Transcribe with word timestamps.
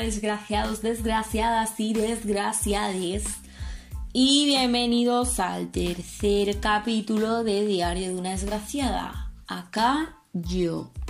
Desgraciados, 0.00 0.80
desgraciadas 0.80 1.78
y 1.78 1.92
desgraciades. 1.92 3.24
Y 4.14 4.46
bienvenidos 4.46 5.38
al 5.38 5.70
tercer 5.70 6.60
capítulo 6.60 7.44
de 7.44 7.66
Diario 7.66 8.08
de 8.08 8.14
una 8.14 8.30
desgraciada. 8.30 9.32
Acá 9.46 10.16
yo. 10.32 10.90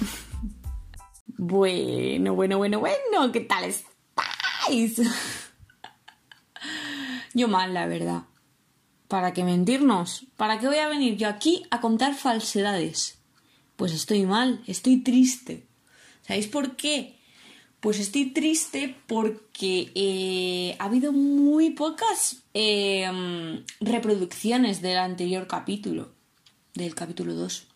Bueno, 1.45 2.35
bueno, 2.35 2.59
bueno, 2.59 2.79
bueno, 2.79 3.33
¿qué 3.33 3.41
tal 3.41 3.65
estáis? 3.65 4.97
Yo 7.35 7.49
mal, 7.49 7.75
la 7.75 7.87
verdad. 7.87 8.23
¿Para 9.09 9.33
qué 9.33 9.43
mentirnos? 9.43 10.27
¿Para 10.37 10.61
qué 10.61 10.69
voy 10.69 10.77
a 10.77 10.87
venir 10.87 11.17
yo 11.17 11.29
aquí 11.29 11.65
a 11.73 11.81
contar 11.81 12.15
falsedades? 12.15 13.19
Pues 13.75 13.93
estoy 13.93 14.25
mal, 14.25 14.63
estoy 14.69 15.03
triste. 15.03 15.67
¿Sabéis 16.21 16.47
por 16.47 16.77
qué? 16.77 17.19
Pues 17.83 17.99
estoy 17.99 18.27
triste 18.27 18.95
porque 19.09 19.91
eh, 19.97 20.77
ha 20.79 20.85
habido 20.85 21.11
muy 21.11 21.71
pocas 21.71 22.45
em, 22.55 23.65
reproducciones 23.81 24.83
del 24.83 24.99
anterior 24.99 25.49
capítulo, 25.49 26.13
del 26.75 26.95
capítulo 26.95 27.35
2. 27.35 27.67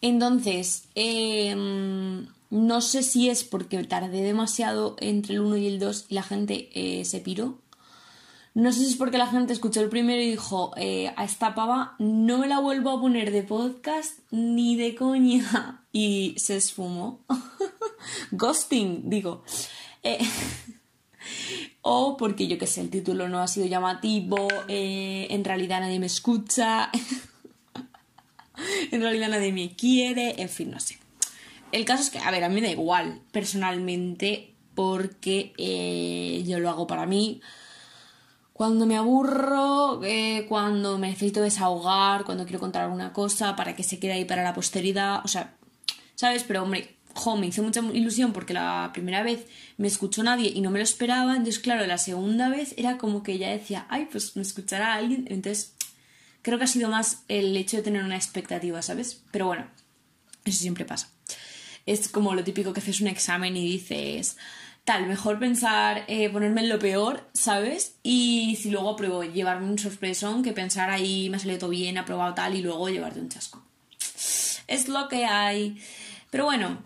Entonces, 0.00 0.88
em, 0.96 2.26
no 2.50 2.80
sé 2.80 3.04
si 3.04 3.28
es 3.28 3.44
porque 3.44 3.80
tardé 3.84 4.22
demasiado 4.22 4.96
entre 4.98 5.34
el 5.34 5.42
1 5.42 5.56
y 5.56 5.68
el 5.68 5.78
2 5.78 6.06
y 6.08 6.14
la 6.14 6.24
gente 6.24 6.68
eh, 6.74 7.04
se 7.04 7.20
piró. 7.20 7.60
No 8.54 8.70
sé 8.70 8.84
si 8.84 8.90
es 8.90 8.96
porque 8.96 9.18
la 9.18 9.26
gente 9.26 9.52
escuchó 9.52 9.80
el 9.80 9.88
primero 9.88 10.22
y 10.22 10.30
dijo, 10.30 10.72
eh, 10.76 11.12
a 11.16 11.24
esta 11.24 11.56
pava 11.56 11.96
no 11.98 12.38
me 12.38 12.46
la 12.46 12.60
vuelvo 12.60 12.90
a 12.90 13.00
poner 13.00 13.32
de 13.32 13.42
podcast 13.42 14.20
ni 14.30 14.76
de 14.76 14.94
coña. 14.94 15.80
Y 15.96 16.34
se 16.38 16.56
esfumó. 16.56 17.20
Ghosting, 18.32 19.08
digo. 19.08 19.44
Eh, 20.02 20.18
o 21.82 22.16
porque 22.16 22.48
yo 22.48 22.58
que 22.58 22.66
sé, 22.66 22.80
el 22.80 22.90
título 22.90 23.28
no 23.28 23.40
ha 23.40 23.46
sido 23.46 23.66
llamativo, 23.66 24.48
eh, 24.66 25.28
en 25.30 25.44
realidad 25.44 25.80
nadie 25.80 26.00
me 26.00 26.06
escucha, 26.06 26.90
en 28.90 29.00
realidad 29.00 29.28
nadie 29.28 29.52
me 29.52 29.76
quiere, 29.76 30.42
en 30.42 30.48
fin, 30.48 30.72
no 30.72 30.80
sé. 30.80 30.98
El 31.70 31.84
caso 31.84 32.02
es 32.02 32.10
que, 32.10 32.18
a 32.18 32.32
ver, 32.32 32.42
a 32.42 32.48
mí 32.48 32.60
me 32.60 32.66
da 32.66 32.72
igual, 32.72 33.20
personalmente, 33.30 34.52
porque 34.74 35.52
yo 36.44 36.58
lo 36.58 36.70
hago 36.70 36.88
para 36.88 37.06
mí. 37.06 37.40
Cuando 38.54 38.86
me 38.86 38.96
aburro, 38.96 40.00
cuando 40.48 40.96
me 40.96 41.08
necesito 41.08 41.42
desahogar, 41.42 42.24
cuando 42.24 42.44
quiero 42.44 42.60
contar 42.60 42.84
alguna 42.84 43.12
cosa 43.12 43.56
para 43.56 43.74
que 43.74 43.82
se 43.82 43.98
quede 43.98 44.12
ahí 44.12 44.24
para 44.24 44.44
la 44.44 44.54
posteridad, 44.54 45.22
o 45.24 45.28
sea, 45.28 45.56
¿sabes? 46.14 46.44
Pero 46.44 46.62
hombre, 46.62 46.94
me 47.36 47.46
hizo 47.48 47.64
mucha 47.64 47.80
ilusión 47.80 48.32
porque 48.32 48.54
la 48.54 48.90
primera 48.92 49.24
vez 49.24 49.44
me 49.76 49.88
escuchó 49.88 50.22
nadie 50.22 50.52
y 50.54 50.60
no 50.60 50.70
me 50.70 50.78
lo 50.78 50.84
esperaba. 50.84 51.32
Entonces, 51.32 51.58
claro, 51.58 51.84
la 51.84 51.98
segunda 51.98 52.48
vez 52.48 52.74
era 52.76 52.96
como 52.96 53.24
que 53.24 53.38
ya 53.38 53.50
decía, 53.50 53.86
ay, 53.90 54.06
pues 54.10 54.36
me 54.36 54.42
escuchará 54.42 54.94
alguien. 54.94 55.26
Entonces, 55.28 55.74
creo 56.42 56.56
que 56.56 56.64
ha 56.64 56.68
sido 56.68 56.88
más 56.88 57.24
el 57.26 57.56
hecho 57.56 57.78
de 57.78 57.82
tener 57.82 58.04
una 58.04 58.16
expectativa, 58.16 58.80
¿sabes? 58.82 59.20
Pero 59.32 59.46
bueno, 59.46 59.66
eso 60.44 60.60
siempre 60.60 60.84
pasa. 60.84 61.10
Es 61.86 62.08
como 62.08 62.34
lo 62.34 62.44
típico 62.44 62.72
que 62.72 62.78
haces 62.78 63.00
un 63.00 63.08
examen 63.08 63.56
y 63.56 63.64
dices, 63.64 64.36
tal, 64.84 65.06
mejor 65.06 65.38
pensar, 65.38 66.04
eh, 66.08 66.28
ponerme 66.28 66.60
en 66.60 66.68
lo 66.68 66.78
peor, 66.78 67.26
¿sabes? 67.32 67.96
Y 68.02 68.58
si 68.60 68.70
luego 68.70 68.90
apruebo 68.90 69.24
llevarme 69.24 69.68
un 69.68 69.78
sorpresón 69.78 70.42
que 70.42 70.52
pensar 70.52 70.90
ahí 70.90 71.30
me 71.30 71.38
ha 71.38 71.40
salido 71.40 71.68
bien, 71.68 71.98
aprobado 71.98 72.34
tal 72.34 72.54
y 72.54 72.62
luego 72.62 72.88
llevarte 72.88 73.20
un 73.20 73.30
chasco. 73.30 73.62
Es 74.66 74.88
lo 74.88 75.08
que 75.08 75.24
hay. 75.24 75.78
Pero 76.30 76.44
bueno, 76.44 76.78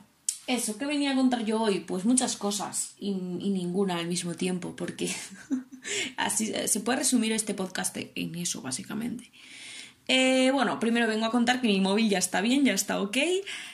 eso, 0.46 0.78
¿qué 0.78 0.86
venía 0.86 1.12
a 1.12 1.16
contar 1.16 1.44
yo 1.44 1.60
hoy? 1.60 1.80
Pues 1.80 2.04
muchas 2.04 2.36
cosas 2.36 2.94
y, 2.98 3.12
ninguna 3.12 3.98
al 3.98 4.06
mismo 4.06 4.34
tiempo, 4.34 4.76
porque 4.76 5.10
así 6.16 6.52
se 6.66 6.80
puede 6.80 7.00
resumir 7.00 7.32
este 7.32 7.54
podcast 7.54 7.96
en 7.96 8.34
eso, 8.36 8.62
básicamente. 8.62 9.30
Eh, 10.06 10.50
bueno, 10.52 10.80
primero 10.80 11.06
vengo 11.06 11.26
a 11.26 11.30
contar 11.30 11.60
que 11.60 11.68
mi 11.68 11.80
móvil 11.80 12.08
ya 12.08 12.18
está 12.18 12.40
bien, 12.40 12.64
ya 12.64 12.72
está 12.72 13.00
ok. 13.00 13.18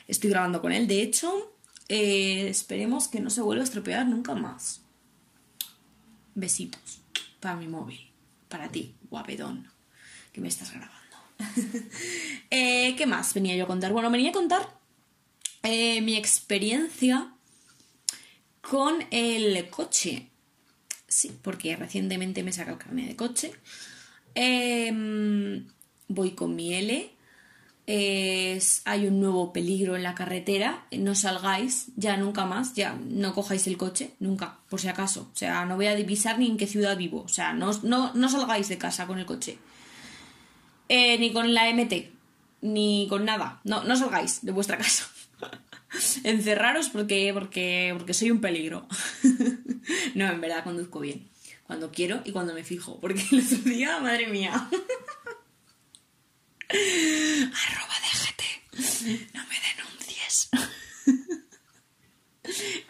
Estoy 0.09 0.31
grabando 0.31 0.61
con 0.61 0.73
él, 0.73 0.89
de 0.89 1.03
hecho. 1.03 1.54
Eh, 1.89 2.49
esperemos 2.49 3.09
que 3.09 3.21
no 3.21 3.31
se 3.31 3.43
vuelva 3.43 3.63
a 3.63 3.65
estropear 3.65 4.07
nunca 4.07 4.35
más. 4.35 4.81
Besitos 6.35 7.01
para 7.41 7.57
mi 7.57 7.69
móvil, 7.69 8.01
para 8.49 8.71
ti, 8.71 8.95
guapedón, 9.11 9.69
que 10.33 10.41
me 10.41 10.49
estás 10.49 10.73
grabando. 10.73 10.95
Eh, 12.51 12.95
¿Qué 12.97 13.07
más 13.07 13.35
venía 13.35 13.57
yo 13.57 13.65
a 13.65 13.67
contar? 13.67 13.93
Bueno, 13.93 14.11
venía 14.11 14.31
a 14.31 14.33
contar 14.33 14.79
eh, 15.65 16.01
mi 16.03 16.17
experiencia 16.17 17.33
con 18.61 19.05
el 19.11 19.69
coche. 19.71 20.29
Sí, 21.09 21.37
porque 21.43 21.75
recientemente 21.75 22.45
me 22.45 22.53
saca 22.53 22.73
el 22.73 22.79
carnet 22.79 23.09
de 23.09 23.17
coche. 23.17 23.53
Em, 24.35 25.67
voy 26.07 26.33
con 26.33 26.55
mi 26.55 26.75
L. 26.75 27.11
hay 27.87 29.07
un 29.07 29.21
nuevo 29.21 29.53
peligro 29.53 29.97
en 29.97 30.03
la 30.03 30.15
carretera. 30.15 30.87
No 30.93 31.15
salgáis 31.15 31.89
ya 31.97 32.17
nunca 32.17 32.47
más. 32.47 32.75
Ya 32.75 32.99
no 33.07 33.35
cojáis 33.35 33.67
el 33.67 33.77
coche. 33.77 34.13
Nunca, 34.21 34.59
por 34.69 34.81
si 34.81 34.89
acaso. 34.89 35.29
O 35.33 35.37
sea, 35.37 35.65
no 35.67 35.77
voy 35.77 35.87
a 35.87 35.95
divisar 35.95 36.39
ni 36.39 36.47
en 36.47 36.57
qué 36.57 36.67
ciudad 36.67 36.97
vivo. 36.97 37.23
O 37.23 37.29
sea, 37.29 37.53
no, 37.53 37.73
no, 37.83 38.29
salgáis 38.29 38.69
de 38.69 38.79
casa 38.79 39.07
con 39.07 39.19
el 39.19 39.27
coche. 39.27 39.59
Eh, 40.89 41.19
ni 41.19 41.33
con 41.33 41.53
la 41.53 41.71
MT. 41.73 42.11
Ni 42.63 43.07
con 43.09 43.25
nada. 43.25 43.61
No, 43.65 43.85
no 43.85 43.97
salgáis 43.97 44.45
de 44.45 44.53
vuestra 44.53 44.79
casa. 44.79 45.07
Encerraros 46.25 46.89
porque, 46.89 47.31
porque, 47.35 47.95
porque 47.97 48.15
soy 48.15 48.31
un 48.31 48.41
peligro. 48.41 48.89
no, 50.15 50.27
en 50.27 50.41
verdad 50.41 50.65
conduzco 50.65 51.01
bien. 51.01 51.29
Cuando 51.67 51.91
quiero 51.91 52.21
y 52.25 52.33
cuando 52.33 52.55
me 52.55 52.65
fijo. 52.65 52.99
Porque 53.01 53.25
el 53.31 53.41
otro 53.41 53.59
día, 53.59 54.01
madre 54.01 54.27
mía. 54.29 54.69
Arroba 56.71 57.95
déjate. 58.03 59.29
No 59.35 59.43
me 59.47 59.57
denuncies. 59.69 60.51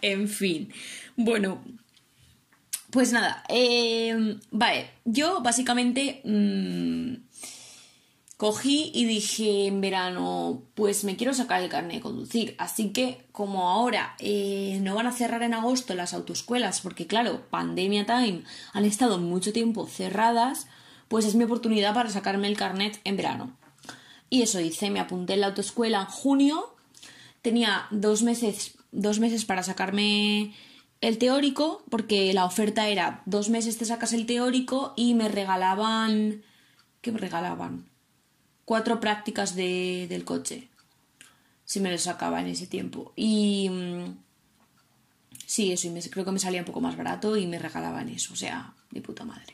en 0.03 0.29
fin. 0.29 0.73
Bueno. 1.17 1.65
Pues 2.91 3.13
nada. 3.13 3.45
Eh, 3.49 4.39
vale. 4.51 4.91
Yo 5.05 5.41
básicamente... 5.43 6.23
Mm, 6.25 7.17
Cogí 8.37 8.91
y 8.93 9.05
dije 9.05 9.67
en 9.69 9.81
verano, 9.81 10.65
pues 10.75 11.05
me 11.05 11.17
quiero 11.17 11.33
sacar 11.35 11.63
el 11.63 11.69
carnet 11.69 11.97
de 11.97 12.01
conducir. 12.03 12.57
Así 12.59 12.91
que 12.91 13.25
como 13.31 13.71
ahora 13.71 14.17
eh, 14.19 14.81
no 14.83 14.97
van 14.97 15.07
a 15.07 15.13
cerrar 15.13 15.45
en 15.45 15.55
agosto 15.55 15.95
las 15.95 16.15
autoescuelas, 16.15 16.81
porque 16.81 17.07
claro, 17.07 17.47
pandemia 17.49 18.07
time, 18.07 18.43
han 18.73 18.85
estado 18.85 19.19
mucho 19.19 19.53
tiempo 19.53 19.87
cerradas, 19.87 20.67
pues 21.07 21.27
es 21.27 21.37
mi 21.37 21.45
oportunidad 21.45 21.95
para 21.95 22.11
sacarme 22.11 22.49
el 22.49 22.57
carnet 22.57 23.01
en 23.05 23.17
verano. 23.17 23.57
Y 24.35 24.43
eso 24.43 24.59
hice, 24.59 24.91
me 24.91 24.99
apunté 24.99 25.35
en 25.35 25.43
la 25.43 25.47
autoescuela 25.47 26.01
en 26.01 26.07
junio, 26.07 26.75
tenía 27.41 27.87
dos 27.93 28.25
meses, 28.25 28.75
dos 28.91 29.21
meses 29.21 29.45
para 29.45 29.63
sacarme 29.63 30.53
el 31.01 31.19
teórico, 31.19 31.85
porque 31.89 32.35
la 32.35 32.45
oferta 32.45 32.89
era 32.89 33.23
dos 33.27 33.49
meses 33.49 33.79
te 33.79 33.85
sacas 33.85 34.13
el 34.13 34.27
teórico 34.27 34.93
y 34.97 35.15
me 35.15 35.29
regalaban... 35.29 36.43
¿Qué 37.01 37.13
me 37.13 37.19
regalaban? 37.19 37.87
cuatro 38.65 38.99
prácticas 38.99 39.55
de, 39.55 40.07
del 40.09 40.25
coche. 40.25 40.69
Si 41.65 41.79
me 41.79 41.93
lo 41.93 41.99
sacaba 41.99 42.41
en 42.41 42.49
ese 42.49 42.67
tiempo. 42.67 43.13
Y 43.15 43.69
mm, 43.71 44.19
sí, 45.47 45.71
eso, 45.71 45.87
y 45.87 46.11
creo 46.11 46.25
que 46.25 46.33
me 46.33 46.41
salía 46.41 46.63
un 46.63 46.67
poco 46.67 46.81
más 46.81 46.97
barato 46.97 47.37
y 47.37 47.47
me 47.47 47.61
regalaban 47.61 48.09
eso. 48.09 48.33
O 48.33 48.37
sea, 48.37 48.75
de 48.91 49.01
puta 49.01 49.25
madre. 49.25 49.54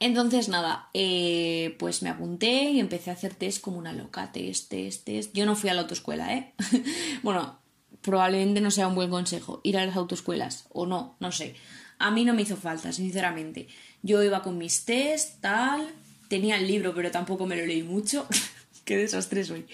Entonces, 0.00 0.48
nada, 0.48 0.88
eh, 0.94 1.76
pues 1.78 2.02
me 2.02 2.08
apunté 2.08 2.70
y 2.70 2.80
empecé 2.80 3.10
a 3.10 3.12
hacer 3.12 3.34
test 3.34 3.60
como 3.60 3.78
una 3.78 3.92
loca, 3.92 4.32
test, 4.32 4.70
test, 4.70 5.04
test. 5.04 5.32
Yo 5.34 5.46
no 5.46 5.54
fui 5.54 5.70
a 5.70 5.74
la 5.74 5.82
autoescuela, 5.82 6.34
¿eh? 6.34 6.54
bueno, 7.22 7.60
probablemente 8.00 8.60
no 8.60 8.70
sea 8.70 8.88
un 8.88 8.94
buen 8.94 9.10
consejo 9.10 9.60
ir 9.62 9.78
a 9.78 9.86
las 9.86 9.96
autoescuelas, 9.96 10.66
o 10.70 10.86
no, 10.86 11.16
no 11.20 11.30
sé. 11.30 11.54
A 11.98 12.10
mí 12.10 12.24
no 12.24 12.34
me 12.34 12.42
hizo 12.42 12.56
falta, 12.56 12.92
sinceramente. 12.92 13.68
Yo 14.02 14.22
iba 14.22 14.42
con 14.42 14.58
mis 14.58 14.86
test, 14.86 15.40
tal, 15.40 15.94
Tenía 16.30 16.58
el 16.58 16.68
libro, 16.68 16.94
pero 16.94 17.10
tampoco 17.10 17.44
me 17.44 17.56
lo 17.56 17.66
leí 17.66 17.82
mucho. 17.82 18.24
Qué 18.84 18.96
desastre 18.96 19.42
soy. 19.44 19.66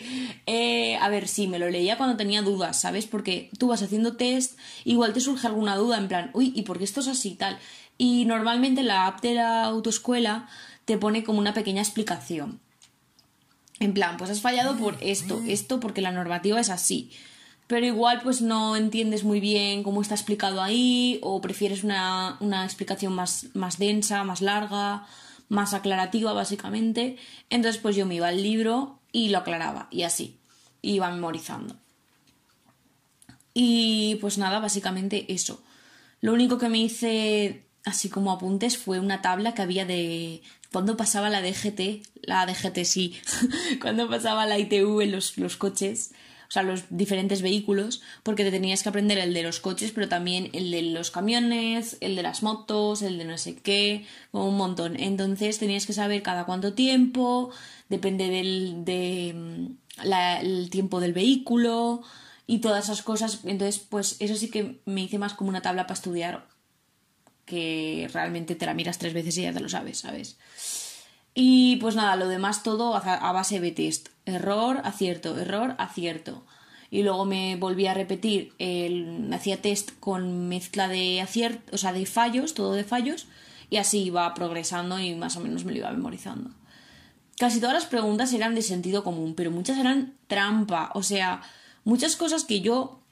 Eh, 0.47 0.97
a 0.97 1.11
ver, 1.11 1.29
sí, 1.29 1.49
me 1.49 1.59
lo 1.59 1.69
leía 1.69 1.99
cuando 1.99 2.17
tenía 2.17 2.41
dudas, 2.41 2.81
¿sabes? 2.81 3.05
Porque 3.05 3.51
tú 3.59 3.69
vas 3.69 3.83
haciendo 3.83 4.17
test, 4.17 4.59
igual 4.85 5.13
te 5.13 5.21
surge 5.21 5.47
alguna 5.47 5.77
duda 5.77 5.99
en 5.99 6.09
plan, 6.09 6.31
uy, 6.33 6.55
¿y 6.57 6.63
por 6.63 6.79
qué 6.79 6.85
esto 6.85 7.01
es 7.01 7.09
así 7.09 7.35
tal? 7.35 7.59
Y 7.99 8.25
normalmente 8.25 8.83
la 8.83 9.07
app 9.07 9.21
de 9.21 9.35
la 9.35 9.65
autoescuela 9.65 10.49
te 10.85 10.99
pone 10.99 11.25
como 11.25 11.39
una 11.39 11.55
pequeña 11.55 11.83
explicación. 11.83 12.61
En 13.81 13.93
plan, 13.95 14.17
pues 14.17 14.31
has 14.31 14.41
fallado 14.41 14.77
por 14.77 14.97
esto, 15.01 15.43
esto 15.47 15.81
porque 15.81 16.03
la 16.03 16.13
normativa 16.13 16.61
es 16.61 16.71
así. 16.71 17.11
Pero 17.67 17.85
igual 17.85 18.21
pues 18.23 18.43
no 18.43 18.77
entiendes 18.77 19.25
muy 19.25 19.41
bien 19.41 19.83
cómo 19.83 20.01
está 20.01 20.15
explicado 20.15 20.63
ahí 20.63 21.19
o 21.23 21.41
prefieres 21.41 21.85
una, 21.85 22.37
una 22.41 22.65
explicación 22.65 23.13
más, 23.13 23.47
más 23.55 23.79
densa, 23.79 24.23
más 24.25 24.41
larga 24.41 25.07
más 25.49 25.75
aclarativa 25.75 26.33
básicamente. 26.33 27.17
Entonces 27.51 27.81
pues 27.81 27.97
yo 27.97 28.07
me 28.07 28.17
iba 28.17 28.29
al 28.29 28.43
libro 28.43 29.01
y 29.13 29.29
lo 29.29 29.39
aclaraba 29.39 29.89
y 29.91 30.03
así, 30.03 30.39
iba 30.83 31.11
memorizando. 31.11 31.77
Y 33.55 34.17
pues 34.17 34.39
nada, 34.39 34.61
básicamente 34.61 35.33
eso. 35.33 35.63
Lo 36.21 36.33
único 36.33 36.59
que 36.59 36.69
me 36.69 36.79
hice 36.79 37.66
así 37.87 38.11
como 38.11 38.33
apuntes 38.33 38.77
fue 38.77 39.01
una 39.01 39.23
tabla 39.23 39.55
que 39.55 39.63
había 39.63 39.87
de 39.87 40.43
cuando 40.73 40.97
pasaba 40.97 41.31
la 41.31 41.41
DGT, 41.41 42.05
la 42.23 42.45
DGT 42.45 42.85
sí, 42.85 43.15
cuando 43.81 44.11
pasaba 44.11 44.45
la 44.45 44.59
ITV 44.59 45.01
en 45.01 45.13
los, 45.13 45.39
los 45.39 45.57
coches, 45.57 46.13
o 46.49 46.51
sea, 46.51 46.63
los 46.63 46.85
diferentes 46.91 47.43
vehículos, 47.43 48.03
porque 48.23 48.45
te 48.45 48.51
tenías 48.51 48.83
que 48.83 48.89
aprender 48.89 49.19
el 49.19 49.33
de 49.33 49.43
los 49.43 49.61
coches, 49.61 49.93
pero 49.93 50.09
también 50.09 50.51
el 50.53 50.71
de 50.71 50.83
los 50.83 51.11
camiones, 51.11 51.97
el 52.01 52.15
de 52.17 52.23
las 52.23 52.43
motos, 52.43 53.03
el 53.03 53.19
de 53.19 53.25
no 53.25 53.39
sé 53.39 53.57
qué, 53.57 54.05
un 54.33 54.57
montón. 54.57 54.99
Entonces 54.99 55.59
tenías 55.59 55.87
que 55.87 55.93
saber 55.93 56.23
cada 56.23 56.45
cuánto 56.45 56.75
tiempo, 56.75 57.51
depende 57.89 58.29
del 58.29 58.85
de, 58.85 59.33
mm, 59.35 60.11
el 60.43 60.71
tiempo 60.71 61.01
del 61.01 61.13
vehículo 61.13 62.03
y 62.47 62.59
todas 62.59 62.85
esas 62.85 63.03
cosas. 63.03 63.41
Entonces, 63.45 63.79
pues 63.79 64.17
eso 64.21 64.37
sí 64.37 64.51
que 64.51 64.81
me 64.85 65.03
hice 65.03 65.19
más 65.19 65.35
como 65.35 65.51
una 65.51 65.63
tabla 65.63 65.85
para 65.85 65.95
estudiar 65.95 66.56
que 67.47 68.11
realmente 68.13 68.55
te 68.55 68.67
la 68.67 68.75
miras 68.75 68.99
tres 68.99 69.15
veces 69.15 69.39
y 69.39 69.43
ya 69.43 69.53
te 69.53 69.61
lo 69.61 69.69
sabes, 69.69 69.99
¿sabes? 70.01 70.37
Y 71.35 71.77
pues 71.77 71.95
nada, 71.95 72.17
lo 72.17 72.29
demás 72.29 72.63
todo 72.63 72.95
a 72.97 73.33
base 73.33 73.61
de 73.61 73.71
test. 73.71 74.09
Error, 74.25 74.81
acierto, 74.85 75.39
error, 75.39 75.75
acierto. 75.79 76.45
Y 76.91 77.03
luego 77.03 77.25
me 77.25 77.57
volví 77.57 77.87
a 77.87 77.95
repetir, 77.95 78.55
el, 78.59 79.31
hacía 79.33 79.61
test 79.61 79.91
con 80.01 80.49
mezcla 80.49 80.89
de 80.89 81.21
acierto, 81.21 81.75
o 81.75 81.79
sea, 81.79 81.93
de 81.93 82.07
fallos, 82.07 82.55
todo 82.55 82.73
de 82.73 82.85
fallos, 82.85 83.27
y 83.71 83.77
así 83.77 84.05
iba 84.05 84.33
progresando 84.35 84.99
y 84.99 85.15
más 85.15 85.37
o 85.37 85.41
menos 85.41 85.65
me 85.65 85.73
lo 85.73 85.79
iba 85.79 85.91
memorizando. 85.91 86.51
Casi 87.39 87.61
todas 87.61 87.75
las 87.75 87.87
preguntas 87.87 88.33
eran 88.33 88.55
de 88.55 88.63
sentido 88.63 89.05
común, 89.05 89.35
pero 89.35 89.51
muchas 89.51 89.79
eran 89.79 90.15
trampa, 90.27 90.91
o 90.95 91.03
sea, 91.03 91.43
muchas 91.85 92.17
cosas 92.17 92.45
que 92.45 92.61
yo 92.61 93.03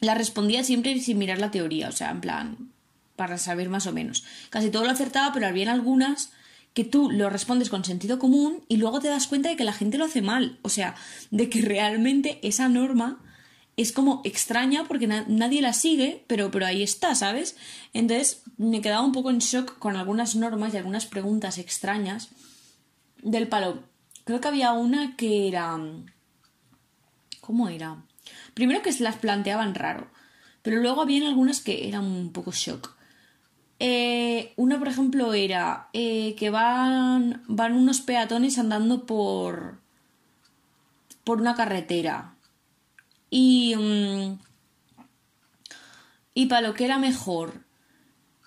las 0.00 0.18
respondía 0.18 0.64
siempre 0.64 0.98
sin 1.00 1.18
mirar 1.18 1.38
la 1.38 1.50
teoría, 1.50 1.88
o 1.90 1.92
sea, 1.92 2.10
en 2.10 2.20
plan, 2.20 2.72
para 3.20 3.36
saber 3.36 3.68
más 3.68 3.86
o 3.86 3.92
menos. 3.92 4.24
Casi 4.48 4.70
todo 4.70 4.82
lo 4.84 4.90
acertaba, 4.90 5.30
pero 5.34 5.46
había 5.46 5.70
algunas 5.70 6.32
que 6.72 6.84
tú 6.84 7.10
lo 7.10 7.28
respondes 7.28 7.68
con 7.68 7.84
sentido 7.84 8.18
común 8.18 8.64
y 8.66 8.78
luego 8.78 8.98
te 8.98 9.08
das 9.08 9.26
cuenta 9.26 9.50
de 9.50 9.56
que 9.56 9.64
la 9.64 9.74
gente 9.74 9.98
lo 9.98 10.06
hace 10.06 10.22
mal. 10.22 10.58
O 10.62 10.70
sea, 10.70 10.94
de 11.30 11.50
que 11.50 11.60
realmente 11.60 12.40
esa 12.42 12.70
norma 12.70 13.22
es 13.76 13.92
como 13.92 14.22
extraña 14.24 14.84
porque 14.88 15.06
nadie 15.06 15.60
la 15.60 15.74
sigue, 15.74 16.24
pero, 16.28 16.50
pero 16.50 16.64
ahí 16.64 16.82
está, 16.82 17.14
¿sabes? 17.14 17.56
Entonces 17.92 18.40
me 18.56 18.80
quedaba 18.80 19.04
un 19.04 19.12
poco 19.12 19.28
en 19.28 19.40
shock 19.40 19.78
con 19.78 19.96
algunas 19.96 20.34
normas 20.34 20.72
y 20.72 20.78
algunas 20.78 21.04
preguntas 21.04 21.58
extrañas 21.58 22.30
del 23.20 23.48
palo. 23.48 23.82
Creo 24.24 24.40
que 24.40 24.48
había 24.48 24.72
una 24.72 25.14
que 25.14 25.46
era... 25.46 25.78
¿Cómo 27.42 27.68
era? 27.68 28.02
Primero 28.54 28.80
que 28.80 28.94
se 28.94 29.02
las 29.02 29.16
planteaban 29.16 29.74
raro, 29.74 30.10
pero 30.62 30.78
luego 30.78 31.02
habían 31.02 31.24
algunas 31.24 31.60
que 31.60 31.86
eran 31.86 32.06
un 32.06 32.32
poco 32.32 32.52
shock. 32.52 32.98
Eh, 33.82 34.52
una, 34.56 34.78
por 34.78 34.88
ejemplo, 34.88 35.32
era 35.32 35.88
eh, 35.94 36.34
que 36.36 36.50
van, 36.50 37.42
van 37.48 37.72
unos 37.72 38.02
peatones 38.02 38.58
andando 38.58 39.06
por, 39.06 39.80
por 41.24 41.40
una 41.40 41.54
carretera. 41.54 42.34
Y, 43.30 43.74
mm, 43.74 44.38
y 46.34 46.46
para 46.46 46.68
lo 46.68 46.74
que 46.74 46.84
era 46.84 46.98
mejor, 46.98 47.64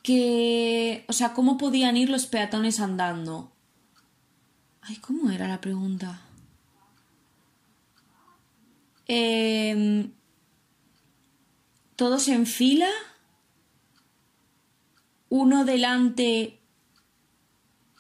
que, 0.04 1.04
o 1.08 1.14
sea, 1.14 1.34
¿cómo 1.34 1.58
podían 1.58 1.98
ir 1.98 2.12
los 2.12 2.28
peatones 2.28 2.80
andando? 2.80 3.52
Ay, 4.82 4.98
¿cómo 4.98 5.32
era 5.32 5.48
la 5.48 5.62
pregunta? 5.62 6.22
Eh, 9.08 10.10
¿Todos 11.96 12.28
en 12.28 12.46
fila? 12.46 12.90
Uno 15.34 15.66
delante 15.66 16.60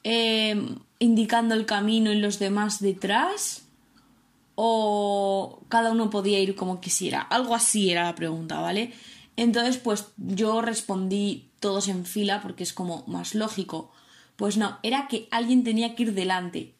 em, 0.03 0.77
indicando 0.99 1.55
el 1.55 1.65
camino 1.65 2.11
y 2.11 2.19
los 2.19 2.37
demás 2.37 2.79
detrás? 2.79 3.63
¿O 4.53 5.63
cada 5.67 5.91
uno 5.91 6.11
podía 6.11 6.39
ir 6.39 6.53
como 6.53 6.79
quisiera? 6.79 7.21
Algo 7.21 7.55
así 7.55 7.89
era 7.89 8.03
la 8.03 8.13
pregunta, 8.13 8.61
¿vale? 8.61 8.93
Entonces, 9.35 9.77
pues 9.79 10.09
yo 10.17 10.61
respondí 10.61 11.49
todos 11.59 11.87
en 11.87 12.05
fila 12.05 12.39
porque 12.39 12.61
es 12.61 12.71
como 12.71 13.03
más 13.07 13.33
lógico. 13.33 13.91
Pues 14.35 14.57
no, 14.57 14.77
era 14.83 15.07
que 15.07 15.27
alguien 15.31 15.63
tenía 15.63 15.95
que 15.95 16.03
ir 16.03 16.13
delante. 16.13 16.75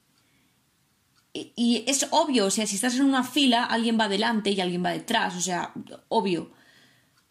Y, 1.33 1.51
y 1.55 1.83
es 1.87 2.05
obvio, 2.11 2.45
o 2.45 2.51
sea, 2.51 2.67
si 2.67 2.75
estás 2.75 2.93
en 2.93 3.05
una 3.05 3.23
fila, 3.23 3.63
alguien 3.63 3.99
va 3.99 4.07
delante 4.07 4.51
y 4.51 4.61
alguien 4.61 4.85
va 4.85 4.91
detrás, 4.91 5.35
o 5.35 5.41
sea, 5.41 5.73
obvio. 6.09 6.51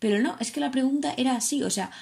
Pero 0.00 0.20
no, 0.20 0.36
es 0.40 0.50
que 0.50 0.58
la 0.58 0.72
pregunta 0.72 1.14
era 1.16 1.36
así, 1.36 1.62
o 1.62 1.70
sea, 1.70 1.92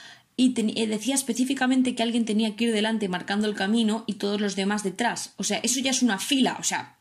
y 0.40 0.54
eh, 0.56 0.86
decía 0.86 1.14
específicamente 1.14 1.94
que 1.94 2.02
alguien 2.02 2.24
tenía 2.24 2.56
que 2.56 2.64
ir 2.64 2.72
delante 2.72 3.10
marcando 3.10 3.46
el 3.46 3.54
camino 3.54 4.04
y 4.06 4.14
todos 4.14 4.40
los 4.40 4.56
demás 4.56 4.82
detrás. 4.82 5.34
O 5.36 5.44
sea, 5.44 5.58
eso 5.58 5.80
ya 5.80 5.90
es 5.90 6.00
una 6.00 6.18
fila, 6.18 6.56
o 6.58 6.62
sea, 6.62 6.96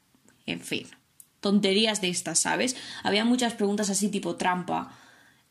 en 0.46 0.60
fin, 0.60 0.86
tonterías 1.40 2.02
de 2.02 2.10
estas, 2.10 2.40
¿sabes? 2.40 2.76
Había 3.02 3.24
muchas 3.24 3.54
preguntas 3.54 3.90
así 3.90 4.10
tipo 4.10 4.36
trampa, 4.36 4.92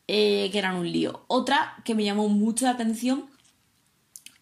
eh, 0.07 0.49
que 0.51 0.59
eran 0.59 0.75
un 0.75 0.91
lío. 0.91 1.25
Otra 1.25 1.81
que 1.83 1.95
me 1.95 2.03
llamó 2.03 2.29
mucho 2.29 2.65
la 2.65 2.73
atención 2.73 3.25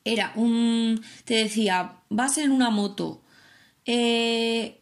era 0.03 0.33
un... 0.35 1.01
te 1.23 1.35
decía, 1.35 2.01
vas 2.09 2.37
en 2.39 2.51
una 2.51 2.69
moto, 2.69 3.21
eh, 3.85 4.81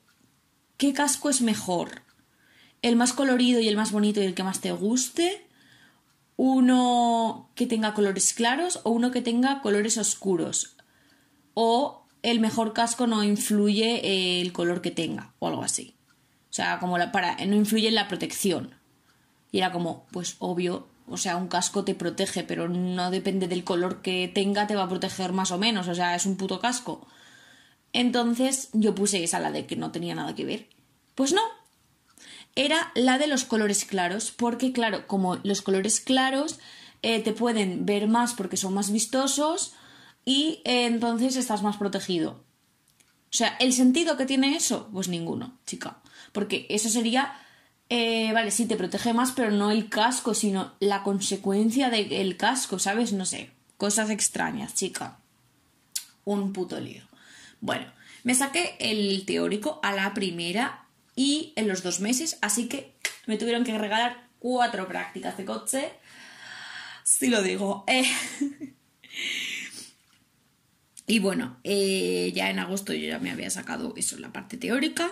¿qué 0.77 0.91
casco 0.91 1.29
es 1.29 1.41
mejor? 1.41 2.01
¿El 2.81 2.95
más 2.95 3.13
colorido 3.13 3.59
y 3.59 3.67
el 3.67 3.77
más 3.77 3.91
bonito 3.91 4.23
y 4.23 4.25
el 4.25 4.33
que 4.33 4.41
más 4.41 4.59
te 4.59 4.71
guste? 4.71 5.44
Uno 6.37 7.49
que 7.55 7.65
tenga 7.65 7.93
colores 7.93 8.33
claros 8.33 8.81
o 8.83 8.89
uno 8.91 9.11
que 9.11 9.21
tenga 9.21 9.61
colores 9.61 9.97
oscuros. 9.97 10.75
O 11.53 12.05
el 12.21 12.39
mejor 12.39 12.73
casco 12.73 13.07
no 13.07 13.23
influye 13.23 14.41
el 14.41 14.51
color 14.51 14.81
que 14.81 14.91
tenga 14.91 15.33
o 15.39 15.47
algo 15.47 15.63
así. 15.63 15.95
O 16.49 16.53
sea, 16.55 16.79
como 16.79 16.97
la, 16.97 17.11
para, 17.11 17.35
no 17.45 17.55
influye 17.55 17.87
en 17.87 17.95
la 17.95 18.07
protección. 18.07 18.75
Y 19.51 19.59
era 19.59 19.71
como, 19.71 20.05
pues 20.11 20.35
obvio, 20.39 20.87
o 21.07 21.17
sea, 21.17 21.37
un 21.37 21.47
casco 21.47 21.83
te 21.83 21.95
protege, 21.95 22.43
pero 22.43 22.67
no 22.67 23.11
depende 23.11 23.47
del 23.47 23.63
color 23.63 24.01
que 24.01 24.29
tenga, 24.33 24.67
te 24.67 24.75
va 24.75 24.83
a 24.83 24.89
proteger 24.89 25.33
más 25.33 25.51
o 25.51 25.57
menos. 25.57 25.87
O 25.87 25.95
sea, 25.95 26.15
es 26.15 26.25
un 26.25 26.35
puto 26.35 26.59
casco. 26.59 27.07
Entonces 27.93 28.69
yo 28.73 28.95
puse 28.95 29.23
esa, 29.23 29.39
la 29.39 29.51
de 29.51 29.65
que 29.65 29.75
no 29.75 29.91
tenía 29.91 30.15
nada 30.15 30.35
que 30.35 30.45
ver. 30.45 30.67
Pues 31.13 31.31
no, 31.31 31.41
era 32.55 32.91
la 32.95 33.17
de 33.17 33.27
los 33.27 33.43
colores 33.43 33.85
claros, 33.85 34.31
porque 34.31 34.71
claro, 34.71 35.07
como 35.07 35.37
los 35.43 35.61
colores 35.61 35.99
claros 35.99 36.59
eh, 37.01 37.19
te 37.21 37.33
pueden 37.33 37.85
ver 37.85 38.07
más 38.07 38.33
porque 38.33 38.57
son 38.57 38.73
más 38.73 38.91
vistosos 38.91 39.73
y 40.23 40.61
eh, 40.63 40.85
entonces 40.85 41.35
estás 41.35 41.61
más 41.61 41.77
protegido. 41.77 42.43
O 43.35 43.37
sea, 43.37 43.57
¿el 43.59 43.73
sentido 43.73 44.15
que 44.15 44.25
tiene 44.25 44.55
eso? 44.55 44.89
Pues 44.93 45.09
ninguno, 45.09 45.57
chica. 45.65 45.97
Porque 46.31 46.65
eso 46.69 46.89
sería, 46.89 47.33
eh, 47.89 48.31
vale, 48.33 48.49
sí, 48.49 48.65
te 48.65 48.77
protege 48.77 49.13
más, 49.13 49.33
pero 49.33 49.51
no 49.51 49.71
el 49.71 49.89
casco, 49.89 50.33
sino 50.33 50.73
la 50.79 51.03
consecuencia 51.03 51.89
del 51.89 52.37
casco, 52.37 52.79
¿sabes? 52.79 53.11
No 53.11 53.25
sé, 53.25 53.51
cosas 53.75 54.09
extrañas, 54.09 54.73
chica. 54.73 55.19
Un 56.23 56.53
puto 56.53 56.79
lío. 56.79 57.03
Bueno, 57.59 57.85
me 58.23 58.33
saqué 58.33 58.77
el 58.79 59.25
teórico 59.25 59.79
a 59.83 59.91
la 59.91 60.13
primera 60.13 60.84
y 61.15 61.53
en 61.55 61.67
los 61.67 61.81
dos 61.81 62.01
meses, 62.01 62.37
así 62.41 62.67
que 62.67 62.95
me 63.25 63.37
tuvieron 63.37 63.63
que 63.63 63.77
regalar 63.77 64.27
cuatro 64.39 64.87
prácticas 64.87 65.37
de 65.37 65.45
coche. 65.45 65.91
Si 67.03 67.27
lo 67.27 67.41
digo. 67.41 67.83
Eh. 67.87 68.05
y 71.07 71.19
bueno, 71.19 71.59
eh, 71.63 72.31
ya 72.35 72.49
en 72.49 72.59
agosto 72.59 72.93
yo 72.93 73.07
ya 73.07 73.19
me 73.19 73.31
había 73.31 73.49
sacado 73.49 73.93
eso, 73.95 74.19
la 74.19 74.33
parte 74.33 74.57
teórica. 74.57 75.11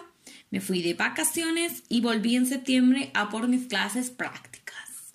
Me 0.52 0.62
fui 0.62 0.82
de 0.82 0.94
vacaciones 0.94 1.84
y 1.90 2.02
volví 2.02 2.36
en 2.36 2.46
septiembre 2.46 3.12
a 3.14 3.30
por 3.30 3.48
mis 3.48 3.68
clases 3.68 4.12
prácticas. 4.12 5.14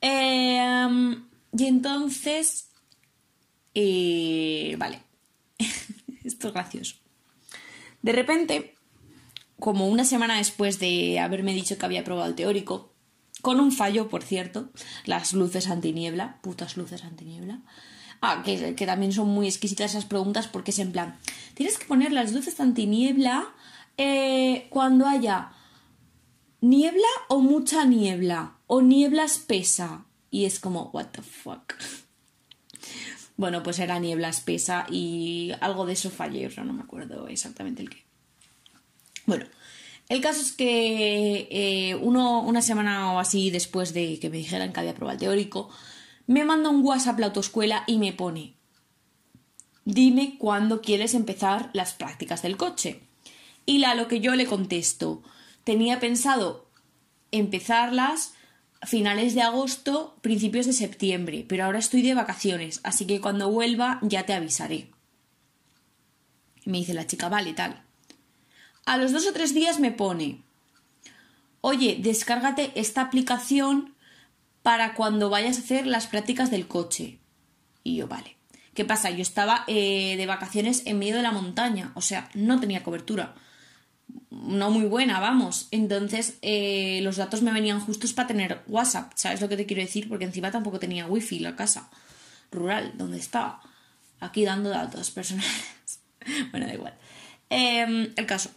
Em, 0.00 1.24
y 1.56 1.66
entonces, 1.66 2.70
eh, 3.74 4.74
vale, 4.78 5.02
esto 6.24 6.48
es 6.48 6.54
gracioso. 6.54 6.96
De 8.00 8.12
repente 8.12 8.74
como 9.62 9.86
una 9.86 10.04
semana 10.04 10.38
después 10.38 10.80
de 10.80 11.20
haberme 11.20 11.54
dicho 11.54 11.78
que 11.78 11.86
había 11.86 12.02
probado 12.02 12.28
el 12.28 12.34
teórico, 12.34 12.92
con 13.42 13.60
un 13.60 13.70
fallo, 13.70 14.08
por 14.08 14.24
cierto, 14.24 14.70
las 15.04 15.34
luces 15.34 15.68
antiniebla, 15.68 16.40
putas 16.42 16.76
luces 16.76 17.04
antiniebla. 17.04 17.60
Ah, 18.20 18.42
que, 18.44 18.74
que 18.74 18.86
también 18.86 19.12
son 19.12 19.28
muy 19.28 19.46
exquisitas 19.46 19.92
esas 19.92 20.04
preguntas 20.04 20.48
porque 20.48 20.72
es 20.72 20.80
en 20.80 20.90
plan, 20.90 21.16
tienes 21.54 21.78
que 21.78 21.86
poner 21.86 22.10
las 22.10 22.32
luces 22.32 22.58
antiniebla 22.58 23.54
eh, 23.98 24.66
cuando 24.68 25.06
haya 25.06 25.52
niebla 26.60 27.06
o 27.28 27.38
mucha 27.38 27.84
niebla, 27.84 28.56
o 28.66 28.82
niebla 28.82 29.22
espesa. 29.22 30.06
Y 30.32 30.44
es 30.44 30.58
como, 30.58 30.90
what 30.92 31.10
the 31.12 31.22
fuck. 31.22 31.74
Bueno, 33.36 33.62
pues 33.62 33.78
era 33.78 34.00
niebla 34.00 34.28
espesa 34.28 34.86
y 34.90 35.52
algo 35.60 35.86
de 35.86 35.92
eso 35.92 36.10
fallé, 36.10 36.48
o 36.48 36.64
no 36.64 36.72
me 36.72 36.82
acuerdo 36.82 37.28
exactamente 37.28 37.82
el 37.82 37.90
qué. 37.90 38.11
Bueno, 39.26 39.46
el 40.08 40.20
caso 40.20 40.40
es 40.40 40.52
que 40.52 41.48
eh, 41.50 41.94
uno, 41.94 42.42
una 42.42 42.62
semana 42.62 43.12
o 43.12 43.18
así 43.18 43.50
después 43.50 43.94
de 43.94 44.18
que 44.18 44.30
me 44.30 44.36
dijeran 44.36 44.72
que 44.72 44.80
había 44.80 44.92
el 44.92 45.18
teórico, 45.18 45.70
me 46.26 46.44
manda 46.44 46.70
un 46.70 46.84
WhatsApp 46.84 47.18
la 47.18 47.26
autoescuela 47.26 47.84
y 47.86 47.98
me 47.98 48.12
pone, 48.12 48.54
dime 49.84 50.36
cuándo 50.38 50.80
quieres 50.80 51.14
empezar 51.14 51.70
las 51.72 51.94
prácticas 51.94 52.42
del 52.42 52.56
coche. 52.56 53.00
Y 53.64 53.78
la 53.78 53.94
lo 53.94 54.08
que 54.08 54.20
yo 54.20 54.34
le 54.34 54.46
contesto, 54.46 55.22
tenía 55.64 56.00
pensado 56.00 56.68
empezarlas 57.30 58.34
a 58.80 58.86
finales 58.86 59.34
de 59.34 59.42
agosto, 59.42 60.16
principios 60.20 60.66
de 60.66 60.72
septiembre, 60.72 61.46
pero 61.48 61.64
ahora 61.64 61.78
estoy 61.78 62.02
de 62.02 62.14
vacaciones, 62.14 62.80
así 62.82 63.06
que 63.06 63.20
cuando 63.20 63.50
vuelva 63.50 64.00
ya 64.02 64.26
te 64.26 64.34
avisaré. 64.34 64.90
Me 66.64 66.78
dice 66.78 66.94
la 66.94 67.06
chica, 67.06 67.28
vale, 67.28 67.54
tal. 67.54 67.82
A 68.84 68.96
los 68.96 69.12
dos 69.12 69.26
o 69.26 69.32
tres 69.32 69.54
días 69.54 69.78
me 69.78 69.92
pone, 69.92 70.42
oye, 71.60 71.98
descárgate 72.00 72.72
esta 72.74 73.00
aplicación 73.00 73.94
para 74.62 74.94
cuando 74.94 75.30
vayas 75.30 75.56
a 75.56 75.60
hacer 75.60 75.86
las 75.86 76.06
prácticas 76.06 76.50
del 76.50 76.66
coche. 76.66 77.18
Y 77.84 77.96
yo, 77.96 78.08
vale. 78.08 78.36
¿Qué 78.74 78.84
pasa? 78.84 79.10
Yo 79.10 79.22
estaba 79.22 79.64
eh, 79.66 80.16
de 80.16 80.26
vacaciones 80.26 80.82
en 80.86 80.98
medio 80.98 81.16
de 81.16 81.22
la 81.22 81.32
montaña, 81.32 81.92
o 81.94 82.00
sea, 82.00 82.28
no 82.34 82.58
tenía 82.58 82.82
cobertura. 82.82 83.34
No 84.30 84.70
muy 84.70 84.86
buena, 84.86 85.20
vamos. 85.20 85.68
Entonces, 85.70 86.38
eh, 86.42 87.00
los 87.02 87.16
datos 87.16 87.42
me 87.42 87.52
venían 87.52 87.80
justos 87.80 88.14
para 88.14 88.28
tener 88.28 88.62
WhatsApp, 88.66 89.12
¿sabes 89.14 89.40
lo 89.40 89.48
que 89.48 89.56
te 89.56 89.66
quiero 89.66 89.82
decir? 89.82 90.08
Porque 90.08 90.24
encima 90.24 90.50
tampoco 90.50 90.78
tenía 90.78 91.06
wifi 91.06 91.38
la 91.38 91.54
casa 91.54 91.90
rural 92.50 92.92
donde 92.96 93.18
estaba. 93.18 93.60
Aquí 94.20 94.44
dando 94.44 94.70
datos 94.70 95.10
personales. 95.10 96.00
bueno, 96.50 96.66
da 96.66 96.74
igual. 96.74 96.94
Em, 97.50 98.12
el 98.16 98.26
caso 98.26 98.50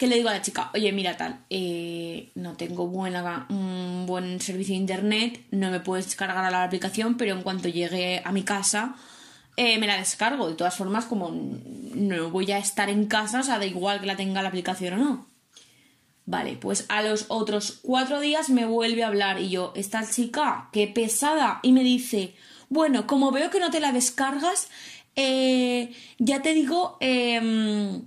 que 0.00 0.06
le 0.06 0.16
digo 0.16 0.30
a 0.30 0.32
la 0.32 0.40
chica, 0.40 0.70
oye, 0.72 0.92
mira 0.92 1.18
tal, 1.18 1.44
eh, 1.50 2.32
no 2.34 2.56
tengo 2.56 2.84
un 2.84 4.06
buen 4.06 4.40
servicio 4.40 4.72
de 4.72 4.80
internet, 4.80 5.44
no 5.50 5.70
me 5.70 5.80
puedes 5.80 6.06
descargar 6.06 6.50
la 6.50 6.64
aplicación, 6.64 7.18
pero 7.18 7.36
en 7.36 7.42
cuanto 7.42 7.68
llegue 7.68 8.22
a 8.24 8.32
mi 8.32 8.42
casa 8.42 8.96
eh, 9.58 9.76
me 9.76 9.86
la 9.86 9.98
descargo. 9.98 10.48
De 10.48 10.54
todas 10.54 10.74
formas, 10.74 11.04
como 11.04 11.30
no 11.30 12.30
voy 12.30 12.50
a 12.50 12.56
estar 12.56 12.88
en 12.88 13.08
casa, 13.08 13.40
o 13.40 13.42
sea, 13.42 13.58
da 13.58 13.66
igual 13.66 14.00
que 14.00 14.06
la 14.06 14.16
tenga 14.16 14.40
la 14.40 14.48
aplicación 14.48 14.94
o 14.94 14.96
no. 14.96 15.26
Vale, 16.24 16.56
pues 16.56 16.86
a 16.88 17.02
los 17.02 17.26
otros 17.28 17.80
cuatro 17.82 18.20
días 18.20 18.48
me 18.48 18.64
vuelve 18.64 19.04
a 19.04 19.08
hablar 19.08 19.38
y 19.38 19.50
yo, 19.50 19.74
esta 19.76 20.08
chica, 20.08 20.70
qué 20.72 20.86
pesada, 20.86 21.60
y 21.62 21.72
me 21.72 21.84
dice, 21.84 22.34
bueno, 22.70 23.06
como 23.06 23.32
veo 23.32 23.50
que 23.50 23.60
no 23.60 23.70
te 23.70 23.80
la 23.80 23.92
descargas, 23.92 24.70
eh, 25.14 25.92
ya 26.18 26.40
te 26.40 26.54
digo, 26.54 26.96
eh, 27.00 28.00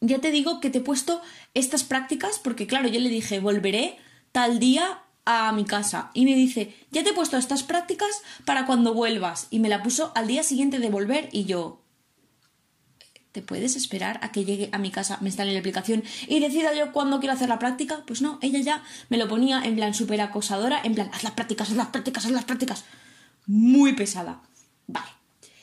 ya 0.00 0.18
te 0.18 0.30
digo 0.30 0.60
que 0.60 0.70
te 0.70 0.78
he 0.78 0.82
puesto 0.82 1.20
estas 1.54 1.84
prácticas 1.84 2.38
porque 2.38 2.66
claro, 2.66 2.88
yo 2.88 3.00
le 3.00 3.08
dije, 3.08 3.40
volveré 3.40 3.98
tal 4.32 4.58
día 4.58 5.02
a 5.24 5.52
mi 5.52 5.64
casa 5.64 6.10
y 6.14 6.24
me 6.24 6.34
dice, 6.34 6.74
ya 6.90 7.04
te 7.04 7.10
he 7.10 7.14
puesto 7.14 7.36
estas 7.36 7.62
prácticas 7.62 8.22
para 8.44 8.66
cuando 8.66 8.94
vuelvas 8.94 9.46
y 9.50 9.58
me 9.58 9.68
la 9.68 9.82
puso 9.82 10.12
al 10.14 10.26
día 10.26 10.42
siguiente 10.42 10.78
de 10.78 10.90
volver 10.90 11.28
y 11.32 11.44
yo, 11.44 11.82
¿te 13.32 13.42
puedes 13.42 13.76
esperar 13.76 14.18
a 14.22 14.32
que 14.32 14.44
llegue 14.44 14.70
a 14.72 14.78
mi 14.78 14.90
casa, 14.90 15.18
me 15.20 15.28
instale 15.28 15.52
la 15.52 15.60
aplicación 15.60 16.02
y 16.26 16.40
decida 16.40 16.74
yo 16.74 16.92
cuándo 16.92 17.20
quiero 17.20 17.34
hacer 17.34 17.48
la 17.48 17.58
práctica? 17.58 18.02
Pues 18.06 18.22
no, 18.22 18.38
ella 18.42 18.60
ya 18.60 18.82
me 19.08 19.18
lo 19.18 19.28
ponía 19.28 19.62
en 19.62 19.76
plan 19.76 19.94
súper 19.94 20.20
acosadora, 20.20 20.80
en 20.82 20.94
plan, 20.94 21.10
haz 21.12 21.22
las 21.22 21.32
prácticas, 21.32 21.70
haz 21.70 21.76
las 21.76 21.88
prácticas, 21.88 22.24
haz 22.24 22.32
las 22.32 22.44
prácticas. 22.44 22.84
Muy 23.46 23.92
pesada. 23.92 24.42
Vale. 24.86 25.10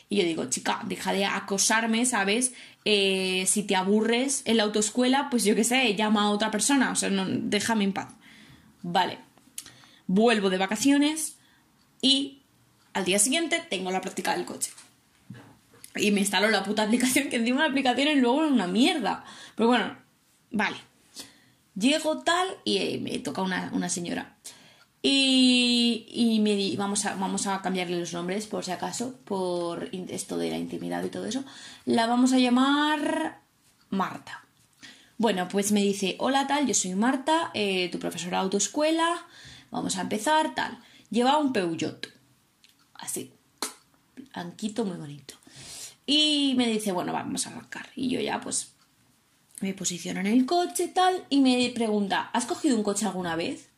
Y 0.10 0.18
yo 0.18 0.24
digo, 0.24 0.46
chica, 0.46 0.82
deja 0.86 1.12
de 1.12 1.26
acosarme, 1.26 2.06
¿sabes? 2.06 2.54
Eh, 2.90 3.46
si 3.48 3.64
te 3.64 3.76
aburres 3.76 4.44
en 4.46 4.56
la 4.56 4.64
autoescuela, 4.64 5.28
pues 5.30 5.44
yo 5.44 5.56
qué 5.56 5.66
sé, 5.66 5.94
llama 5.96 6.22
a 6.22 6.30
otra 6.30 6.52
persona, 6.52 6.90
o 6.90 6.96
sea, 6.96 7.10
no, 7.10 7.26
déjame 7.28 7.84
en 7.84 7.92
paz. 7.92 8.14
Vale, 8.82 9.20
vuelvo 10.08 10.50
de 10.50 10.58
vacaciones 10.58 11.36
y 12.02 12.44
al 12.94 13.04
día 13.04 13.20
siguiente 13.20 13.62
tengo 13.70 13.92
la 13.92 14.00
práctica 14.00 14.38
del 14.38 14.46
coche. 14.46 14.72
Y 15.98 16.12
me 16.12 16.22
instalo 16.22 16.50
la 16.50 16.64
puta 16.64 16.84
aplicación, 16.84 17.28
que 17.28 17.36
encima 17.36 17.60
la 17.60 17.68
aplicación 17.68 18.08
es 18.08 18.20
luego 18.20 18.38
una 18.38 18.68
mierda. 18.68 19.26
Pero 19.56 19.68
bueno, 19.68 19.98
vale. 20.52 20.78
Llego 21.76 22.20
tal 22.20 22.48
y 22.64 22.78
eh, 22.78 23.00
me 23.04 23.20
toca 23.20 23.42
una, 23.42 23.70
una 23.74 23.90
señora. 23.90 24.38
Y, 25.02 26.40
me 26.42 26.76
vamos, 26.78 27.06
a, 27.06 27.16
vamos 27.16 27.48
a 27.48 27.62
cambiarle 27.62 28.00
los 28.00 28.14
nombres 28.14 28.48
por 28.48 28.66
si 28.66 28.72
acaso, 28.72 29.16
por 29.24 29.90
esto 29.94 30.38
de 30.38 30.50
la 30.50 30.58
intimidad 30.58 31.04
y 31.04 31.10
todo 31.10 31.26
eso. 31.26 31.44
La 31.86 32.08
vamos 32.08 32.34
a 32.34 32.40
llamar 32.40 33.42
Marta. 33.90 34.44
Bueno, 35.18 35.48
pues 35.48 35.72
me 35.72 35.82
dice, 35.82 36.16
hola 36.20 36.46
tal, 36.46 36.68
yo 36.68 36.74
soy 36.74 36.94
Marta, 36.94 37.52
eh, 37.54 37.90
tu 37.90 38.00
profesora 38.00 38.38
de 38.38 38.44
autoescuela, 38.44 39.26
vamos 39.72 39.98
a 39.98 40.02
empezar 40.02 40.54
tal. 40.54 40.80
Lleva 41.10 41.38
un 41.38 41.54
Peugeot, 41.54 42.08
así, 42.94 43.32
blanquito, 44.34 44.86
muy 44.86 44.98
bonito. 44.98 45.36
Y 46.06 46.54
me 46.56 46.68
dice, 46.68 46.92
bueno, 46.92 47.14
vamos 47.14 47.48
a 47.48 47.50
arrancar. 47.50 47.88
Y 47.96 48.10
yo 48.10 48.20
ya 48.20 48.40
pues 48.40 48.74
me 49.60 49.74
posiciono 49.74 50.20
en 50.20 50.28
el 50.28 50.46
coche 50.46 50.88
tal 50.90 51.26
y 51.30 51.40
me 51.40 51.72
pregunta, 51.74 52.30
¿has 52.34 52.46
cogido 52.46 52.78
un 52.78 52.84
coche 52.84 53.06
alguna 53.06 53.36
vez? 53.36 53.70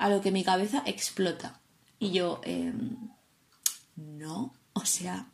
A 0.00 0.08
lo 0.08 0.20
que 0.22 0.32
mi 0.32 0.42
cabeza 0.42 0.82
explota. 0.86 1.60
Y 1.98 2.10
yo, 2.10 2.40
em, 2.44 2.96
no, 3.96 4.54
o 4.72 4.84
sea, 4.86 5.26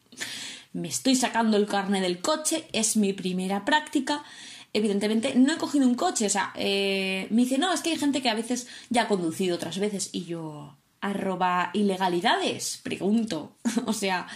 me 0.72 0.88
estoy 0.88 1.14
sacando 1.14 1.56
el 1.56 1.66
carne 1.66 2.00
del 2.00 2.20
coche, 2.20 2.66
es 2.72 2.96
mi 2.96 3.12
primera 3.12 3.64
práctica. 3.64 4.24
Evidentemente, 4.72 5.34
no 5.36 5.52
he 5.54 5.56
cogido 5.56 5.86
un 5.86 5.94
coche, 5.94 6.26
o 6.26 6.30
sea, 6.30 6.52
eh, 6.56 7.28
me 7.30 7.42
dice, 7.42 7.58
no, 7.58 7.72
es 7.72 7.80
que 7.80 7.90
hay 7.90 7.96
gente 7.96 8.20
que 8.20 8.28
a 8.28 8.34
veces 8.34 8.66
ya 8.90 9.02
ha 9.02 9.08
conducido 9.08 9.54
otras 9.54 9.78
veces. 9.78 10.10
Y 10.12 10.24
yo, 10.24 10.76
arroba 11.00 11.70
ilegalidades, 11.72 12.80
pregunto. 12.82 13.56
o 13.86 13.92
sea, 13.92 14.26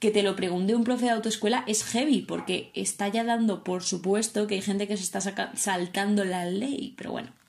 que 0.00 0.10
te 0.10 0.24
lo 0.24 0.34
pregunte 0.34 0.74
un 0.74 0.82
profe 0.82 1.04
de 1.04 1.12
autoescuela 1.12 1.62
es 1.68 1.84
heavy, 1.84 2.22
porque 2.22 2.72
está 2.74 3.06
ya 3.06 3.22
dando 3.22 3.62
por 3.62 3.84
supuesto 3.84 4.48
que 4.48 4.56
hay 4.56 4.62
gente 4.62 4.88
que 4.88 4.96
se 4.96 5.04
está 5.04 5.20
saltando 5.54 6.24
la 6.24 6.44
ley, 6.44 6.94
pero 6.96 7.12
bueno. 7.12 7.39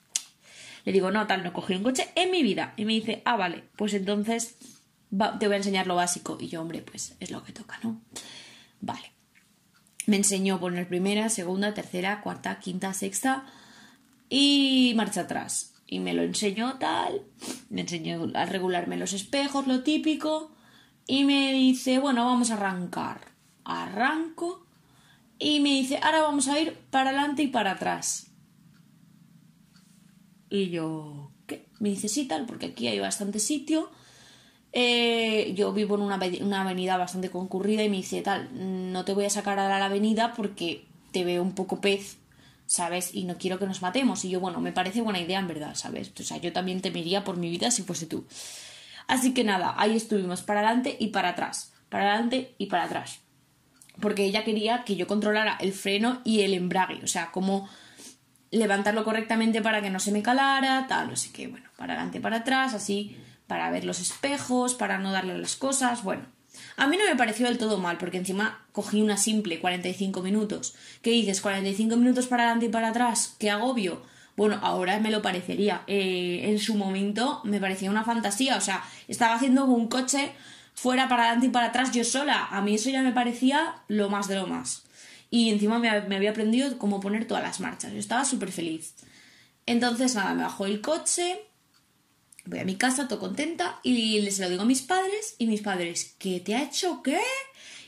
Le 0.84 0.92
digo, 0.92 1.10
no, 1.10 1.26
tal, 1.26 1.44
no 1.44 1.52
cogí 1.52 1.74
un 1.74 1.82
coche 1.82 2.08
en 2.14 2.30
mi 2.30 2.42
vida. 2.42 2.74
Y 2.76 2.84
me 2.84 2.92
dice, 2.92 3.22
ah, 3.24 3.36
vale, 3.36 3.64
pues 3.76 3.94
entonces 3.94 4.56
te 5.38 5.46
voy 5.46 5.54
a 5.54 5.58
enseñar 5.58 5.86
lo 5.86 5.96
básico. 5.96 6.38
Y 6.40 6.48
yo, 6.48 6.60
hombre, 6.60 6.82
pues 6.82 7.16
es 7.20 7.30
lo 7.30 7.44
que 7.44 7.52
toca, 7.52 7.78
¿no? 7.82 8.00
Vale. 8.80 9.12
Me 10.06 10.16
enseñó 10.16 10.58
poner 10.58 10.88
primera, 10.88 11.28
segunda, 11.28 11.74
tercera, 11.74 12.20
cuarta, 12.20 12.58
quinta, 12.58 12.92
sexta 12.92 13.44
y 14.28 14.94
marcha 14.96 15.22
atrás. 15.22 15.74
Y 15.86 16.00
me 16.00 16.14
lo 16.14 16.22
enseñó 16.22 16.78
tal, 16.78 17.22
me 17.68 17.82
enseñó 17.82 18.30
a 18.34 18.46
regularme 18.46 18.96
los 18.96 19.12
espejos, 19.12 19.66
lo 19.66 19.82
típico. 19.82 20.50
Y 21.06 21.24
me 21.24 21.52
dice, 21.52 21.98
bueno, 21.98 22.24
vamos 22.24 22.50
a 22.50 22.54
arrancar. 22.54 23.20
Arranco. 23.64 24.66
Y 25.38 25.60
me 25.60 25.70
dice, 25.70 26.00
ahora 26.02 26.22
vamos 26.22 26.48
a 26.48 26.58
ir 26.58 26.78
para 26.90 27.10
adelante 27.10 27.42
y 27.42 27.48
para 27.48 27.72
atrás. 27.72 28.31
Y 30.52 30.68
yo, 30.68 31.30
¿qué? 31.46 31.64
Me 31.78 31.88
dice, 31.88 32.08
sí, 32.08 32.26
tal, 32.26 32.44
porque 32.44 32.66
aquí 32.66 32.86
hay 32.86 33.00
bastante 33.00 33.38
sitio. 33.38 33.90
Eh, 34.74 35.54
yo 35.56 35.72
vivo 35.72 35.94
en 35.94 36.02
una, 36.02 36.20
una, 36.42 36.60
avenida 36.60 36.98
bastante 36.98 37.30
concurrida 37.30 37.82
y 37.82 37.88
me 37.88 37.96
dice, 37.96 38.20
tal, 38.20 38.50
no 38.92 39.06
te 39.06 39.14
voy 39.14 39.24
a 39.24 39.30
sacar 39.30 39.58
a 39.58 39.66
la 39.66 39.86
avenida 39.86 40.34
porque 40.34 40.84
te 41.10 41.24
veo 41.24 41.42
un 41.42 41.54
poco 41.54 41.80
pez, 41.80 42.18
¿sabes? 42.66 43.14
Y 43.14 43.24
no 43.24 43.38
quiero 43.38 43.58
que 43.58 43.64
nos 43.64 43.80
matemos. 43.80 44.26
Y 44.26 44.28
yo, 44.28 44.40
bueno, 44.40 44.60
me 44.60 44.72
parece 44.72 45.00
buena 45.00 45.20
idea 45.20 45.38
en 45.38 45.48
verdad, 45.48 45.74
¿sabes? 45.74 46.12
O 46.20 46.22
sea, 46.22 46.36
yo 46.36 46.52
también 46.52 46.82
temería 46.82 47.24
por 47.24 47.38
mi 47.38 47.48
vida 47.48 47.70
si 47.70 47.82
fuese 47.82 48.04
tú. 48.04 48.26
Así 49.06 49.32
que 49.32 49.44
nada, 49.44 49.74
ahí 49.78 49.96
estuvimos 49.96 50.42
para 50.42 50.60
adelante 50.60 50.98
y 51.00 51.08
para 51.08 51.30
atrás, 51.30 51.72
para 51.88 52.10
adelante 52.10 52.54
y 52.58 52.66
para 52.66 52.84
atrás. 52.84 53.20
Porque 54.02 54.26
ella 54.26 54.44
quería 54.44 54.84
que 54.84 54.96
yo 54.96 55.06
controlara 55.06 55.56
el 55.62 55.72
freno 55.72 56.20
y 56.24 56.42
el 56.42 56.52
embrague, 56.52 57.02
o 57.02 57.06
sea, 57.06 57.30
como 57.30 57.70
levantarlo 58.52 59.02
correctamente 59.02 59.62
para 59.62 59.82
que 59.82 59.90
no 59.90 59.98
se 59.98 60.12
me 60.12 60.22
calara, 60.22 60.86
tal, 60.88 61.08
no 61.08 61.16
sé 61.16 61.32
qué, 61.32 61.48
bueno, 61.48 61.68
para 61.76 61.94
adelante, 61.94 62.20
para 62.20 62.38
atrás, 62.38 62.74
así, 62.74 63.16
para 63.46 63.70
ver 63.70 63.84
los 63.84 64.00
espejos, 64.00 64.74
para 64.74 64.98
no 64.98 65.10
darle 65.10 65.36
las 65.36 65.56
cosas, 65.56 66.04
bueno. 66.04 66.26
A 66.76 66.86
mí 66.86 66.98
no 66.98 67.04
me 67.06 67.16
pareció 67.16 67.46
del 67.46 67.56
todo 67.56 67.78
mal, 67.78 67.96
porque 67.96 68.18
encima 68.18 68.66
cogí 68.72 69.00
una 69.00 69.16
simple 69.16 69.58
45 69.58 70.22
minutos. 70.22 70.74
¿Qué 71.00 71.10
dices? 71.10 71.40
45 71.40 71.96
minutos 71.96 72.26
para 72.26 72.44
adelante 72.44 72.66
y 72.66 72.68
para 72.68 72.88
atrás, 72.88 73.36
qué 73.38 73.50
agobio. 73.50 74.02
Bueno, 74.36 74.58
ahora 74.62 75.00
me 75.00 75.10
lo 75.10 75.22
parecería. 75.22 75.82
Eh, 75.86 76.42
en 76.44 76.58
su 76.58 76.74
momento 76.74 77.40
me 77.44 77.58
parecía 77.58 77.90
una 77.90 78.04
fantasía, 78.04 78.56
o 78.58 78.60
sea, 78.60 78.84
estaba 79.08 79.34
haciendo 79.34 79.64
un 79.64 79.88
coche 79.88 80.32
fuera 80.74 81.08
para 81.08 81.24
adelante 81.24 81.46
y 81.46 81.50
para 81.50 81.68
atrás 81.68 81.90
yo 81.92 82.04
sola. 82.04 82.48
A 82.50 82.60
mí 82.60 82.74
eso 82.74 82.90
ya 82.90 83.02
me 83.02 83.12
parecía 83.12 83.76
lo 83.88 84.10
más 84.10 84.28
de 84.28 84.36
lo 84.36 84.46
más 84.46 84.84
y 85.32 85.48
encima 85.48 85.78
me, 85.78 85.88
había 85.88 86.30
aprendido 86.30 86.76
cómo 86.76 87.00
poner 87.00 87.26
todas 87.26 87.42
las 87.42 87.58
marchas. 87.58 87.90
Yo 87.90 87.98
estaba 87.98 88.22
súper 88.26 88.52
feliz. 88.52 88.92
Entonces, 89.64 90.14
nada, 90.14 90.34
me 90.34 90.42
bajo 90.42 90.66
el 90.66 90.82
coche, 90.82 91.40
voy 92.44 92.58
a 92.58 92.66
mi 92.66 92.76
casa, 92.76 93.08
todo 93.08 93.18
contenta, 93.18 93.80
y 93.82 94.20
les 94.20 94.38
lo 94.38 94.50
digo 94.50 94.60
a 94.60 94.66
mis 94.66 94.82
padres, 94.82 95.34
y 95.38 95.46
mis 95.46 95.62
padres, 95.62 96.16
¿qué 96.18 96.40
te 96.40 96.54
ha 96.54 96.62
hecho 96.62 97.02
qué? 97.02 97.18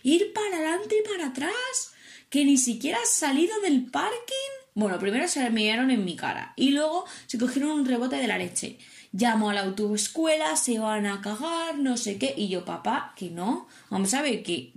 Ir 0.03 0.33
para 0.33 0.57
adelante 0.57 0.97
y 0.99 1.07
para 1.07 1.29
atrás, 1.29 1.93
que 2.31 2.47
ni 2.47 2.57
siquiera 2.57 2.97
has 3.03 3.11
salido 3.11 3.61
del 3.61 3.91
parking. 3.91 4.55
Bueno, 4.75 4.99
primero 4.99 5.29
se 5.29 5.51
miraron 5.51 5.91
en 5.91 6.03
mi 6.03 6.17
cara, 6.17 6.55
y 6.57 6.71
luego 6.71 7.05
se 7.27 7.37
cogieron 7.37 7.73
un 7.73 7.85
rebote 7.85 8.17
de 8.17 8.27
la 8.27 8.39
leche. 8.39 8.79
llamo 9.13 9.51
a 9.51 9.55
la 9.55 9.65
autoescuela, 9.65 10.57
se 10.57 10.79
van 10.79 11.05
a 11.05 11.21
cagar, 11.21 11.77
no 11.77 11.99
sé 11.99 12.17
qué. 12.17 12.33
Y 12.39 12.49
yo, 12.49 12.65
papá, 12.65 13.13
que 13.15 13.29
no, 13.29 13.69
vamos 13.91 14.15
a 14.15 14.23
ver, 14.23 14.43
que, 14.43 14.73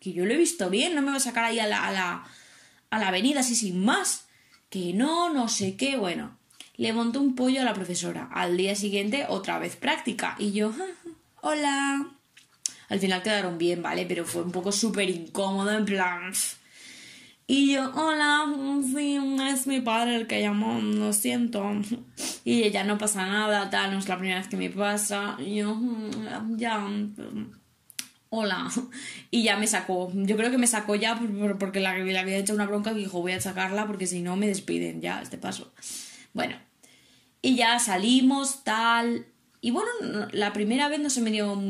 que 0.00 0.12
yo 0.12 0.24
lo 0.24 0.32
he 0.32 0.36
visto 0.36 0.70
bien, 0.70 0.94
no 0.94 1.02
me 1.02 1.10
va 1.10 1.18
a 1.18 1.20
sacar 1.20 1.44
ahí 1.44 1.60
a 1.60 1.66
la, 1.66 1.86
a 1.86 1.92
la, 1.92 2.24
a 2.90 2.98
la 2.98 3.08
avenida 3.08 3.40
así 3.40 3.54
sin 3.54 3.84
más. 3.84 4.26
Que 4.70 4.92
no, 4.92 5.32
no 5.32 5.48
sé 5.48 5.76
qué, 5.76 5.96
bueno. 5.96 6.38
Le 6.76 6.92
monto 6.92 7.20
un 7.20 7.34
pollo 7.34 7.60
a 7.60 7.64
la 7.64 7.74
profesora. 7.74 8.28
Al 8.32 8.56
día 8.56 8.74
siguiente, 8.74 9.26
otra 9.28 9.58
vez 9.58 9.76
práctica. 9.76 10.36
Y 10.38 10.52
yo, 10.52 10.72
hola. 11.42 12.08
Al 12.88 12.98
final 12.98 13.22
quedaron 13.22 13.58
bien, 13.58 13.82
¿vale? 13.82 14.06
Pero 14.06 14.24
fue 14.24 14.42
un 14.42 14.50
poco 14.50 14.72
súper 14.72 15.08
incómodo, 15.10 15.70
en 15.70 15.84
plan... 15.84 16.32
Y 17.46 17.72
yo, 17.72 17.90
hola, 17.96 18.46
sí, 18.94 19.18
es 19.48 19.66
mi 19.66 19.80
padre 19.80 20.14
el 20.14 20.28
que 20.28 20.40
llamó, 20.40 20.80
lo 20.80 21.12
siento. 21.12 21.68
Y 22.44 22.62
ella, 22.62 22.84
no 22.84 22.96
pasa 22.96 23.26
nada, 23.26 23.68
tal, 23.70 23.90
no 23.90 23.98
es 23.98 24.08
la 24.08 24.18
primera 24.18 24.38
vez 24.38 24.46
que 24.46 24.56
me 24.56 24.70
pasa. 24.70 25.36
Y 25.40 25.56
yo, 25.56 25.74
mm, 25.74 26.56
ya, 26.56 26.88
hola. 28.30 28.70
Y 29.30 29.44
ya 29.44 29.56
me 29.56 29.66
sacó. 29.66 30.10
Yo 30.14 30.36
creo 30.36 30.50
que 30.50 30.58
me 30.58 30.66
sacó 30.66 30.96
ya 30.96 31.20
porque 31.58 31.80
le 31.80 32.18
había 32.18 32.36
hecho 32.36 32.54
una 32.54 32.66
bronca 32.66 32.90
y 32.92 32.96
dijo, 32.96 33.20
voy 33.20 33.32
a 33.32 33.40
sacarla 33.40 33.86
porque 33.86 34.06
si 34.06 34.22
no 34.22 34.36
me 34.36 34.48
despiden 34.48 35.00
ya, 35.00 35.22
este 35.22 35.38
paso. 35.38 35.72
Bueno, 36.32 36.56
y 37.42 37.54
ya 37.56 37.78
salimos, 37.78 38.64
tal. 38.64 39.26
Y 39.60 39.70
bueno, 39.70 39.88
la 40.32 40.52
primera 40.52 40.88
vez 40.88 41.00
no 41.00 41.10
se 41.10 41.20
me 41.20 41.30
dio 41.30 41.60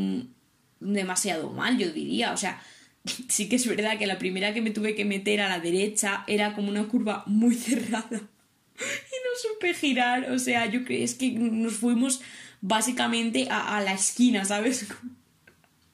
demasiado 0.81 1.51
mal, 1.51 1.77
yo 1.77 1.91
diría. 1.93 2.33
O 2.33 2.37
sea, 2.37 2.63
sí 3.29 3.49
que 3.49 3.57
es 3.57 3.67
verdad 3.67 3.99
que 3.99 4.07
la 4.07 4.19
primera 4.19 4.55
que 4.55 4.63
me 4.63 4.71
tuve 4.71 4.95
que 4.95 5.05
meter 5.05 5.41
a 5.41 5.49
la 5.49 5.61
derecha 5.61 6.25
era 6.27 6.55
como 6.55 6.69
una 6.71 6.89
curva 6.89 7.25
muy 7.27 7.55
cerrada 7.57 8.09
y 8.13 9.17
no 9.25 9.53
supe 9.53 9.75
girar. 9.75 10.31
O 10.33 10.39
sea, 10.39 10.67
yo 10.67 10.85
creo 10.85 11.05
es 11.05 11.15
que 11.15 11.31
nos 11.31 11.75
fuimos 11.75 12.21
básicamente 12.61 13.49
a, 13.51 13.81
la 13.81 13.93
esquina, 13.93 14.45
¿sabes? 14.45 14.87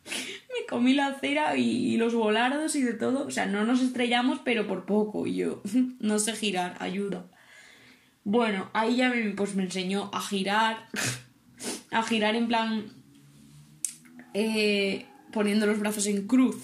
me 0.61 0.67
comí 0.69 0.95
la 0.95 1.09
acera 1.09 1.57
y, 1.57 1.97
los 1.97 2.15
volardos 2.15 2.75
y 2.77 2.83
de 2.83 2.95
todo. 2.95 3.27
O 3.27 3.31
sea, 3.31 3.47
no 3.47 3.65
nos 3.65 3.81
estrellamos, 3.83 4.41
pero 4.45 4.67
por 4.67 4.87
poco. 4.87 5.27
Y 5.27 5.37
yo, 5.37 5.63
no 6.01 6.19
sé 6.19 6.35
girar, 6.35 6.77
ayuda. 6.81 7.27
Bueno, 8.25 8.71
ahí 8.73 8.97
ya 8.97 9.09
me, 9.09 9.23
pues 9.31 9.55
me 9.55 9.65
enseñó 9.65 10.11
a 10.13 10.21
girar. 10.21 10.89
a 11.91 12.03
girar 12.03 12.35
en 12.35 12.49
plan. 12.49 12.85
Eh, 14.35 15.07
poniendo 15.33 15.67
los 15.67 15.79
brazos 15.79 16.07
en 16.07 16.27
cruz 16.27 16.57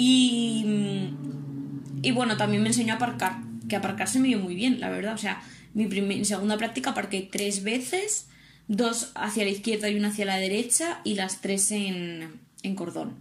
y, 0.00 0.64
y 2.02 2.10
bueno, 2.12 2.36
también 2.36 2.62
me 2.62 2.68
enseñó 2.68 2.92
a 2.92 2.96
aparcar, 2.96 3.38
que 3.68 3.74
aparcarse 3.74 4.20
me 4.20 4.28
dio 4.28 4.38
muy 4.38 4.54
bien, 4.54 4.78
la 4.78 4.90
verdad. 4.90 5.14
O 5.14 5.18
sea, 5.18 5.42
mi, 5.74 6.24
segunda 6.24 6.56
práctica 6.56 6.90
aparqué 6.90 7.28
tres 7.30 7.64
veces, 7.64 8.28
dos 8.68 9.10
hacia 9.14 9.44
la 9.44 9.50
izquierda 9.50 9.88
y 9.88 9.96
una 9.96 10.08
hacia 10.08 10.24
la 10.24 10.36
derecha 10.36 11.00
y 11.04 11.14
las 11.14 11.40
tres 11.40 11.70
en, 11.72 12.40
en 12.62 12.74
cordón. 12.74 13.16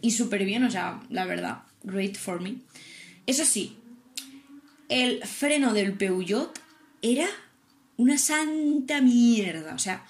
Y 0.00 0.12
súper 0.12 0.44
bien, 0.44 0.64
o 0.64 0.70
sea, 0.70 1.02
la 1.10 1.26
verdad, 1.26 1.62
great 1.82 2.16
for 2.16 2.40
me. 2.40 2.56
Eso 3.26 3.44
sí, 3.44 3.76
el 4.88 5.24
freno 5.24 5.72
del 5.72 5.94
Peugeot 5.94 6.58
era 7.02 7.26
una 7.96 8.18
santa 8.18 9.00
mierda, 9.00 9.74
o 9.74 9.78
sea, 9.78 10.04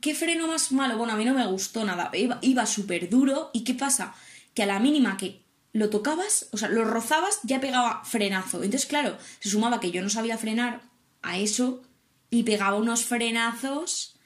¿qué 0.00 0.14
freno 0.14 0.46
más 0.46 0.72
malo? 0.72 0.96
Bueno, 0.96 1.12
a 1.12 1.16
mí 1.16 1.24
no 1.24 1.34
me 1.34 1.46
gustó 1.46 1.84
nada, 1.84 2.10
iba, 2.14 2.38
iba 2.42 2.66
súper 2.66 3.08
duro 3.10 3.50
y 3.52 3.64
¿qué 3.64 3.74
pasa? 3.74 4.14
que 4.54 4.62
a 4.62 4.66
la 4.66 4.80
mínima 4.80 5.16
que 5.16 5.42
lo 5.72 5.90
tocabas, 5.90 6.48
o 6.52 6.56
sea, 6.56 6.68
lo 6.68 6.84
rozabas, 6.84 7.38
ya 7.44 7.60
pegaba 7.60 8.04
frenazo. 8.04 8.62
Entonces, 8.62 8.88
claro, 8.88 9.16
se 9.38 9.50
sumaba 9.50 9.80
que 9.80 9.90
yo 9.90 10.02
no 10.02 10.10
sabía 10.10 10.38
frenar 10.38 10.82
a 11.22 11.38
eso 11.38 11.82
y 12.30 12.42
pegaba 12.44 12.76
unos 12.76 13.04
frenazos 13.04 14.16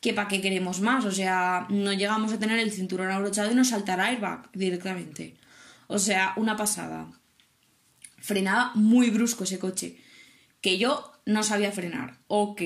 que 0.00 0.14
para 0.14 0.28
qué 0.28 0.40
queremos 0.40 0.80
más. 0.80 1.04
O 1.04 1.12
sea, 1.12 1.66
no 1.68 1.92
llegamos 1.92 2.32
a 2.32 2.38
tener 2.38 2.58
el 2.58 2.72
cinturón 2.72 3.10
abrochado 3.10 3.50
y 3.50 3.54
nos 3.54 3.68
saltará 3.68 4.06
airbag 4.06 4.50
directamente. 4.52 5.36
O 5.86 5.98
sea, 5.98 6.32
una 6.36 6.56
pasada. 6.56 7.10
Frenaba 8.18 8.72
muy 8.74 9.10
brusco 9.10 9.44
ese 9.44 9.58
coche. 9.58 9.98
Que 10.60 10.78
yo 10.78 11.12
no 11.26 11.42
sabía 11.42 11.72
frenar. 11.72 12.18
Ok. 12.28 12.62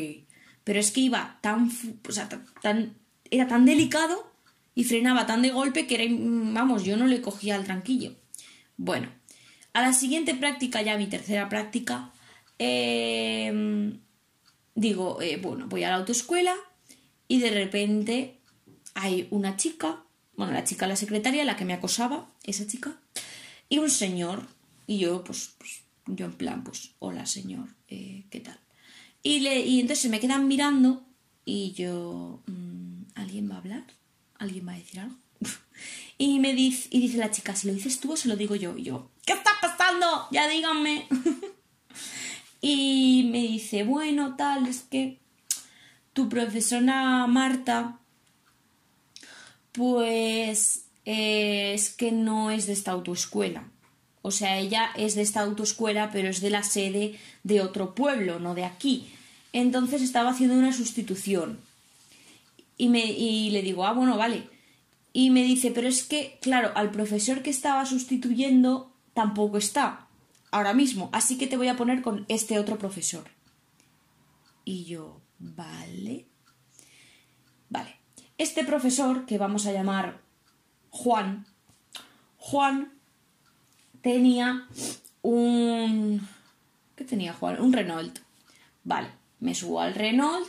Pero 0.63 0.81
es 0.81 0.91
que 0.91 1.01
iba 1.01 1.39
tan. 1.43 1.71
O 2.09 2.13
sea, 2.13 2.29
tan 2.63 2.97
era 3.31 3.49
tan 3.49 3.65
delicado 3.65 4.33
y 4.75 4.85
frenaba 4.85 5.27
tan 5.27 5.43
de 5.43 5.51
golpe 5.51 5.87
que 5.87 5.95
era, 5.97 6.05
vamos, 6.09 6.85
yo 6.85 6.97
no 6.97 7.07
le 7.07 7.21
cogía 7.21 7.57
el 7.57 7.65
tranquillo. 7.65 8.15
Bueno, 8.77 9.09
a 9.73 9.83
la 9.83 9.93
siguiente 9.93 10.35
práctica, 10.35 10.83
ya 10.83 10.97
mi 10.97 11.07
tercera 11.07 11.49
práctica, 11.49 12.13
em, 12.59 14.01
digo, 14.75 15.21
eh, 15.23 15.37
bueno, 15.37 15.67
voy 15.69 15.85
a 15.85 15.91
la 15.91 15.97
autoescuela 15.97 16.55
y 17.29 17.39
de 17.41 17.51
repente 17.51 18.41
hay 18.95 19.29
una 19.31 19.57
chica, 19.57 20.03
bueno, 20.37 20.53
la 20.53 20.65
chica, 20.65 20.87
la 20.87 20.97
secretaria, 20.97 21.45
la 21.45 21.57
que 21.57 21.65
me 21.65 21.75
acosaba, 21.75 22.31
esa 22.45 22.67
chica, 22.67 22.99
y 23.69 23.79
un 23.79 23.91
señor, 23.91 24.47
y 24.87 24.99
yo, 24.99 25.25
pues, 25.25 25.55
pues 25.59 25.83
yo 26.07 26.27
en 26.27 26.35
plan, 26.35 26.65
pues, 26.65 26.93
hola 26.99 27.27
señor, 27.27 27.69
eh, 27.89 28.25
¿qué 28.31 28.41
tal? 28.41 28.59
Y, 29.23 29.41
le, 29.41 29.61
y 29.61 29.81
entonces 29.81 30.03
se 30.03 30.09
me 30.09 30.21
quedan 30.21 30.49
mirando 30.49 31.03
y 31.45 31.73
yo, 31.73 32.43
mm, 32.47 33.05
¿alguien 33.15 33.51
va 33.51 33.55
a 33.55 33.59
hablar? 33.59 33.85
¿Alguien 34.39 34.69
va 34.69 34.73
a 34.73 34.79
decir 34.79 35.01
algo? 35.01 35.17
y 36.19 36.39
me 36.41 36.53
dice, 36.53 36.89
y 36.91 37.01
dice 37.01 37.17
la 37.17 37.31
chica, 37.31 37.57
¿se 37.57 37.69
lo 37.69 37.75
dices 37.75 38.01
tú 38.01 38.13
o 38.13 38.17
se 38.17 38.29
lo 38.29 38.37
digo 38.37 38.55
yo? 38.55 38.77
Y 38.77 38.83
yo, 38.83 39.11
¿qué 39.25 39.33
está 39.33 39.51
pasando? 39.61 40.27
Ya 40.31 40.47
díganme. 40.49 41.07
y 42.67 43.29
me 43.31 43.43
dice, 43.43 43.85
bueno, 43.85 44.37
tal, 44.37 44.67
es 44.67 44.81
que 44.81 45.19
tu 46.15 46.31
profesora 46.31 47.27
Marta, 47.27 47.99
pues 49.73 50.87
es 51.05 51.91
que 51.91 52.11
no 52.11 52.51
es 52.51 52.67
de 52.67 52.73
esta 52.73 52.93
autoescuela. 52.93 53.69
O 54.23 54.31
sea, 54.31 54.59
ella 54.59 54.89
es 54.97 55.15
de 55.15 55.21
esta 55.21 55.43
autoescuela, 55.43 56.11
pero 56.11 56.31
es 56.31 56.41
de 56.41 56.49
la 56.49 56.63
sede 56.63 57.19
de 57.43 57.61
otro 57.61 57.95
pueblo, 57.95 58.39
no 58.39 58.55
de 58.55 58.65
aquí. 58.65 59.13
Entonces 59.53 60.01
estaba 60.01 60.31
haciendo 60.31 60.57
una 60.57 60.73
sustitución. 60.73 61.59
Y, 62.79 62.89
me, 62.89 63.05
y 63.05 63.51
le 63.51 63.61
digo, 63.61 63.85
ah, 63.85 63.93
bueno, 63.93 64.17
vale. 64.17 64.49
Y 65.13 65.29
me 65.29 65.43
dice, 65.43 65.71
pero 65.71 65.87
es 65.87 66.03
que, 66.03 66.39
claro, 66.41 66.73
al 66.77 66.91
profesor 66.93 67.43
que 67.43 67.51
estaba 67.51 67.85
sustituyendo 67.85 68.91
tampoco 69.13 69.59
está 69.59 70.05
ahora 70.55 70.73
mismo, 70.73 71.11
así 71.13 71.37
que 71.37 71.49
te 71.49 71.57
voy 71.57 71.67
a 71.67 71.77
poner 71.77 72.01
con 72.01 72.25
este 72.29 72.61
otro 72.61 72.79
profesor. 72.79 73.25
Y 74.65 74.85
yo, 74.85 75.21
vale. 75.41 76.27
Vale. 77.69 77.97
Este 78.39 78.65
profesor, 78.65 79.27
que 79.27 79.37
vamos 79.37 79.67
a 79.67 79.73
llamar 79.73 80.21
Juan, 80.91 81.45
Juan 82.37 82.93
tenía 84.01 84.69
un... 85.23 86.27
¿Qué 86.95 87.05
tenía 87.05 87.33
Juan? 87.33 87.61
Un 87.61 87.73
Renault. 87.73 88.21
Vale, 88.85 89.09
me 89.41 89.57
subo 89.57 89.81
al 89.81 89.95
Renault 89.95 90.47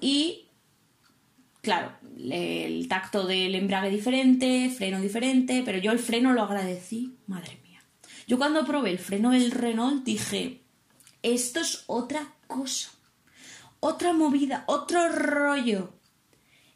y 0.00 0.46
claro, 1.60 1.92
el 2.18 2.88
tacto 2.88 3.26
del 3.26 3.54
embrague 3.56 3.90
diferente, 3.90 4.70
freno 4.70 5.02
diferente, 5.02 5.62
pero 5.66 5.76
yo 5.76 5.92
el 5.92 5.98
freno 5.98 6.32
lo 6.32 6.42
agradecí, 6.42 7.14
madre. 7.26 7.61
Yo 8.32 8.38
cuando 8.38 8.64
probé 8.64 8.92
el 8.92 8.98
freno 8.98 9.32
del 9.32 9.50
Renault 9.50 10.04
dije, 10.04 10.62
esto 11.22 11.60
es 11.60 11.84
otra 11.86 12.32
cosa, 12.46 12.88
otra 13.78 14.14
movida, 14.14 14.64
otro 14.68 15.06
rollo. 15.10 15.92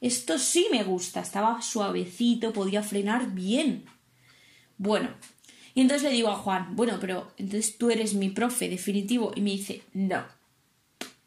Esto 0.03 0.39
sí 0.39 0.67
me 0.71 0.85
gusta, 0.85 1.21
estaba 1.21 1.63
suavecito, 1.63 2.53
podía 2.53 2.83
frenar 2.83 3.31
bien. 3.33 3.87
Bueno, 4.77 5.09
y 5.73 5.81
entonces 5.81 6.03
le 6.03 6.15
digo 6.15 6.29
a 6.29 6.37
Juan, 6.37 6.77
bueno, 6.77 6.99
pero 7.01 7.33
entonces 7.39 7.79
tú 7.79 7.89
eres 7.89 8.13
mi 8.13 8.29
profe 8.29 8.69
definitivo. 8.69 9.33
Y 9.35 9.41
me 9.41 9.53
dice, 9.53 9.83
no, 9.95 10.27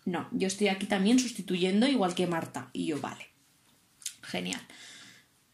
no, 0.05 0.27
yo 0.31 0.45
estoy 0.45 0.67
aquí 0.67 0.85
también 0.85 1.17
sustituyendo 1.17 1.87
igual 1.87 2.13
que 2.13 2.27
Marta. 2.27 2.69
Y 2.71 2.85
yo, 2.85 3.01
vale 3.01 3.29
genial. 4.29 4.61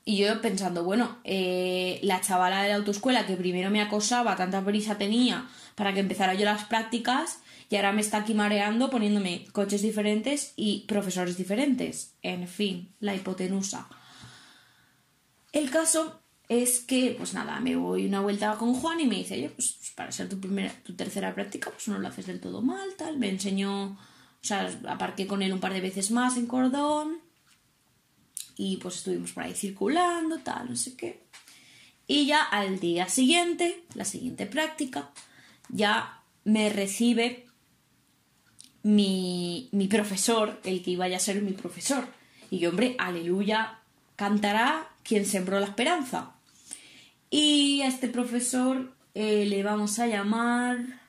Y 0.07 0.17
yo 0.17 0.39
pensando, 0.39 0.83
bueno, 0.83 1.17
eh, 1.23 1.99
la 2.03 2.21
chavala 2.21 2.61
de 2.61 2.69
la 2.69 2.75
autoescuela 2.75 3.25
que 3.25 3.35
primero 3.35 3.71
me 3.71 3.81
acosaba, 3.81 4.35
tanta 4.35 4.63
prisa 4.63 4.99
tenía 4.99 5.47
para 5.73 5.95
que 5.95 5.99
empezara 5.99 6.35
yo 6.35 6.45
las 6.45 6.65
prácticas, 6.65 7.39
y 7.69 7.75
ahora 7.75 7.91
me 7.91 8.01
está 8.01 8.17
aquí 8.17 8.35
mareando 8.35 8.91
poniéndome 8.91 9.45
coches 9.51 9.81
diferentes 9.81 10.53
y 10.55 10.85
profesores 10.87 11.37
diferentes. 11.37 12.13
En 12.21 12.47
fin, 12.47 12.93
la 12.99 13.15
hipotenusa. 13.15 13.87
El 15.51 15.71
caso 15.71 16.21
es 16.49 16.81
que, 16.81 17.15
pues 17.17 17.33
nada, 17.33 17.59
me 17.59 17.75
voy 17.75 18.05
una 18.05 18.21
vuelta 18.21 18.55
con 18.57 18.75
Juan 18.75 18.99
y 18.99 19.07
me 19.07 19.15
dice, 19.15 19.33
oye, 19.33 19.49
pues, 19.49 19.77
pues 19.79 19.91
para 19.95 20.11
ser 20.11 20.29
tu, 20.29 20.39
primera, 20.39 20.71
tu 20.83 20.93
tercera 20.95 21.33
práctica, 21.33 21.71
pues 21.71 21.87
no 21.87 21.97
lo 21.97 22.07
haces 22.07 22.27
del 22.27 22.39
todo 22.39 22.61
mal, 22.61 22.89
tal. 22.95 23.17
Me 23.17 23.29
enseñó, 23.29 23.93
o 23.93 23.97
sea, 24.43 24.69
aparqué 24.87 25.25
con 25.25 25.41
él 25.41 25.51
un 25.51 25.59
par 25.59 25.73
de 25.73 25.81
veces 25.81 26.11
más 26.11 26.37
en 26.37 26.45
cordón 26.45 27.24
y 28.57 28.77
pues 28.77 28.97
estuvimos 28.97 29.31
por 29.31 29.43
ahí 29.43 29.53
circulando, 29.53 30.39
tal, 30.39 30.69
no 30.69 30.75
sé 30.75 30.95
qué. 30.95 31.23
Y 32.07 32.27
ya 32.27 32.43
al 32.43 32.79
día 32.79 33.09
siguiente, 33.09 33.83
la 33.95 34.05
siguiente 34.05 34.45
práctica, 34.45 35.09
ya 35.69 36.21
me 36.43 36.69
recibe 36.69 37.47
mi, 38.83 39.69
mi 39.71 39.87
profesor, 39.87 40.61
el 40.63 40.83
que 40.83 40.91
iba 40.91 41.05
a 41.05 41.19
ser 41.19 41.41
mi 41.41 41.53
profesor. 41.53 42.07
Y 42.51 42.59
yo, 42.59 42.69
hombre, 42.69 42.95
aleluya, 42.99 43.79
cantará 44.15 44.87
quien 45.03 45.25
sembró 45.25 45.59
la 45.59 45.65
esperanza. 45.65 46.35
Y 47.29 47.81
a 47.81 47.87
este 47.87 48.07
profesor 48.07 48.93
eh, 49.13 49.45
le 49.45 49.63
vamos 49.63 49.97
a 49.99 50.07
llamar... 50.07 51.01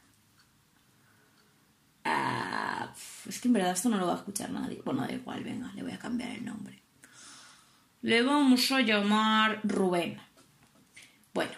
Ah, 2.05 2.95
es 3.29 3.41
que 3.41 3.49
en 3.49 3.55
verdad 3.55 3.73
esto 3.73 3.89
no 3.89 3.99
lo 3.99 4.07
va 4.07 4.15
a 4.15 4.19
escuchar 4.19 4.51
nadie. 4.51 4.81
Bueno, 4.85 5.03
da 5.03 5.13
igual, 5.13 5.43
venga, 5.45 5.73
le 5.75 5.83
voy 5.83 5.93
a 5.93 5.99
cambiar 5.99 6.31
el 6.31 6.45
nombre. 6.45 6.86
Le 8.07 8.23
vamos 8.23 8.71
a 8.71 8.83
llamar 8.83 9.59
Rubén. 9.65 10.21
Bueno, 11.35 11.51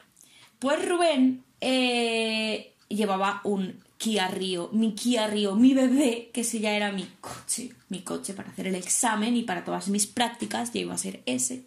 pues 0.58 0.88
Rubén 0.88 1.44
eh, 1.60 2.72
llevaba 2.88 3.42
un 3.44 3.84
Kia 3.98 4.28
Rio, 4.28 4.70
mi 4.72 4.94
Kia 4.94 5.26
Rio, 5.26 5.56
mi 5.56 5.74
bebé, 5.74 6.30
que 6.32 6.40
ese 6.40 6.60
ya 6.60 6.72
era 6.72 6.90
mi 6.90 7.06
coche, 7.20 7.74
mi 7.90 8.00
coche 8.00 8.32
para 8.32 8.48
hacer 8.48 8.66
el 8.66 8.76
examen 8.76 9.36
y 9.36 9.42
para 9.42 9.62
todas 9.62 9.88
mis 9.88 10.06
prácticas, 10.06 10.72
ya 10.72 10.80
iba 10.80 10.94
a 10.94 10.96
ser 10.96 11.20
ese. 11.26 11.66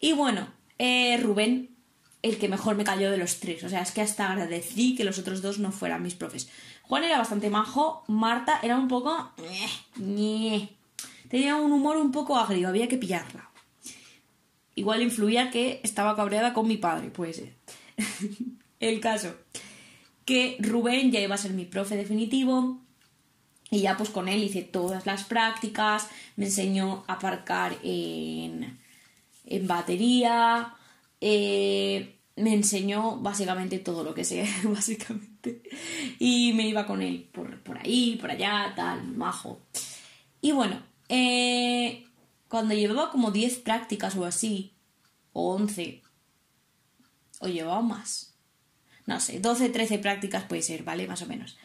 Y 0.00 0.12
bueno, 0.12 0.48
eh, 0.78 1.16
Rubén, 1.16 1.70
el 2.20 2.36
que 2.36 2.50
mejor 2.50 2.76
me 2.76 2.84
cayó 2.84 3.10
de 3.10 3.16
los 3.16 3.40
tres, 3.40 3.64
o 3.64 3.70
sea, 3.70 3.80
es 3.80 3.92
que 3.92 4.02
hasta 4.02 4.30
agradecí 4.30 4.94
que 4.96 5.04
los 5.04 5.18
otros 5.18 5.40
dos 5.40 5.58
no 5.58 5.72
fueran 5.72 6.02
mis 6.02 6.14
profes. 6.14 6.50
Juan 6.82 7.04
era 7.04 7.16
bastante 7.16 7.48
majo, 7.48 8.04
Marta 8.06 8.60
era 8.62 8.76
un 8.76 8.88
poco... 8.88 9.32
Tenía 9.96 11.56
un 11.56 11.72
humor 11.72 11.96
un 11.96 12.12
poco 12.12 12.36
agrio, 12.36 12.68
había 12.68 12.86
que 12.86 12.98
pillarla. 12.98 13.48
Igual 14.74 15.02
influía 15.02 15.50
que 15.50 15.80
estaba 15.82 16.16
cabreada 16.16 16.54
con 16.54 16.66
mi 16.66 16.76
padre, 16.76 17.10
puede 17.10 17.32
ser. 17.32 17.54
el 18.80 19.00
caso, 19.00 19.34
que 20.24 20.56
Rubén 20.60 21.12
ya 21.12 21.20
iba 21.20 21.34
a 21.34 21.38
ser 21.38 21.52
mi 21.52 21.64
profe 21.64 21.96
definitivo 21.96 22.80
y 23.70 23.80
ya 23.80 23.96
pues 23.96 24.10
con 24.10 24.28
él 24.28 24.42
hice 24.42 24.62
todas 24.62 25.06
las 25.06 25.24
prácticas, 25.24 26.08
me 26.36 26.46
enseñó 26.46 27.04
a 27.06 27.14
aparcar 27.14 27.78
en, 27.82 28.78
en 29.46 29.66
batería, 29.66 30.74
eh, 31.20 32.18
me 32.36 32.54
enseñó 32.54 33.16
básicamente 33.18 33.78
todo 33.78 34.04
lo 34.04 34.14
que 34.14 34.24
sé, 34.24 34.46
básicamente. 34.64 35.62
Y 36.18 36.52
me 36.54 36.68
iba 36.68 36.86
con 36.86 37.00
él 37.02 37.28
por, 37.32 37.60
por 37.60 37.78
ahí, 37.78 38.18
por 38.20 38.30
allá, 38.30 38.72
tal, 38.76 39.06
majo. 39.06 39.60
Y 40.40 40.52
bueno, 40.52 40.82
eh, 41.08 42.04
cuando 42.52 42.74
llevaba 42.74 43.10
como 43.10 43.30
10 43.30 43.60
prácticas 43.60 44.14
o 44.14 44.26
así, 44.26 44.74
o 45.32 45.54
11, 45.54 46.02
o 47.40 47.48
llevaba 47.48 47.80
más, 47.80 48.34
no 49.06 49.20
sé, 49.20 49.40
12, 49.40 49.70
13 49.70 49.98
prácticas 50.00 50.44
puede 50.44 50.60
ser, 50.60 50.82
¿vale? 50.82 51.08
Más 51.08 51.22
o 51.22 51.26
menos. 51.26 51.56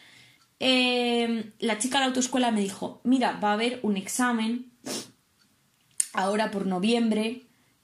Eh, 0.58 1.52
la 1.58 1.76
chica 1.76 1.98
de 1.98 2.00
la 2.00 2.06
autoescuela 2.06 2.52
me 2.52 2.62
dijo, 2.62 3.02
mira, 3.04 3.32
va 3.32 3.50
a 3.50 3.52
haber 3.52 3.80
un 3.82 3.98
examen 3.98 4.72
ahora 6.14 6.50
por 6.50 6.64
noviembre, 6.64 7.42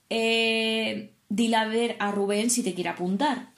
eh, 0.09 1.13
dile 1.29 1.57
a 1.57 1.67
ver 1.67 1.97
a 1.99 2.09
Rubén 2.09 2.49
si 2.49 2.63
te 2.63 2.73
quiere 2.73 2.89
apuntar, 2.89 3.51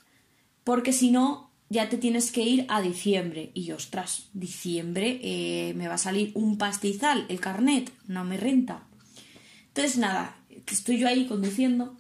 porque 0.66 0.92
si 0.92 1.10
no, 1.10 1.54
ya 1.70 1.88
te 1.88 1.98
tienes 1.98 2.34
que 2.34 2.42
ir 2.42 2.66
a 2.68 2.82
diciembre. 2.82 3.52
Y 3.54 3.64
yo, 3.64 3.78
ostras, 3.78 4.28
diciembre 4.34 5.22
eh, 5.24 5.74
me 5.78 5.88
va 5.88 5.94
a 5.94 5.98
salir 5.98 6.34
un 6.34 6.58
pastizal, 6.58 7.26
el 7.30 7.40
carnet, 7.40 7.94
no 8.08 8.26
me 8.26 8.36
renta. 8.36 8.84
Entonces, 9.78 10.00
nada, 10.00 10.36
estoy 10.72 10.98
yo 10.98 11.08
ahí 11.08 11.28
conduciendo. 11.28 11.96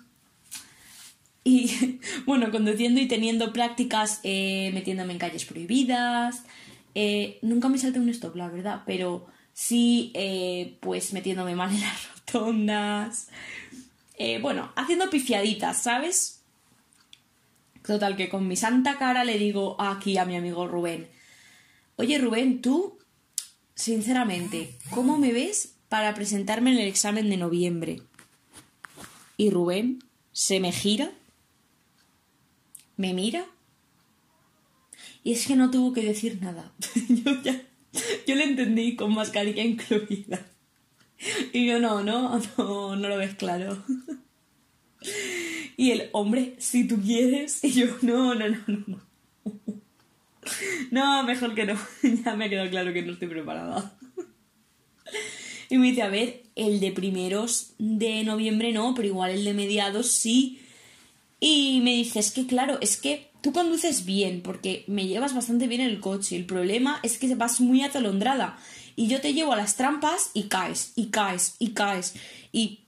Y 1.43 1.99
bueno, 2.25 2.49
conduciendo 2.49 2.99
y 2.99 3.07
teniendo 3.07 3.53
prácticas, 3.53 4.19
eh, 4.23 4.71
metiéndome 4.73 5.13
en 5.13 5.19
calles 5.19 5.45
prohibidas. 5.45 6.41
Eh, 6.95 7.37
nunca 7.43 7.69
me 7.69 7.77
salté 7.77 7.99
un 7.99 8.09
stop, 8.09 8.35
la 8.35 8.49
verdad, 8.49 8.81
pero 8.87 9.27
sí, 9.53 10.11
eh, 10.15 10.75
pues 10.79 11.13
metiéndome 11.13 11.53
mal 11.53 11.71
en 11.71 11.81
las 11.81 12.09
rotondas. 12.15 13.27
bueno, 14.41 14.71
haciendo 14.75 15.11
pifiaditas, 15.11 15.83
¿sabes? 15.83 16.41
Total, 17.85 18.15
que 18.15 18.27
con 18.27 18.47
mi 18.47 18.55
santa 18.55 18.97
cara 18.97 19.23
le 19.23 19.37
digo 19.37 19.79
aquí 19.79 20.17
a 20.17 20.25
mi 20.25 20.35
amigo 20.35 20.67
Rubén: 20.67 21.07
Oye, 21.97 22.17
Rubén, 22.17 22.59
tú, 22.59 22.97
sinceramente, 23.75 24.75
¿cómo 24.89 25.19
me 25.19 25.31
ves 25.31 25.76
para 25.89 26.13
presentarme 26.13 26.71
en 26.71 26.79
el 26.79 26.87
examen 26.87 27.29
de 27.29 27.37
noviembre. 27.37 28.01
Y 29.37 29.49
Rubén 29.49 30.03
se 30.31 30.59
me 30.59 30.71
gira, 30.71 31.11
me 32.95 33.13
mira, 33.13 33.45
y 35.23 35.33
es 35.33 35.45
que 35.45 35.55
no 35.55 35.71
tuvo 35.71 35.93
que 35.93 36.01
decir 36.01 36.39
nada. 36.41 36.71
yo 37.09 37.41
ya, 37.41 37.61
yo 38.25 38.35
le 38.35 38.43
entendí 38.45 38.95
con 38.95 39.13
mascarilla 39.13 39.63
incluida. 39.63 40.45
Y 41.51 41.65
yo 41.65 41.79
no, 41.79 42.03
no, 42.03 42.39
no, 42.57 42.95
no 42.95 43.09
lo 43.09 43.17
ves 43.17 43.35
claro. 43.35 43.83
y 45.77 45.91
el 45.91 46.09
hombre, 46.13 46.55
si 46.59 46.87
tú 46.87 47.01
quieres, 47.01 47.63
y 47.63 47.71
yo 47.71 47.87
no, 48.01 48.35
no, 48.35 48.47
no, 48.47 48.83
no. 48.87 49.07
No, 50.91 51.23
mejor 51.25 51.55
que 51.55 51.65
no. 51.65 51.75
ya 52.23 52.35
me 52.35 52.45
ha 52.45 52.49
quedado 52.49 52.69
claro 52.69 52.93
que 52.93 53.01
no 53.01 53.13
estoy 53.13 53.27
preparada. 53.27 53.96
Y 55.69 55.77
me 55.77 55.87
dice, 55.87 56.01
a 56.01 56.09
ver, 56.09 56.43
el 56.55 56.79
de 56.79 56.91
primeros 56.91 57.73
de 57.77 58.23
noviembre 58.23 58.71
no, 58.71 58.93
pero 58.95 59.07
igual 59.07 59.31
el 59.31 59.43
de 59.43 59.53
mediados 59.53 60.07
sí. 60.07 60.61
Y 61.39 61.81
me 61.83 61.91
dice, 61.91 62.19
es 62.19 62.31
que 62.31 62.47
claro, 62.47 62.77
es 62.81 62.97
que 62.97 63.29
tú 63.41 63.51
conduces 63.53 64.05
bien, 64.05 64.41
porque 64.41 64.83
me 64.87 65.07
llevas 65.07 65.35
bastante 65.35 65.67
bien 65.67 65.81
en 65.81 65.89
el 65.89 65.99
coche. 65.99 66.35
El 66.35 66.45
problema 66.45 66.99
es 67.03 67.17
que 67.17 67.33
vas 67.35 67.59
muy 67.59 67.83
atolondrada. 67.83 68.57
Y 68.95 69.07
yo 69.07 69.21
te 69.21 69.33
llevo 69.33 69.53
a 69.53 69.57
las 69.57 69.75
trampas 69.75 70.31
y 70.33 70.43
caes, 70.43 70.93
y 70.95 71.07
caes, 71.07 71.55
y 71.59 71.69
caes. 71.69 72.15
Y 72.51 72.79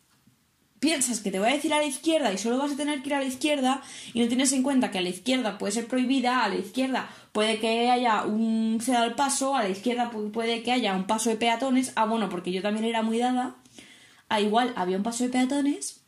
piensas 0.79 1.19
que 1.19 1.31
te 1.31 1.39
voy 1.39 1.49
a 1.49 1.53
decir 1.53 1.73
a 1.73 1.77
la 1.77 1.85
izquierda 1.85 2.31
y 2.31 2.37
solo 2.37 2.57
vas 2.57 2.71
a 2.71 2.77
tener 2.77 3.01
que 3.01 3.09
ir 3.09 3.15
a 3.15 3.19
la 3.19 3.25
izquierda 3.25 3.81
y 4.13 4.21
no 4.21 4.27
tienes 4.27 4.51
en 4.53 4.63
cuenta 4.63 4.91
que 4.91 4.99
a 4.99 5.01
la 5.01 5.09
izquierda 5.09 5.57
puede 5.57 5.73
ser 5.73 5.87
prohibida, 5.87 6.43
a 6.43 6.49
la 6.49 6.55
izquierda 6.55 7.09
puede 7.31 7.59
que 7.59 7.89
haya 7.89 8.23
un 8.23 8.79
ceda 8.81 9.03
al 9.03 9.15
paso, 9.15 9.55
a 9.55 9.63
la 9.63 9.69
izquierda 9.69 10.11
puede 10.11 10.63
que 10.63 10.71
haya 10.71 10.95
un 10.95 11.05
paso 11.05 11.29
de 11.29 11.35
peatones. 11.35 11.91
Ah, 11.95 12.05
bueno, 12.05 12.29
porque 12.29 12.51
yo 12.51 12.61
también 12.61 12.85
era 12.85 13.01
muy 13.01 13.19
dada. 13.19 13.55
Ah, 14.29 14.41
igual 14.41 14.73
había 14.75 14.97
un 14.97 15.03
paso 15.03 15.23
de 15.23 15.29
peatones 15.29 16.01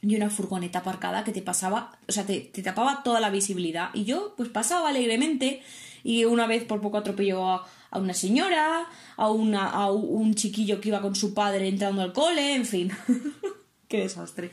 y 0.00 0.16
una 0.16 0.30
furgoneta 0.30 0.80
aparcada 0.80 1.22
que 1.22 1.32
te 1.32 1.42
pasaba, 1.42 1.98
o 2.08 2.12
sea, 2.12 2.26
te, 2.26 2.40
tapaba 2.40 3.02
toda 3.02 3.20
la 3.20 3.30
visibilidad. 3.30 3.90
Y 3.94 4.04
yo, 4.04 4.34
pues 4.36 4.48
pasaba 4.48 4.88
alegremente 4.88 5.62
y 6.02 6.24
una 6.24 6.46
vez 6.46 6.64
por 6.64 6.80
poco 6.80 6.98
atropelló 6.98 7.46
a, 7.46 7.68
a 7.90 7.98
una 7.98 8.14
señora, 8.14 8.86
a, 9.16 9.30
una, 9.30 9.70
a 9.70 9.92
un 9.92 10.34
chiquillo 10.34 10.80
que 10.80 10.88
iba 10.88 11.02
con 11.02 11.14
su 11.14 11.34
padre 11.34 11.68
entrando 11.68 12.02
al 12.02 12.12
cole, 12.12 12.54
en 12.54 12.64
fin. 12.66 12.90
Qué 13.92 13.98
desastre. 13.98 14.50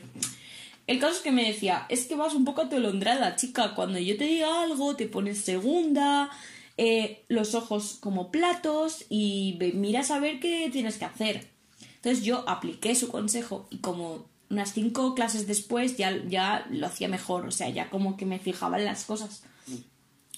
El 0.86 0.98
caso 0.98 1.14
es 1.14 1.20
que 1.20 1.32
me 1.32 1.46
decía, 1.46 1.86
es 1.88 2.04
que 2.04 2.14
vas 2.14 2.34
un 2.34 2.44
poco 2.44 2.60
atolondrada, 2.60 3.36
chica. 3.36 3.74
Cuando 3.74 3.98
yo 3.98 4.18
te 4.18 4.24
diga 4.24 4.64
algo, 4.64 4.96
te 4.96 5.08
pones 5.08 5.40
segunda, 5.40 6.28
eh, 6.76 7.24
los 7.28 7.54
ojos 7.54 7.96
como 8.00 8.30
platos 8.30 9.06
y 9.08 9.58
miras 9.72 10.10
a 10.10 10.18
ver 10.18 10.40
qué 10.40 10.68
tienes 10.70 10.98
que 10.98 11.06
hacer. 11.06 11.48
Entonces 11.94 12.22
yo 12.22 12.46
apliqué 12.46 12.94
su 12.94 13.08
consejo 13.08 13.66
y 13.70 13.78
como 13.78 14.26
unas 14.50 14.74
cinco 14.74 15.14
clases 15.14 15.46
después 15.46 15.96
ya, 15.96 16.14
ya 16.28 16.66
lo 16.68 16.86
hacía 16.86 17.08
mejor, 17.08 17.46
o 17.46 17.50
sea, 17.50 17.70
ya 17.70 17.88
como 17.88 18.18
que 18.18 18.26
me 18.26 18.40
fijaba 18.40 18.78
en 18.78 18.84
las 18.84 19.04
cosas. 19.06 19.42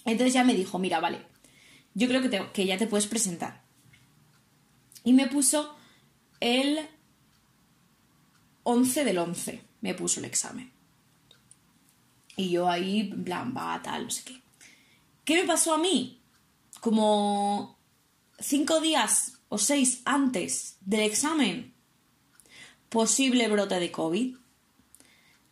Entonces 0.05 0.33
ya 0.33 0.45
me 0.45 0.55
dijo, 0.55 0.79
mira, 0.79 1.01
vale, 1.01 1.23
yo 1.95 2.07
creo 2.07 2.23
que, 2.23 2.41
que 2.53 2.67
ya 2.67 2.79
te 2.79 2.87
puedes 2.87 3.09
presentar. 3.09 3.63
Y 5.03 5.13
me 5.13 5.27
puso 5.27 5.75
el 6.39 6.79
11 8.65 9.05
del 9.05 9.19
11 9.19 9.63
me 9.81 9.95
puso 9.95 10.21
el 10.21 10.27
examen. 10.27 10.73
Y 12.37 12.51
yo 12.51 12.69
ahí, 12.69 13.01
en 13.01 13.25
plan, 13.25 13.55
va, 13.57 13.81
tal, 13.83 14.05
no 14.05 14.11
sé 14.11 14.23
qué. 14.25 14.41
¿Qué 15.25 15.37
me 15.37 15.45
pasó 15.47 15.75
a 15.75 15.79
mí? 15.79 16.21
Como 16.81 17.79
cinco 18.39 18.81
días 18.81 19.41
o 19.49 19.59
seis 19.59 20.03
antes 20.05 20.79
del 20.81 21.01
examen, 21.01 21.75
posible 22.89 23.49
brote 23.49 23.79
de 23.79 23.93
COVID. 23.93 24.37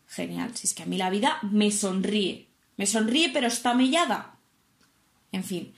Genial, 0.06 0.56
si 0.56 0.66
es 0.66 0.74
que 0.74 0.82
a 0.82 0.86
mí 0.86 0.96
la 0.96 1.10
vida 1.10 1.38
me 1.42 1.70
sonríe. 1.70 2.48
Me 2.76 2.86
sonríe, 2.86 3.30
pero 3.30 3.46
está 3.46 3.74
mellada. 3.74 4.38
En 5.32 5.44
fin, 5.44 5.74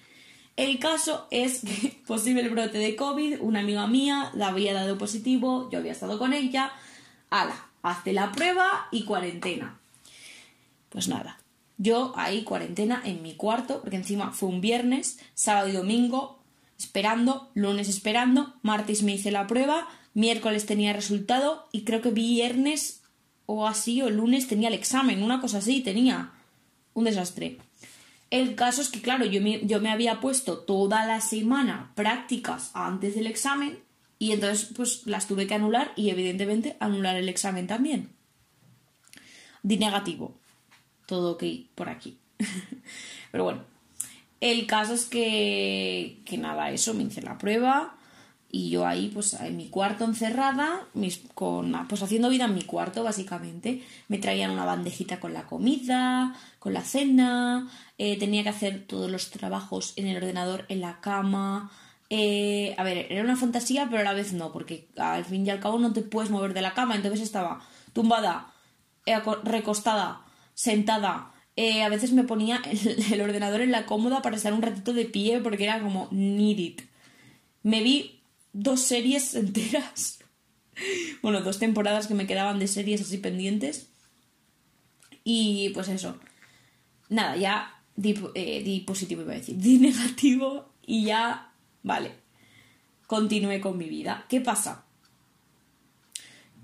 el 0.57 0.79
caso 0.79 1.27
es 1.31 1.61
que 1.61 2.01
posible 2.07 2.49
brote 2.49 2.79
de 2.79 2.97
COVID, 2.97 3.41
una 3.41 3.61
amiga 3.61 3.87
mía 3.87 4.31
la 4.35 4.49
había 4.49 4.73
dado 4.73 4.99
positivo, 4.99 5.69
yo 5.71 5.79
había 5.79 5.93
estado 5.93 6.19
con 6.19 6.33
ella, 6.33 6.73
ala, 7.33 7.67
hazte 7.83 8.13
la 8.13 8.31
prueba 8.31 8.89
y 8.93 9.05
cuarentena. 9.05 9.81
Pues 10.91 11.09
nada, 11.09 11.39
yo 11.79 12.13
ahí 12.17 12.45
cuarentena 12.45 13.01
en 13.05 13.23
mi 13.23 13.35
cuarto, 13.35 13.81
porque 13.81 13.97
encima 13.97 14.31
fue 14.33 14.51
un 14.51 14.61
viernes, 14.61 15.19
sábado 15.35 15.69
y 15.69 15.73
domingo 15.73 16.39
esperando, 16.79 17.51
lunes 17.55 17.89
esperando, 17.89 18.55
martes 18.63 19.03
me 19.03 19.15
hice 19.15 19.31
la 19.31 19.47
prueba, 19.47 19.89
miércoles 20.15 20.67
tenía 20.67 20.93
resultado 20.93 21.69
y 21.73 21.85
creo 21.85 22.03
que 22.03 22.11
viernes 22.11 23.03
o 23.47 23.67
así 23.67 24.03
o 24.03 24.11
lunes 24.11 24.49
tenía 24.49 24.69
el 24.69 24.75
examen, 24.75 25.23
una 25.23 25.41
cosa 25.41 25.59
así 25.59 25.81
tenía. 25.81 26.33
Un 26.95 27.05
desastre. 27.05 27.59
El 28.31 28.55
caso 28.55 28.83
es 28.83 28.91
que, 28.91 29.01
claro, 29.01 29.25
yo 29.25 29.41
yo 29.41 29.81
me 29.81 29.91
había 29.91 30.21
puesto 30.21 30.59
toda 30.59 31.07
la 31.07 31.23
semana 31.23 31.93
prácticas 31.95 32.71
antes 32.75 33.15
del 33.15 33.27
examen 33.27 33.79
y 34.23 34.31
entonces 34.31 34.71
pues 34.77 35.05
las 35.05 35.27
tuve 35.27 35.49
que 35.49 35.55
anular 35.55 35.93
y 35.97 36.11
evidentemente 36.11 36.77
anular 36.79 37.17
el 37.17 37.29
examen 37.29 37.67
también. 37.67 38.11
Di 39.65 39.79
negativo. 39.79 40.39
Todo 41.07 41.33
ok 41.33 41.43
por 41.75 41.89
aquí. 41.89 42.21
Pero 43.33 43.43
bueno, 43.43 43.65
el 44.41 44.65
caso 44.69 44.95
es 44.95 45.07
que, 45.07 46.21
que 46.25 46.39
nada, 46.39 46.71
eso, 46.71 46.95
me 46.95 47.03
hice 47.03 47.21
la 47.21 47.37
prueba 47.37 47.97
y 48.49 48.71
yo 48.71 48.87
ahí, 48.87 49.09
pues 49.09 49.33
en 49.33 49.57
mi 49.57 49.69
cuarto 49.71 50.05
encerrada, 50.05 50.87
mis, 50.95 51.23
con, 51.35 51.75
pues 51.89 52.01
haciendo 52.05 52.29
vida 52.29 52.45
en 52.45 52.55
mi 52.55 52.63
cuarto, 52.63 53.03
básicamente. 53.03 53.83
Me 54.07 54.19
traían 54.19 54.53
una 54.53 54.65
bandejita 54.65 55.19
con 55.19 55.35
la 55.35 55.47
comida, 55.47 56.37
con 56.61 56.75
la 56.75 56.83
cena, 56.83 57.69
eh, 57.99 58.17
tenía 58.21 58.45
que 58.45 58.51
hacer 58.51 58.87
todos 58.87 59.11
los 59.11 59.31
trabajos 59.31 59.95
en 59.97 60.07
el 60.07 60.19
ordenador, 60.19 60.65
en 60.69 60.81
la 60.81 61.01
cama. 61.01 61.73
Eh, 62.15 62.75
a 62.77 62.85
ver, 62.85 63.07
era 63.09 63.23
una 63.23 63.37
fantasía, 63.37 63.89
pero 63.89 64.01
a 64.01 64.05
la 64.05 64.13
vez 64.13 64.35
no, 64.35 64.53
porque 64.53 64.87
al 64.99 65.25
fin 65.25 65.47
y 65.47 65.51
al 65.51 65.61
cabo 65.61 65.79
no 65.79 65.95
te 65.95 66.03
puedes 66.03 66.31
mover 66.31 66.53
de 66.53 66.61
la 66.61 66.75
cama, 66.75 66.95
entonces 66.95 67.23
estaba 67.23 67.67
tumbada, 67.95 68.53
eh, 69.07 69.19
recostada, 69.45 70.21
sentada. 70.53 71.33
a 71.57 71.89
veces 71.89 72.13
me 72.13 72.25
ponía 72.25 72.61
el, 73.13 73.21
ordenador 73.23 73.63
en 73.63 73.73
la 73.73 73.87
cómoda 73.87 74.21
para 74.21 74.37
estar 74.37 74.53
un 74.53 74.61
ratito 74.61 74.93
de 74.93 75.07
pie 75.07 75.41
porque 75.41 75.65
era 75.65 75.81
como 75.81 76.09
need 76.11 76.59
it. 76.59 76.83
Me 77.63 77.83
vi 77.83 78.21
dos 78.53 78.83
series 78.83 79.35
enteras. 79.43 80.19
bueno, 81.23 81.41
dos 81.41 81.59
temporadas 81.59 82.09
que 82.09 82.15
me 82.15 82.27
quedaban 82.27 82.59
de 82.59 82.69
series 82.69 83.01
así 83.01 83.17
pendientes. 83.17 83.89
Y 85.25 85.71
pues 85.71 85.89
eso. 85.89 86.19
Nada, 87.09 87.37
ya 87.37 87.83
di, 87.97 88.15
eh, 88.35 88.85
positivo, 88.87 89.23
iba 89.23 89.33
a 89.33 89.37
decir. 89.37 89.57
Di 89.57 89.79
negativo 89.89 90.75
y 90.87 91.07
ya. 91.07 91.52
Vale. 91.83 92.13
Continué 93.07 93.61
con 93.61 93.77
mi 93.77 93.89
vida. 93.89 94.25
¿Qué 94.29 94.41
pasa? 94.41 94.85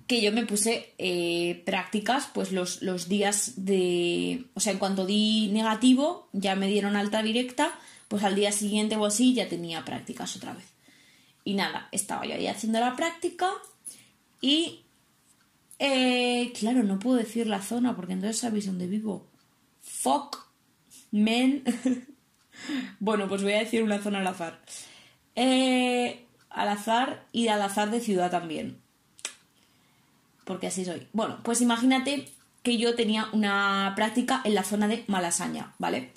Que 0.07 0.23
yo 0.23 0.33
me 0.33 0.47
puse 0.47 0.95
eh, 0.97 1.63
prácticas, 1.67 2.31
pues 2.33 2.53
los, 2.53 2.81
los 2.81 3.09
días 3.09 3.53
de. 3.57 4.47
O 4.55 4.61
sea, 4.61 4.73
en 4.73 4.79
cuanto 4.79 5.05
di 5.05 5.49
negativo, 5.53 6.29
ya 6.33 6.57
me 6.57 6.69
dieron 6.69 6.97
alta 6.97 7.23
directa, 7.23 7.79
pues 8.09 8.23
al 8.23 8.35
día 8.35 8.53
siguiente 8.53 8.97
o 8.97 9.05
así 9.05 9.35
ya 9.35 9.49
tenía 9.49 9.85
prácticas 9.85 10.37
otra 10.37 10.55
vez. 10.55 10.65
Y 11.45 11.55
nada, 11.55 11.89
estaba 11.93 12.25
yo 12.27 12.35
ahí 12.35 12.47
haciendo 12.47 12.81
la 12.81 12.97
práctica 12.97 13.51
y... 14.41 14.85
Eh, 15.81 16.53
claro, 16.59 16.83
no 16.83 16.99
puedo 16.99 17.19
decir 17.19 17.47
la 17.47 17.63
zona 17.63 17.95
porque 17.95 18.15
entonces 18.15 18.39
sabéis 18.39 18.67
dónde 18.67 18.89
vivo. 18.89 19.29
Fuck, 19.81 20.49
men. 21.13 21.63
bueno, 23.01 23.29
pues 23.29 23.43
voy 23.43 23.53
a 23.53 23.61
decir 23.61 23.83
una 23.83 24.03
zona 24.03 24.19
al 24.19 24.27
azar. 24.27 24.61
Eh, 25.41 26.27
al 26.51 26.69
azar 26.69 27.25
y 27.31 27.47
al 27.47 27.63
azar 27.63 27.93
de 27.93 28.01
ciudad 28.01 28.29
también. 28.29 28.81
Porque 30.45 30.67
así 30.67 30.85
soy. 30.85 31.07
Bueno, 31.13 31.39
pues 31.45 31.61
imagínate 31.61 32.29
que 32.65 32.77
yo 32.77 32.97
tenía 32.97 33.29
una 33.33 33.93
práctica 33.95 34.41
en 34.43 34.57
la 34.57 34.65
zona 34.65 34.89
de 34.89 35.05
Malasaña, 35.07 35.75
¿vale? 35.79 36.11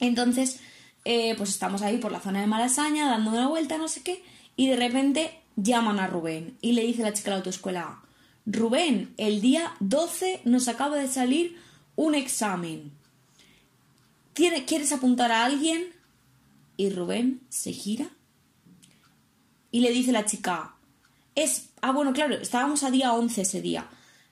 Entonces, 0.00 0.58
eh, 1.04 1.36
pues 1.36 1.50
estamos 1.50 1.82
ahí 1.82 1.98
por 1.98 2.10
la 2.10 2.18
zona 2.18 2.40
de 2.40 2.48
Malasaña, 2.48 3.08
dando 3.08 3.30
una 3.30 3.46
vuelta, 3.46 3.78
no 3.78 3.86
sé 3.86 4.02
qué, 4.02 4.24
y 4.56 4.66
de 4.66 4.74
repente 4.74 5.38
llaman 5.54 6.00
a 6.00 6.08
Rubén 6.08 6.58
y 6.60 6.72
le 6.72 6.82
dice 6.82 7.02
la 7.02 7.12
chica 7.12 7.26
de 7.26 7.30
la 7.30 7.36
autoescuela, 7.36 8.00
Rubén, 8.46 9.14
el 9.16 9.40
día 9.40 9.74
12 9.78 10.40
nos 10.44 10.66
acaba 10.66 10.96
de 10.96 11.06
salir 11.06 11.56
un 11.94 12.16
examen. 12.16 12.90
¿Quieres 14.34 14.90
apuntar 14.90 15.30
a 15.30 15.44
alguien? 15.44 15.91
Y 16.76 16.90
Rubén 16.90 17.42
se 17.48 17.72
gira 17.72 18.10
y 19.70 19.80
le 19.80 19.90
dice 19.90 20.12
la 20.12 20.26
chica, 20.26 20.76
es, 21.34 21.70
ah 21.80 21.92
bueno, 21.92 22.12
claro, 22.12 22.34
estábamos 22.34 22.82
a 22.84 22.90
día 22.90 23.14
11 23.14 23.40
ese 23.40 23.62
día. 23.62 23.88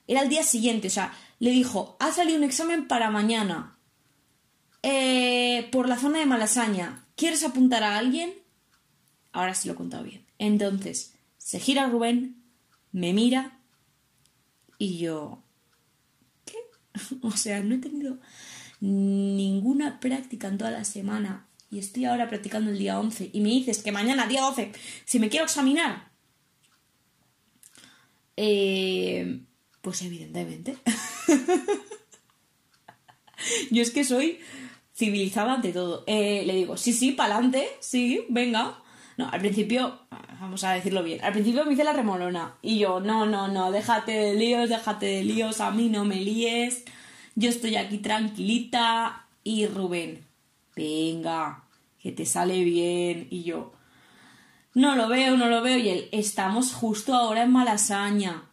Era 0.07 0.21
el 0.21 0.29
día 0.29 0.43
siguiente, 0.43 0.87
o 0.87 0.91
sea, 0.91 1.13
le 1.39 1.49
dijo, 1.51 1.97
ha 1.99 2.11
salido 2.11 2.37
un 2.37 2.43
examen 2.43 2.87
para 2.87 3.09
mañana. 3.09 3.77
Eh, 4.83 5.67
por 5.71 5.89
la 5.89 5.97
zona 5.97 6.19
de 6.19 6.25
Malasaña, 6.25 7.05
¿quieres 7.15 7.43
apuntar 7.43 7.83
a 7.83 7.97
alguien? 7.97 8.33
Ahora 9.31 9.55
sí 9.55 9.67
lo 9.67 9.73
he 9.73 9.77
contado 9.77 10.03
bien. 10.03 10.25
Entonces, 10.37 11.13
se 11.37 11.59
gira 11.59 11.87
Rubén, 11.87 12.43
me 12.91 13.13
mira 13.13 13.59
y 14.77 14.99
yo... 14.99 15.43
¿Qué? 16.45 16.57
o 17.21 17.31
sea, 17.31 17.61
no 17.61 17.75
he 17.75 17.79
tenido 17.79 18.19
ninguna 18.79 19.99
práctica 19.99 20.47
en 20.47 20.57
toda 20.57 20.71
la 20.71 20.83
semana 20.83 21.47
y 21.71 21.79
estoy 21.79 22.05
ahora 22.05 22.29
practicando 22.29 22.69
el 22.69 22.77
día 22.77 22.99
11 22.99 23.31
y 23.33 23.41
me 23.41 23.49
dices 23.49 23.81
que 23.81 23.91
mañana, 23.91 24.27
día 24.27 24.41
12, 24.41 24.71
si 25.05 25.19
me 25.19 25.29
quiero 25.29 25.45
examinar, 25.45 26.11
eh, 28.35 29.41
pues 29.81 30.01
evidentemente. 30.01 30.77
Yo 33.71 33.81
es 33.81 33.91
que 33.91 34.03
soy 34.03 34.39
civilizada 34.93 35.53
ante 35.53 35.71
todo. 35.71 36.03
Eh, 36.07 36.43
le 36.45 36.55
digo, 36.55 36.77
sí, 36.77 36.93
sí, 36.93 37.13
pa'lante, 37.13 37.67
sí, 37.79 38.25
venga. 38.29 38.77
No, 39.17 39.29
al 39.29 39.39
principio, 39.39 39.99
vamos 40.39 40.63
a 40.63 40.73
decirlo 40.73 41.03
bien, 41.03 41.23
al 41.23 41.33
principio 41.33 41.65
me 41.65 41.73
hice 41.73 41.83
la 41.83 41.93
remolona 41.93 42.55
y 42.61 42.79
yo, 42.79 42.99
no, 42.99 43.25
no, 43.25 43.47
no, 43.47 43.71
déjate 43.71 44.11
de 44.11 44.33
líos, 44.33 44.69
déjate 44.69 45.05
de 45.05 45.23
líos, 45.23 45.61
a 45.61 45.69
mí 45.69 45.89
no 45.89 46.05
me 46.05 46.15
líes, 46.15 46.85
yo 47.35 47.49
estoy 47.49 47.75
aquí 47.75 47.99
tranquilita 47.99 49.27
y 49.43 49.67
Rubén, 49.67 50.25
venga, 50.75 51.60
que 52.01 52.11
te 52.11 52.25
sale 52.25 52.63
bien 52.63 53.27
y 53.29 53.43
yo, 53.43 53.73
no 54.73 54.95
lo 54.95 55.07
veo, 55.07 55.37
no 55.37 55.47
lo 55.47 55.61
veo 55.61 55.77
y 55.77 55.89
él, 55.89 56.09
estamos 56.11 56.73
justo 56.73 57.13
ahora 57.13 57.43
en 57.43 57.51
Malasaña. 57.51 58.43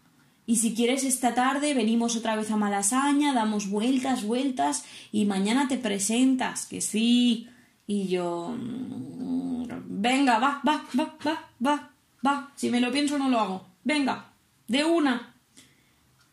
Y 0.47 0.57
si 0.57 0.75
quieres 0.75 1.05
esta 1.05 1.35
tarde 1.35 1.75
venimos 1.75 2.17
otra 2.17 2.35
vez 2.35 2.51
a 2.51 2.57
Malasaña, 2.57 3.35
damos 3.35 3.69
vueltas, 3.69 4.25
vueltas 4.25 4.85
y 5.13 5.27
mañana 5.27 5.69
te 5.69 5.77
presentas, 5.77 6.67
que 6.67 6.81
sí. 6.81 7.49
Y 7.87 8.09
yo... 8.09 8.55
Mm, 8.59 9.67
venga, 10.01 10.39
va, 10.39 10.61
va, 10.67 10.85
va, 10.99 11.17
va, 11.27 11.51
va, 11.65 11.91
va. 12.27 12.53
Si 12.57 12.71
me 12.71 12.81
lo 12.81 12.91
pienso 12.91 13.19
no 13.19 13.29
lo 13.29 13.41
hago. 13.41 13.67
Venga, 13.85 14.33
de 14.67 14.85
una. 14.85 15.35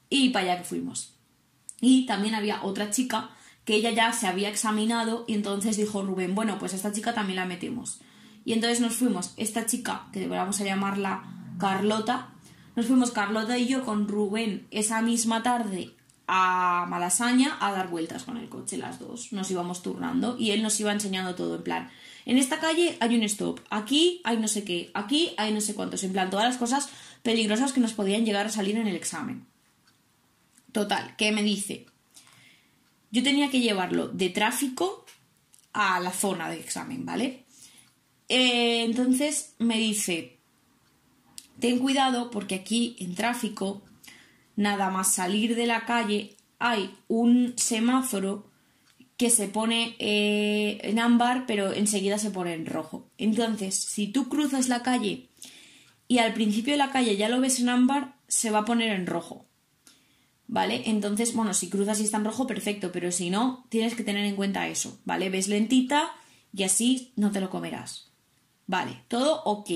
Y 0.10 0.30
para 0.30 0.45
allá 0.45 0.58
que 0.60 0.69
fuimos. 0.69 1.13
Y 1.82 2.06
también 2.06 2.36
había 2.36 2.63
otra 2.63 2.89
chica 2.89 3.32
que 3.65 3.75
ella 3.75 3.91
ya 3.91 4.13
se 4.13 4.28
había 4.28 4.49
examinado 4.49 5.25
y 5.28 5.34
entonces 5.34 5.75
dijo 5.75 6.04
Rubén, 6.04 6.36
bueno, 6.36 6.58
pues 6.60 6.73
esta 6.73 6.91
chica 6.91 7.13
también 7.13 7.38
la 7.38 7.45
metemos. 7.45 7.99
Y 8.45 8.54
entonces 8.54 8.80
nos 8.80 8.93
fuimos, 8.93 9.34
esta 9.38 9.65
chica, 9.65 10.08
que 10.13 10.28
vamos 10.28 10.62
a 10.62 10.65
llamarla 10.65 11.23
Carlota, 11.60 12.30
nos 12.75 12.86
fuimos 12.86 13.12
Carlota 13.12 13.58
y 13.58 13.67
yo 13.67 13.84
con 13.84 14.08
Rubén 14.08 14.67
esa 14.69 15.01
misma 15.01 15.41
tarde 15.41 15.91
a 16.28 16.86
Malasaña 16.89 17.58
a 17.60 17.71
dar 17.71 17.89
vueltas 17.89 18.23
con 18.23 18.38
el 18.38 18.49
coche 18.49 18.78
las 18.78 18.99
dos. 18.99 19.34
Nos 19.34 19.49
íbamos 19.49 19.82
turnando 19.82 20.38
y 20.38 20.51
él 20.51 20.62
nos 20.62 20.80
iba 20.80 20.91
enseñando 20.91 21.36
todo 21.36 21.56
en 21.56 21.63
plan. 21.63 21.89
En 22.25 22.38
esta 22.38 22.60
calle 22.60 22.97
hay 22.99 23.15
un 23.15 23.23
stop, 23.23 23.60
aquí 23.69 24.21
hay 24.23 24.38
no 24.38 24.47
sé 24.47 24.63
qué, 24.63 24.91
aquí 24.93 25.34
hay 25.38 25.54
no 25.54 25.62
sé 25.62 25.75
cuántos, 25.75 26.04
en 26.04 26.12
plan 26.12 26.30
todas 26.30 26.45
las 26.45 26.58
cosas 26.58 26.89
peligrosas 27.23 27.73
que 27.73 27.80
nos 27.80 27.93
podían 27.93 28.25
llegar 28.25 28.47
a 28.47 28.49
salir 28.49 28.78
en 28.78 28.88
el 28.88 28.95
examen. 28.95 29.45
Total, 30.71 31.15
¿qué 31.17 31.32
me 31.32 31.43
dice? 31.43 31.86
Yo 33.15 33.23
tenía 33.23 33.49
que 33.49 33.62
llevarlo 33.62 34.10
de 34.10 34.30
tráfico 34.30 35.06
a 35.71 36.01
la 36.01 36.12
zona 36.12 36.49
de 36.49 36.60
examen, 36.60 37.06
¿vale? 37.06 37.45
Eh, 38.28 38.84
entonces 38.84 39.56
me 39.58 39.78
dice, 39.78 40.39
ten 41.62 41.80
cuidado 41.80 42.30
porque 42.30 42.56
aquí 42.56 42.97
en 42.99 43.15
tráfico, 43.15 43.84
nada 44.58 44.89
más 44.89 45.13
salir 45.13 45.56
de 45.56 45.65
la 45.65 45.86
calle, 45.86 46.36
hay 46.60 46.93
un 47.08 47.54
semáforo 47.56 48.51
que 49.15 49.30
se 49.30 49.47
pone 49.47 49.95
eh, 49.99 50.80
en 50.82 50.99
ámbar, 50.99 51.45
pero 51.47 51.71
enseguida 51.71 52.17
se 52.17 52.32
pone 52.32 52.54
en 52.54 52.65
rojo. 52.65 53.10
Entonces, 53.17 53.75
si 53.75 54.08
tú 54.08 54.28
cruzas 54.28 54.67
la 54.67 54.84
calle 54.84 55.30
y 56.10 56.17
al 56.17 56.34
principio 56.34 56.73
de 56.73 56.80
la 56.80 56.91
calle 56.91 57.15
ya 57.15 57.30
lo 57.30 57.39
ves 57.39 57.62
en 57.62 57.69
ámbar, 57.69 58.17
se 58.28 58.51
va 58.51 58.60
a 58.60 58.65
poner 58.65 58.91
en 58.91 59.08
rojo. 59.08 59.45
¿Vale? 60.48 60.84
Entonces, 60.86 61.34
bueno, 61.34 61.54
si 61.54 61.70
cruzas 61.70 62.00
y 62.00 62.04
está 62.04 62.18
en 62.18 62.26
rojo, 62.26 62.46
perfecto, 62.46 62.92
pero 62.92 63.12
si 63.12 63.30
no, 63.30 63.66
tienes 63.70 63.96
que 63.96 64.04
tener 64.04 64.26
en 64.26 64.36
cuenta 64.36 64.68
eso, 64.68 65.00
¿vale? 65.04 65.30
Ves 65.30 65.48
lentita 65.48 66.12
y 66.54 66.64
así 66.64 67.12
no 67.16 67.32
te 67.32 67.42
lo 67.42 67.50
comerás. 67.50 68.12
Vale, 68.68 69.04
todo 69.08 69.44
ok. 69.44 69.70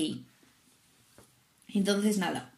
Entonces, 1.68 2.18
nada, 2.18 2.52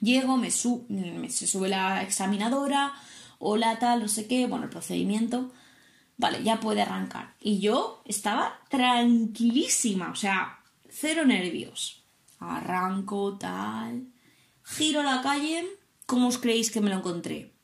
llego, 0.00 0.36
me, 0.36 0.50
se 0.50 1.46
sube 1.46 1.68
la 1.68 2.02
examinadora, 2.02 2.92
hola 3.38 3.78
tal, 3.78 4.00
no 4.00 4.08
sé 4.08 4.26
qué, 4.26 4.46
bueno, 4.46 4.64
el 4.64 4.70
procedimiento, 4.70 5.52
vale, 6.16 6.42
ya 6.42 6.60
puede 6.60 6.82
arrancar. 6.82 7.34
Y 7.40 7.58
yo 7.58 8.02
estaba 8.04 8.60
tranquilísima, 8.68 10.10
o 10.10 10.16
sea, 10.16 10.60
cero 10.88 11.24
nervios. 11.24 12.02
Arranco, 12.38 13.38
tal, 13.38 14.06
giro 14.62 15.02
la 15.02 15.22
calle, 15.22 15.66
¿cómo 16.06 16.28
os 16.28 16.38
creéis 16.38 16.70
que 16.70 16.80
me 16.80 16.90
lo 16.90 16.96
encontré? 16.96 17.54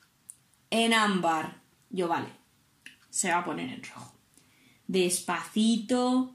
En 0.71 0.93
ámbar. 0.93 1.63
Yo, 1.91 2.09
vale, 2.09 2.29
se 3.11 3.31
va 3.31 3.39
a 3.39 3.45
poner 3.45 3.69
en 3.71 3.83
rojo. 3.83 4.15
despacito. 4.87 6.35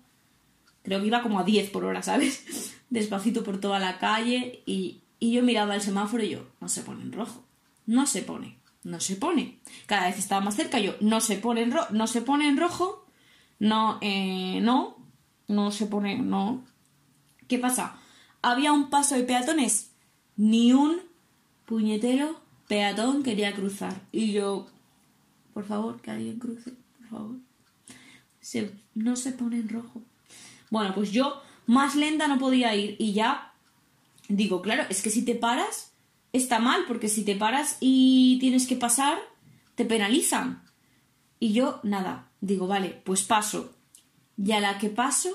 Creo 0.83 1.01
que 1.01 1.07
iba 1.07 1.21
como 1.21 1.39
a 1.39 1.43
10 1.43 1.71
por 1.71 1.85
hora, 1.85 2.03
¿sabes? 2.03 2.75
Despacito 2.89 3.43
por 3.43 3.59
toda 3.59 3.79
la 3.79 3.97
calle 3.97 4.61
y, 4.65 5.01
y 5.19 5.31
yo 5.31 5.41
miraba 5.41 5.75
el 5.75 5.81
semáforo 5.81 6.23
y 6.23 6.29
yo, 6.29 6.47
no 6.59 6.69
se 6.69 6.83
pone 6.83 7.01
en 7.01 7.11
rojo. 7.11 7.43
No 7.87 8.05
se 8.05 8.21
pone, 8.21 8.59
no 8.83 8.99
se 8.99 9.15
pone. 9.15 9.59
Cada 9.85 10.07
vez 10.07 10.17
estaba 10.17 10.41
más 10.41 10.55
cerca, 10.55 10.79
yo, 10.79 10.95
no 11.01 11.21
se 11.21 11.37
pone 11.37 11.61
en, 11.63 11.71
ro 11.71 11.85
no 11.89 12.07
se 12.07 12.21
pone 12.21 12.47
en 12.47 12.57
rojo. 12.57 13.05
No, 13.57 13.97
eh, 14.01 14.59
no, 14.61 14.97
no 15.47 15.71
se 15.71 15.85
pone, 15.87 16.17
no. 16.17 16.63
¿Qué 17.47 17.57
pasa? 17.57 17.97
Había 18.41 18.73
un 18.73 18.89
paso 18.89 19.15
de 19.15 19.23
peatones. 19.23 19.91
Ni 20.35 20.73
un 20.73 21.01
puñetero 21.65 22.39
peatón 22.67 23.23
quería 23.23 23.53
cruzar. 23.53 24.01
Y 24.11 24.31
yo, 24.31 24.67
por 25.53 25.65
favor, 25.65 26.01
que 26.01 26.11
alguien 26.11 26.39
cruce, 26.39 26.73
por 26.97 27.07
favor. 27.09 27.35
no 28.93 29.15
se 29.15 29.31
pone 29.31 29.57
en 29.57 29.69
rojo. 29.69 30.01
Bueno, 30.69 30.93
pues 30.93 31.11
yo 31.11 31.41
más 31.65 31.95
lenta 31.95 32.27
no 32.27 32.37
podía 32.37 32.75
ir 32.75 32.95
y 32.99 33.13
ya 33.13 33.53
digo, 34.27 34.61
claro, 34.61 34.83
es 34.89 35.01
que 35.01 35.09
si 35.09 35.23
te 35.23 35.35
paras 35.35 35.91
está 36.33 36.59
mal, 36.59 36.85
porque 36.87 37.07
si 37.07 37.23
te 37.23 37.35
paras 37.35 37.77
y 37.79 38.37
tienes 38.39 38.67
que 38.67 38.75
pasar, 38.75 39.17
te 39.75 39.85
penalizan. 39.85 40.63
Y 41.39 41.53
yo, 41.53 41.79
nada, 41.83 42.31
digo, 42.41 42.67
vale, 42.67 43.01
pues 43.03 43.23
paso. 43.23 43.73
Y 44.37 44.51
a 44.51 44.59
la 44.59 44.77
que 44.77 44.89
paso, 44.89 45.29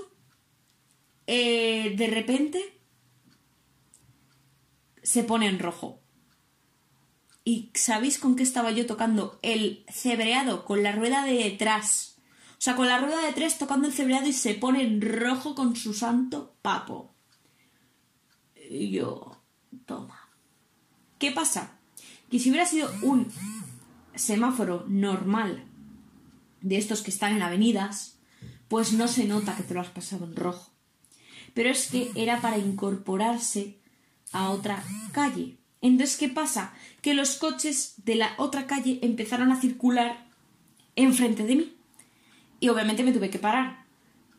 eh, 1.26 1.94
de 1.96 2.06
repente 2.06 2.80
se 5.02 5.24
pone 5.24 5.46
en 5.46 5.58
rojo. 5.58 5.99
¿Y 7.44 7.70
sabéis 7.74 8.18
con 8.18 8.37
qué 8.37 8.42
estaba 8.42 8.70
yo 8.70 8.87
tocando? 8.87 9.38
El 9.42 9.85
cebreado, 9.90 10.64
con 10.64 10.83
la 10.83 10.92
rueda 10.92 11.24
de 11.24 11.35
detrás. 11.35 12.16
O 12.53 12.62
sea, 12.62 12.76
con 12.76 12.88
la 12.88 12.98
rueda 12.98 13.20
de 13.20 13.29
detrás 13.29 13.59
tocando 13.59 13.88
el 13.88 13.94
cebreado 13.94 14.29
y 14.29 14.33
se 14.33 14.55
pone 14.55 14.83
en 14.83 15.00
rojo 15.00 15.55
con 15.55 15.76
su 15.76 15.94
santo 15.94 16.55
papo. 16.61 17.14
Y 18.68 18.90
yo, 18.90 19.40
toma. 19.87 20.29
¿Qué 21.18 21.33
pasa? 21.33 21.79
Que 22.31 22.38
si 22.38 22.50
hubiera 22.50 22.66
sido 22.66 22.90
un 23.03 23.33
semáforo 24.14 24.85
normal 24.88 25.64
de 26.61 26.76
estos 26.76 27.03
que 27.03 27.11
están 27.11 27.35
en 27.35 27.42
avenidas, 27.42 28.18
pues 28.68 28.92
no 28.92 29.09
se 29.09 29.24
nota 29.24 29.57
que 29.57 29.62
te 29.62 29.74
lo 29.74 29.81
has 29.81 29.88
pasado 29.88 30.26
en 30.26 30.37
rojo. 30.37 30.70
Pero 31.55 31.70
es 31.70 31.90
que 31.90 32.11
era 32.14 32.40
para 32.40 32.59
incorporarse 32.59 33.81
a 34.33 34.50
otra 34.50 34.85
calle. 35.12 35.59
Entonces, 35.82 36.16
¿qué 36.16 36.28
pasa? 36.28 36.74
Que 37.02 37.14
los 37.14 37.36
coches 37.36 37.94
de 38.04 38.14
la 38.16 38.34
otra 38.38 38.66
calle 38.66 38.98
empezaron 39.02 39.50
a 39.50 39.60
circular 39.60 40.26
enfrente 40.96 41.44
de 41.44 41.56
mí. 41.56 41.76
Y 42.60 42.68
obviamente 42.68 43.02
me 43.02 43.12
tuve 43.12 43.30
que 43.30 43.38
parar. 43.38 43.86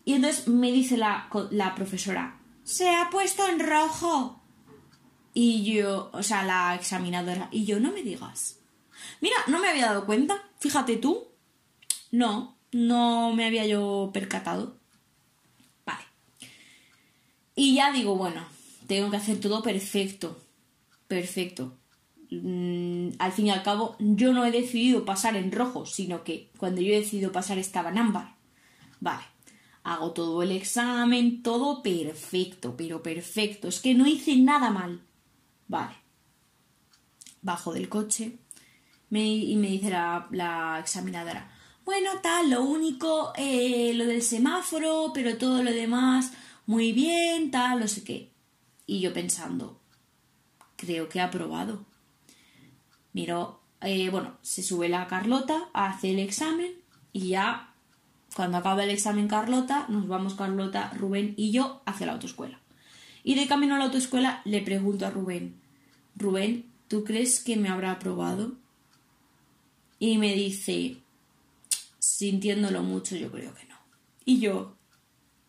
Y 0.05 0.13
entonces 0.13 0.47
me 0.47 0.71
dice 0.71 0.97
la, 0.97 1.29
la 1.51 1.75
profesora, 1.75 2.39
se 2.63 2.89
ha 2.89 3.09
puesto 3.09 3.47
en 3.47 3.59
rojo. 3.59 4.41
Y 5.33 5.63
yo, 5.63 6.09
o 6.13 6.23
sea, 6.23 6.43
la 6.43 6.75
examinadora, 6.75 7.47
y 7.51 7.65
yo, 7.65 7.79
no 7.79 7.91
me 7.91 8.03
digas. 8.03 8.59
Mira, 9.21 9.35
no 9.47 9.59
me 9.59 9.69
había 9.69 9.87
dado 9.87 10.05
cuenta, 10.05 10.43
fíjate 10.59 10.97
tú. 10.97 11.27
No, 12.11 12.57
no 12.71 13.33
me 13.33 13.45
había 13.45 13.65
yo 13.65 14.11
percatado. 14.13 14.77
Vale. 15.85 16.03
Y 17.55 17.75
ya 17.75 17.91
digo, 17.91 18.15
bueno, 18.15 18.45
tengo 18.87 19.09
que 19.09 19.17
hacer 19.17 19.39
todo 19.39 19.63
perfecto. 19.63 20.37
Perfecto. 21.11 21.77
Mm, 22.29 23.09
al 23.19 23.33
fin 23.33 23.47
y 23.47 23.49
al 23.49 23.63
cabo, 23.63 23.97
yo 23.99 24.31
no 24.31 24.45
he 24.45 24.51
decidido 24.51 25.03
pasar 25.03 25.35
en 25.35 25.51
rojo, 25.51 25.85
sino 25.85 26.23
que 26.23 26.53
cuando 26.57 26.79
yo 26.79 26.93
he 26.93 27.01
decidido 27.01 27.33
pasar 27.33 27.57
estaba 27.57 27.89
en 27.89 27.97
ámbar. 27.97 28.37
Vale. 29.01 29.25
Hago 29.83 30.13
todo 30.13 30.41
el 30.41 30.53
examen, 30.53 31.43
todo 31.43 31.83
perfecto, 31.83 32.77
pero 32.77 33.03
perfecto. 33.03 33.67
Es 33.67 33.81
que 33.81 33.93
no 33.93 34.07
hice 34.07 34.37
nada 34.37 34.69
mal. 34.69 35.01
Vale. 35.67 35.95
Bajo 37.41 37.73
del 37.73 37.89
coche 37.89 38.37
y 39.09 39.55
me 39.57 39.67
dice 39.67 39.89
la, 39.89 40.77
examinadora, 40.79 41.51
bueno, 41.83 42.11
tal, 42.23 42.51
lo 42.51 42.63
único, 42.63 43.33
eh, 43.35 43.91
lo 43.95 44.05
del 44.05 44.21
semáforo, 44.21 45.11
pero 45.13 45.37
todo 45.37 45.61
lo 45.61 45.71
demás, 45.73 46.31
muy 46.67 46.93
bien, 46.93 47.51
tal, 47.51 47.81
no 47.81 47.89
sé 47.89 48.05
qué. 48.05 48.31
Y 48.85 49.01
yo 49.01 49.11
pensando, 49.13 49.80
creo 50.81 51.07
que 51.07 51.21
ha 51.21 51.25
aprobado. 51.25 51.85
Miro, 53.13 53.61
eh, 53.81 54.09
bueno, 54.09 54.37
se 54.41 54.63
sube 54.63 54.89
la 54.89 55.07
Carlota, 55.07 55.69
hace 55.73 56.09
el 56.09 56.19
examen 56.19 56.73
y 57.13 57.29
ya 57.29 57.73
cuando 58.35 58.57
acaba 58.57 58.83
el 58.83 58.89
examen 58.89 59.27
Carlota, 59.27 59.85
nos 59.89 60.07
vamos 60.07 60.33
Carlota, 60.33 60.91
Rubén 60.97 61.35
y 61.37 61.51
yo 61.51 61.81
hacia 61.85 62.07
la 62.07 62.13
autoescuela. 62.13 62.59
Y 63.23 63.35
de 63.35 63.47
camino 63.47 63.75
a 63.75 63.77
la 63.77 63.85
autoescuela 63.85 64.41
le 64.45 64.61
pregunto 64.61 65.05
a 65.05 65.11
Rubén, 65.11 65.55
Rubén, 66.15 66.65
¿tú 66.87 67.03
crees 67.03 67.39
que 67.39 67.57
me 67.57 67.69
habrá 67.69 67.91
aprobado? 67.91 68.53
Y 69.99 70.17
me 70.17 70.33
dice, 70.33 70.97
sintiéndolo 71.99 72.81
mucho, 72.81 73.15
yo 73.15 73.31
creo 73.31 73.53
que 73.53 73.65
no. 73.65 73.75
Y 74.25 74.39
yo, 74.39 74.75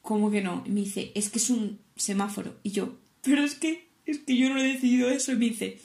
¿cómo 0.02 0.30
que 0.30 0.42
no? 0.42 0.62
Y 0.66 0.70
me 0.70 0.80
dice, 0.80 1.12
es 1.14 1.30
que 1.30 1.38
es 1.38 1.48
un 1.48 1.78
semáforo. 1.96 2.56
Y 2.62 2.72
yo, 2.72 2.98
pero 3.22 3.42
es 3.44 3.54
que, 3.54 3.88
es 4.06 4.18
que 4.18 4.36
yo 4.36 4.50
no 4.50 4.58
he 4.58 4.64
decidido 4.64 5.10
eso. 5.10 5.32
Y 5.32 5.36
me 5.36 5.46
dice, 5.46 5.80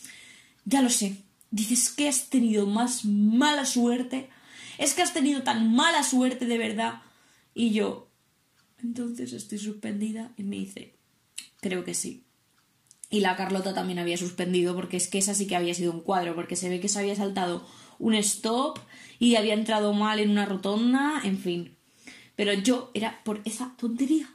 ya 0.66 0.82
lo 0.82 0.90
sé. 0.90 1.18
Dices 1.52 1.90
que 1.90 2.08
has 2.08 2.30
tenido 2.30 2.66
más 2.66 3.06
mala 3.06 3.66
suerte. 3.66 4.30
Es 4.78 4.94
que 4.94 5.02
has 5.02 5.14
tenido 5.14 5.44
tan 5.44 5.74
mala 5.74 6.04
suerte 6.04 6.46
de 6.46 6.58
verdad. 6.58 7.02
Y 7.54 7.72
yo, 7.72 8.10
entonces 8.84 9.34
estoy 9.34 9.58
suspendida. 9.58 10.34
Y 10.38 10.44
me 10.44 10.58
dice, 10.58 10.96
creo 11.62 11.84
que 11.84 11.94
sí. 11.94 12.24
Y 13.10 13.22
la 13.22 13.38
Carlota 13.38 13.74
también 13.74 14.00
había 14.00 14.18
suspendido 14.18 14.76
porque 14.76 14.98
es 14.98 15.08
que 15.08 15.18
esa 15.18 15.34
sí 15.34 15.48
que 15.48 15.56
había 15.56 15.74
sido 15.74 15.94
un 15.94 16.02
cuadro, 16.02 16.36
porque 16.36 16.58
se 16.58 16.70
ve 16.70 16.82
que 16.82 16.90
se 16.90 17.00
había 17.00 17.16
saltado 17.16 17.66
un 18.00 18.14
stop 18.16 18.80
y 19.18 19.36
había 19.36 19.54
entrado 19.54 19.94
mal 19.94 20.20
en 20.20 20.30
una 20.30 20.46
rotonda, 20.46 21.22
en 21.24 21.38
fin. 21.38 21.78
Pero 22.36 22.54
yo 22.54 22.92
era 22.94 23.24
por 23.24 23.42
esa 23.46 23.76
tontería. 23.78 24.30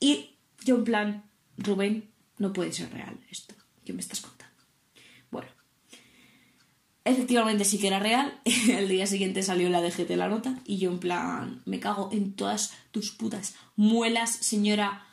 Y 0.00 0.30
yo 0.64 0.76
en 0.76 0.84
plan, 0.84 1.24
Rubén, 1.58 2.08
no 2.38 2.52
puede 2.52 2.72
ser 2.72 2.92
real 2.92 3.18
esto 3.30 3.54
que 3.84 3.92
me 3.92 4.00
estás 4.00 4.20
contando. 4.20 4.54
Bueno, 5.30 5.48
efectivamente 7.04 7.64
sí 7.64 7.78
que 7.78 7.88
era 7.88 7.98
real. 7.98 8.40
El 8.68 8.88
día 8.88 9.06
siguiente 9.06 9.42
salió 9.42 9.68
la 9.70 9.80
DGT 9.80 10.10
la 10.10 10.28
nota 10.28 10.60
y 10.64 10.78
yo 10.78 10.90
en 10.90 10.98
plan, 10.98 11.62
me 11.64 11.80
cago 11.80 12.10
en 12.12 12.34
todas 12.34 12.74
tus 12.90 13.10
putas 13.10 13.54
muelas, 13.76 14.30
señora 14.30 15.06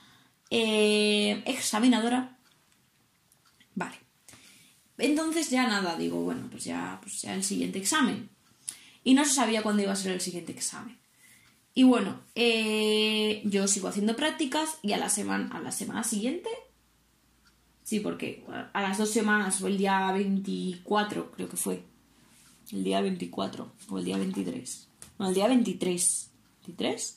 eh, 0.49 1.43
examinadora. 1.45 2.37
Vale. 3.73 3.95
Entonces 4.97 5.49
ya 5.49 5.67
nada, 5.67 5.97
digo, 5.97 6.21
bueno, 6.21 6.47
pues 6.49 6.63
ya, 6.63 6.99
pues 7.01 7.21
ya 7.21 7.33
el 7.33 7.43
siguiente 7.43 7.79
examen. 7.79 8.29
Y 9.03 9.13
no 9.13 9.25
se 9.25 9.33
sabía 9.33 9.61
cuándo 9.61 9.83
iba 9.83 9.91
a 9.91 9.97
ser 9.97 10.13
el 10.13 10.21
siguiente 10.21 10.51
examen. 10.51 10.97
Y 11.73 11.83
bueno, 11.83 12.21
eh, 12.35 13.41
yo 13.43 13.67
sigo 13.67 13.89
haciendo 13.89 14.15
prácticas 14.15 14.77
y 14.81 14.93
a 14.93 14.97
la 14.97 15.09
semana, 15.09 15.49
a 15.53 15.59
la 15.59 15.73
semana 15.73 16.05
siguiente, 16.05 16.49
sí, 17.85 17.99
porque 17.99 18.43
a 18.73 18.81
las 18.81 18.97
dos 18.97 19.11
semanas 19.11 19.61
o 19.61 19.67
el 19.67 19.77
día 19.77 20.11
24 20.11 21.31
creo 21.31 21.47
que 21.47 21.55
fue, 21.55 21.83
el 22.71 22.83
día 22.83 22.99
24 22.99 23.71
o 23.89 23.97
el 23.99 24.03
día 24.03 24.17
23, 24.17 24.87
no, 25.19 25.29
el 25.29 25.35
día 25.35 25.47
23, 25.47 26.31
¿23? 26.67 27.15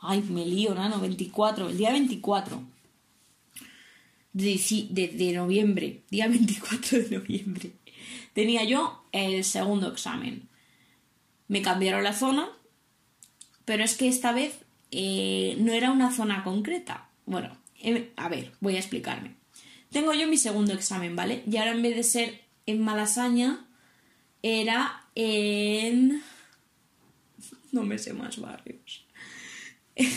Ay, 0.00 0.22
me 0.22 0.46
lío, 0.46 0.74
no, 0.74 0.98
24, 0.98 1.68
el 1.68 1.76
día 1.76 1.92
24 1.92 2.62
de, 4.32 5.32
noviembre, 5.36 6.02
día 6.10 6.26
24 6.26 6.98
de 6.98 7.18
noviembre, 7.18 7.72
tenía 8.32 8.64
yo 8.64 9.04
el 9.12 9.44
segundo 9.44 9.92
examen. 9.92 10.48
Me 11.48 11.60
cambiaron 11.60 12.02
la 12.02 12.14
zona, 12.14 12.48
pero 13.66 13.84
es 13.84 13.94
que 13.94 14.08
esta 14.08 14.32
vez 14.32 14.58
eh, 14.90 15.54
no 15.58 15.72
era 15.72 15.90
una 15.90 16.10
zona 16.10 16.44
concreta. 16.44 17.10
Bueno, 17.26 17.58
em, 17.78 18.08
a 18.16 18.30
ver, 18.30 18.52
voy 18.60 18.76
a 18.76 18.78
explicarme. 18.78 19.41
Tengo 19.92 20.14
yo 20.14 20.26
mi 20.26 20.36
segundo 20.36 20.72
examen, 20.72 21.14
¿vale? 21.14 21.44
Y 21.50 21.56
ahora 21.56 21.72
en 21.72 21.82
vez 21.82 21.96
de 21.96 22.02
ser 22.02 22.40
en 22.66 22.82
Malasaña, 22.82 23.66
era 24.42 25.04
en... 25.14 26.22
No 27.72 27.82
me 27.82 27.98
sé 27.98 28.12
más 28.12 28.38
barrios. 28.38 29.06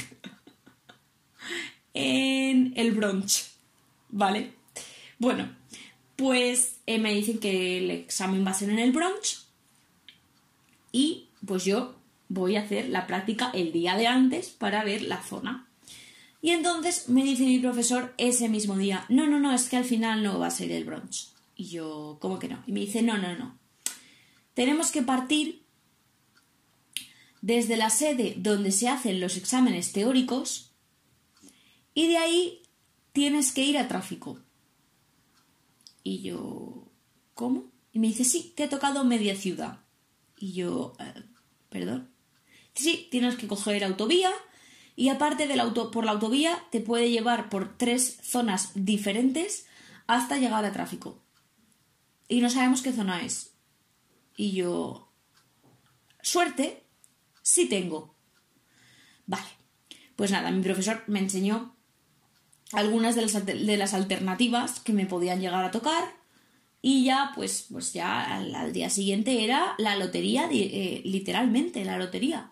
en 1.94 2.74
el 2.76 2.92
Bronx. 2.92 3.56
¿vale? 4.16 4.54
Bueno, 5.20 5.50
pues 6.16 6.78
eh, 6.86 7.00
me 7.00 7.14
dicen 7.14 7.40
que 7.40 7.80
el 7.80 7.92
examen 7.92 8.46
va 8.46 8.52
a 8.52 8.56
ser 8.56 8.70
en 8.70 8.80
el 8.80 8.94
brunch 8.94 9.44
y 10.94 11.28
pues 11.46 11.66
yo 11.66 11.96
voy 12.30 12.56
a 12.56 12.62
hacer 12.62 12.90
la 12.90 13.08
práctica 13.08 13.52
el 13.54 13.74
día 13.74 13.98
de 13.98 14.08
antes 14.08 14.50
para 14.50 14.86
ver 14.86 15.02
la 15.02 15.22
zona. 15.22 15.68
Y 16.46 16.52
entonces 16.52 17.10
me 17.10 17.24
dice 17.24 17.42
mi 17.42 17.58
profesor 17.58 18.14
ese 18.20 18.50
mismo 18.50 18.78
día, 18.78 19.04
no, 19.10 19.26
no, 19.26 19.40
no, 19.40 19.52
es 19.52 19.68
que 19.68 19.78
al 19.78 19.84
final 19.84 20.22
no 20.22 20.38
va 20.38 20.46
a 20.46 20.52
ser 20.52 20.72
el 20.72 20.84
brunch. 20.86 21.30
Y 21.56 21.70
yo, 21.70 22.20
¿cómo 22.22 22.38
que 22.38 22.48
no? 22.48 22.64
Y 22.68 22.72
me 22.72 22.82
dice, 22.82 23.02
no, 23.02 23.18
no, 23.18 23.36
no. 23.36 23.58
Tenemos 24.54 24.92
que 24.92 25.02
partir 25.02 25.64
desde 27.42 27.78
la 27.78 27.90
sede 27.90 28.36
donde 28.38 28.72
se 28.72 28.88
hacen 28.88 29.20
los 29.20 29.38
exámenes 29.38 29.92
teóricos 29.92 30.70
y 31.96 32.10
de 32.10 32.18
ahí 32.20 32.62
tienes 33.12 33.52
que 33.52 33.64
ir 33.64 33.80
a 33.80 33.88
tráfico. 33.88 34.40
Y 36.04 36.22
yo, 36.22 36.92
¿cómo? 37.34 37.72
Y 37.92 37.98
me 37.98 38.06
dice, 38.06 38.24
sí, 38.24 38.54
te 38.56 38.66
ha 38.66 38.70
tocado 38.70 39.04
media 39.04 39.36
ciudad. 39.36 39.80
Y 40.38 40.54
yo, 40.54 40.96
eh, 41.00 41.24
perdón. 41.70 42.12
Sí, 42.76 43.08
tienes 43.10 43.36
que 43.36 43.48
coger 43.48 43.84
autovía 43.84 44.32
y 44.96 45.10
aparte 45.10 45.48
por 45.92 46.06
la 46.06 46.12
autovía 46.12 46.64
te 46.72 46.80
puede 46.80 47.10
llevar 47.10 47.50
por 47.50 47.78
tres 47.78 48.18
zonas 48.22 48.72
diferentes 48.76 49.66
hasta 50.08 50.38
llegar 50.38 50.64
a 50.64 50.72
tráfico. 50.72 51.22
Y 52.28 52.42
no 52.42 52.50
sabemos 52.50 52.82
qué 52.82 52.94
zona 52.94 53.22
es. 53.24 53.54
Y 54.38 54.52
yo, 54.54 55.12
suerte, 56.22 56.84
sí 57.42 57.68
tengo. 57.68 58.16
Vale. 59.26 59.48
Pues 60.16 60.32
nada, 60.32 60.50
mi 60.52 60.64
profesor 60.64 61.04
me 61.08 61.20
enseñó 61.20 61.76
algunas 62.72 63.16
de 63.16 63.22
las, 63.22 63.46
de 63.46 63.78
las 63.78 63.94
alternativas 63.94 64.80
que 64.80 64.94
me 64.94 65.06
podían 65.06 65.42
llegar 65.42 65.64
a 65.64 65.72
tocar 65.72 66.04
y 66.82 67.04
ya 67.04 67.32
pues, 67.36 67.68
pues 67.72 67.94
ya 67.94 68.36
al, 68.36 68.72
día 68.72 68.90
siguiente 68.90 69.44
era 69.44 69.76
la 69.78 69.96
lotería, 69.98 70.48
eh, 70.52 71.02
literalmente 71.04 71.84
la 71.84 71.98
lotería. 71.98 72.52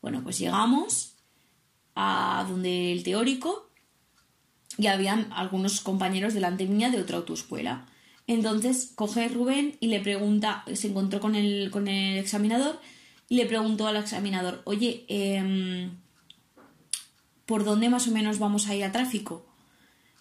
Bueno, 0.00 0.22
pues 0.22 0.38
llegamos 0.38 1.15
a 1.96 2.46
donde 2.48 2.92
el 2.92 3.02
teórico 3.02 3.68
y 4.78 4.86
habían 4.86 5.32
algunos 5.32 5.80
compañeros 5.80 6.34
delante 6.34 6.66
mía 6.66 6.90
de 6.90 7.00
otra 7.00 7.16
autoescuela. 7.16 7.86
Entonces 8.26 8.92
coge 8.94 9.28
Rubén 9.28 9.76
y 9.80 9.88
le 9.88 10.00
pregunta, 10.00 10.64
se 10.74 10.88
encontró 10.88 11.20
con 11.20 11.34
el, 11.34 11.70
con 11.70 11.88
el 11.88 12.18
examinador 12.18 12.78
y 13.28 13.36
le 13.36 13.46
preguntó 13.46 13.86
al 13.86 13.96
examinador, 13.96 14.62
oye, 14.64 15.04
eh, 15.08 15.90
por 17.46 17.64
dónde 17.64 17.88
más 17.88 18.06
o 18.08 18.10
menos 18.10 18.38
vamos 18.38 18.66
a 18.68 18.74
ir 18.74 18.84
a 18.84 18.92
tráfico. 18.92 19.46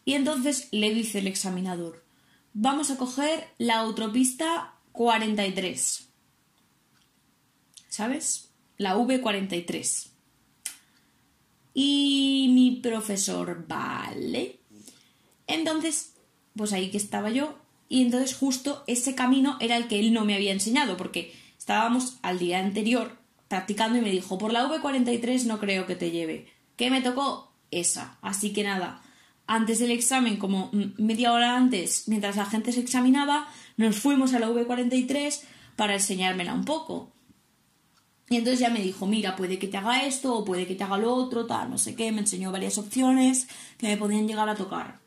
Y 0.05 0.13
entonces 0.13 0.69
le 0.71 0.93
dice 0.93 1.19
el 1.19 1.27
examinador, 1.27 2.03
vamos 2.53 2.91
a 2.91 2.97
coger 2.97 3.47
la 3.57 3.79
autopista 3.79 4.75
43. 4.91 6.07
¿Sabes? 7.89 8.49
La 8.77 8.95
V43. 8.95 10.14
Y 11.75 12.49
mi 12.53 12.79
profesor, 12.81 13.65
vale. 13.67 14.61
Entonces, 15.45 16.13
pues 16.55 16.73
ahí 16.73 16.89
que 16.89 16.97
estaba 16.97 17.29
yo. 17.29 17.59
Y 17.89 18.01
entonces 18.01 18.35
justo 18.35 18.83
ese 18.87 19.13
camino 19.13 19.57
era 19.59 19.77
el 19.77 19.87
que 19.87 19.99
él 19.99 20.13
no 20.13 20.25
me 20.25 20.33
había 20.33 20.53
enseñado, 20.53 20.97
porque 20.97 21.35
estábamos 21.59 22.17
al 22.23 22.39
día 22.39 22.59
anterior 22.59 23.17
practicando 23.49 23.99
y 23.99 24.01
me 24.01 24.09
dijo, 24.09 24.37
por 24.37 24.53
la 24.53 24.67
V43 24.67 25.43
no 25.43 25.59
creo 25.59 25.85
que 25.85 25.95
te 25.95 26.11
lleve. 26.11 26.47
¿Qué 26.77 26.89
me 26.89 27.01
tocó? 27.01 27.51
Esa. 27.71 28.17
Así 28.21 28.53
que 28.53 28.63
nada, 28.63 29.01
antes 29.45 29.79
del 29.79 29.91
examen, 29.91 30.37
como 30.37 30.71
media 30.97 31.33
hora 31.33 31.57
antes, 31.57 32.07
mientras 32.07 32.37
la 32.37 32.45
gente 32.45 32.71
se 32.71 32.79
examinaba, 32.79 33.47
nos 33.75 33.97
fuimos 33.97 34.33
a 34.33 34.39
la 34.39 34.49
V43 34.49 35.41
para 35.75 35.95
enseñármela 35.95 36.53
un 36.53 36.63
poco. 36.63 37.11
Y 38.29 38.37
entonces 38.37 38.59
ya 38.59 38.69
me 38.69 38.81
dijo, 38.81 39.05
mira, 39.05 39.35
puede 39.35 39.59
que 39.59 39.67
te 39.67 39.77
haga 39.77 40.05
esto 40.05 40.33
o 40.35 40.45
puede 40.45 40.65
que 40.65 40.75
te 40.75 40.83
haga 40.83 40.97
lo 40.97 41.13
otro, 41.13 41.45
tal, 41.45 41.69
no 41.69 41.77
sé 41.77 41.95
qué, 41.95 42.11
me 42.11 42.21
enseñó 42.21 42.51
varias 42.51 42.77
opciones 42.77 43.47
que 43.77 43.87
me 43.87 43.97
podían 43.97 44.27
llegar 44.27 44.49
a 44.49 44.55
tocar. 44.55 44.99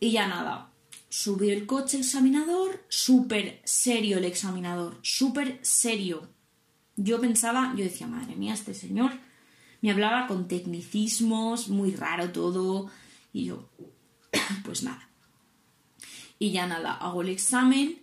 Y 0.00 0.10
ya 0.10 0.26
nada, 0.26 0.70
subió 1.08 1.52
el 1.52 1.66
coche 1.66 1.98
examinador, 1.98 2.84
súper 2.88 3.62
serio 3.64 4.18
el 4.18 4.24
examinador, 4.26 4.98
súper 5.02 5.58
serio. 5.62 6.28
Yo 6.96 7.20
pensaba, 7.20 7.72
yo 7.76 7.84
decía, 7.84 8.06
madre 8.06 8.36
mía, 8.36 8.52
este 8.52 8.74
señor 8.74 9.12
me 9.82 9.90
hablaba 9.90 10.28
con 10.28 10.48
tecnicismos, 10.48 11.68
muy 11.68 11.90
raro 11.90 12.30
todo. 12.30 12.90
Y 13.32 13.46
yo, 13.46 13.68
pues 14.64 14.82
nada. 14.84 15.08
Y 16.38 16.52
ya 16.52 16.66
nada, 16.66 16.94
hago 16.94 17.22
el 17.22 17.28
examen. 17.28 18.01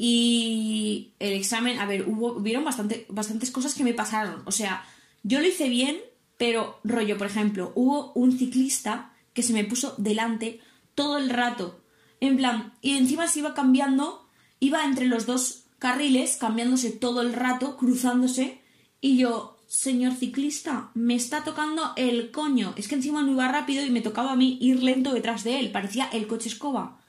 Y 0.00 1.10
el 1.18 1.32
examen, 1.32 1.80
a 1.80 1.84
ver, 1.84 2.08
hubo, 2.08 2.32
hubieron 2.34 2.64
bastante, 2.64 3.04
bastantes 3.08 3.50
cosas 3.50 3.74
que 3.74 3.82
me 3.82 3.94
pasaron. 3.94 4.42
O 4.46 4.52
sea, 4.52 4.84
yo 5.24 5.40
lo 5.40 5.46
hice 5.46 5.68
bien, 5.68 5.98
pero 6.38 6.78
rollo, 6.84 7.18
por 7.18 7.26
ejemplo, 7.26 7.72
hubo 7.74 8.12
un 8.12 8.38
ciclista 8.38 9.12
que 9.34 9.42
se 9.42 9.52
me 9.52 9.64
puso 9.64 9.94
delante 9.98 10.60
todo 10.94 11.18
el 11.18 11.28
rato. 11.28 11.80
En 12.20 12.36
plan, 12.36 12.74
y 12.80 12.96
encima 12.96 13.26
se 13.26 13.40
iba 13.40 13.54
cambiando, 13.54 14.28
iba 14.60 14.84
entre 14.84 15.06
los 15.06 15.26
dos 15.26 15.64
carriles, 15.80 16.36
cambiándose 16.36 16.90
todo 16.90 17.20
el 17.20 17.32
rato, 17.32 17.76
cruzándose. 17.76 18.60
Y 19.00 19.18
yo, 19.18 19.58
señor 19.66 20.14
ciclista, 20.14 20.90
me 20.94 21.16
está 21.16 21.42
tocando 21.42 21.92
el 21.96 22.30
coño. 22.30 22.72
Es 22.76 22.86
que 22.86 22.94
encima 22.94 23.22
no 23.22 23.32
iba 23.32 23.48
rápido 23.48 23.84
y 23.84 23.90
me 23.90 24.00
tocaba 24.00 24.32
a 24.32 24.36
mí 24.36 24.58
ir 24.60 24.82
lento 24.82 25.12
detrás 25.12 25.42
de 25.42 25.58
él. 25.58 25.72
Parecía 25.72 26.08
el 26.12 26.28
coche 26.28 26.48
escoba. 26.48 27.00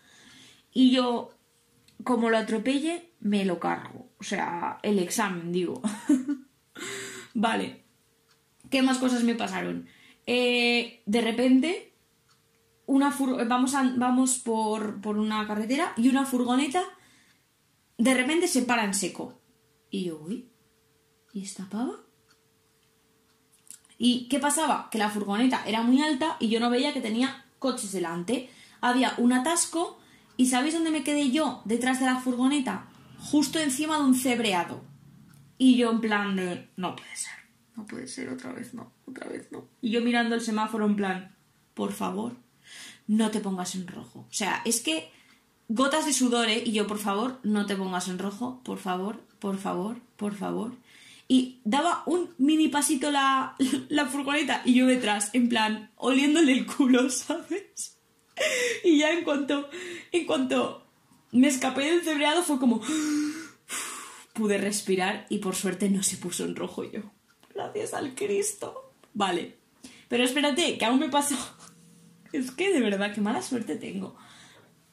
Y 0.74 0.92
yo, 0.92 1.32
como 2.04 2.30
lo 2.30 2.38
atropelle, 2.38 3.12
me 3.20 3.46
lo 3.46 3.60
cargo. 3.60 4.10
O 4.20 4.24
sea, 4.24 4.80
el 4.84 5.00
examen, 5.00 5.52
digo. 5.52 5.82
vale. 7.34 7.84
¿Qué 8.70 8.82
más 8.82 8.98
cosas 8.98 9.24
me 9.24 9.36
pasaron? 9.36 9.88
Eh, 10.26 11.02
de 11.06 11.22
repente, 11.22 11.94
una 12.86 13.16
vamos, 13.48 13.74
vamos 13.98 14.38
por, 14.38 15.02
por 15.02 15.18
una 15.18 15.48
carretera 15.48 15.94
y 15.98 16.10
una 16.10 16.26
furgoneta 16.26 16.84
de 18.00 18.14
repente 18.14 18.48
se 18.48 18.64
para 18.64 18.86
en 18.86 18.94
seco. 18.94 19.40
Y 19.92 20.06
yo, 20.06 20.20
uy, 20.20 20.50
¿y 21.34 21.44
esta 21.44 21.70
pava? 21.70 22.00
¿Y 23.98 24.30
qué 24.30 24.40
pasaba? 24.40 24.88
Que 24.90 24.98
la 24.98 25.10
furgoneta 25.10 25.64
era 25.68 25.84
muy 25.84 26.02
alta 26.02 26.38
y 26.40 26.48
yo 26.48 26.62
no 26.62 26.70
veía 26.70 26.94
que 26.94 27.02
tenía 27.02 27.46
coches 27.60 27.92
delante. 27.92 28.50
Había 28.80 29.14
un 29.18 29.34
atasco 29.34 29.99
y 30.40 30.46
¿sabéis 30.46 30.74
dónde 30.74 30.90
me 30.90 31.04
quedé 31.04 31.32
yo 31.32 31.62
detrás 31.66 32.00
de 32.00 32.06
la 32.06 32.22
furgoneta? 32.22 32.88
Justo 33.20 33.60
encima 33.60 33.98
de 33.98 34.04
un 34.06 34.16
cebreado. 34.16 34.86
Y 35.58 35.76
yo 35.76 35.92
en 35.92 36.00
plan 36.00 36.38
de... 36.38 36.70
No 36.78 36.96
puede 36.96 37.14
ser. 37.14 37.34
No 37.76 37.86
puede 37.86 38.08
ser, 38.08 38.30
otra 38.30 38.54
vez 38.54 38.74
no, 38.74 38.94
otra 39.06 39.28
vez 39.28 39.52
no. 39.52 39.68
Y 39.82 39.90
yo 39.92 40.00
mirando 40.00 40.36
el 40.36 40.42
semáforo 40.42 40.86
en 40.86 40.96
plan... 40.96 41.36
Por 41.74 41.92
favor, 41.92 42.38
no 43.06 43.32
te 43.32 43.42
pongas 43.42 43.76
en 43.76 43.86
rojo. 43.86 44.28
O 44.30 44.34
sea, 44.34 44.62
es 44.64 44.80
que 44.80 45.12
gotas 45.68 46.06
de 46.06 46.14
sudor, 46.14 46.48
¿eh? 46.48 46.64
Y 46.66 46.72
yo, 46.72 46.88
por 46.88 47.00
favor, 47.00 47.42
no 47.44 47.66
te 47.66 47.76
pongas 47.76 48.08
en 48.08 48.18
rojo. 48.18 48.62
Por 48.64 48.78
favor, 48.78 49.22
por 49.40 49.58
favor, 49.58 49.98
por 50.16 50.36
favor 50.36 50.72
y 51.28 51.60
daba 51.64 52.02
un 52.06 52.34
mini 52.38 52.70
pasito 52.70 53.12
la, 53.12 53.56
la 53.90 54.06
furgoneta 54.06 54.62
y 54.64 54.76
yo 54.76 54.88
detrás, 54.88 55.32
en 55.34 55.50
plan, 55.50 55.92
oliéndole 55.98 56.54
el 56.54 56.66
culo, 56.66 57.10
¿sabes? 57.10 57.99
Y 58.84 59.00
ya 59.00 59.12
en 59.12 59.24
cuanto, 59.24 59.70
en 60.12 60.26
cuanto 60.26 60.86
me 61.32 61.48
escapé 61.48 61.84
del 61.86 62.02
cebreado 62.02 62.44
fue 62.44 62.60
como... 62.60 62.82
Pude 64.34 64.58
respirar 64.58 65.26
y 65.30 65.40
por 65.40 65.56
suerte 65.56 65.90
no 65.90 66.02
se 66.02 66.16
puso 66.18 66.46
en 66.46 66.56
rojo 66.56 66.84
yo. 66.84 67.02
Gracias 67.54 67.94
al 67.94 68.16
Cristo. 68.16 68.94
Vale. 69.14 69.58
Pero 70.08 70.24
espérate, 70.24 70.78
que 70.78 70.86
aún 70.86 71.00
me 71.00 71.10
pasó... 71.10 71.36
Es 72.32 72.52
que 72.52 72.72
de 72.72 72.80
verdad, 72.80 73.12
qué 73.14 73.22
mala 73.22 73.42
suerte 73.42 73.76
tengo. 73.76 74.16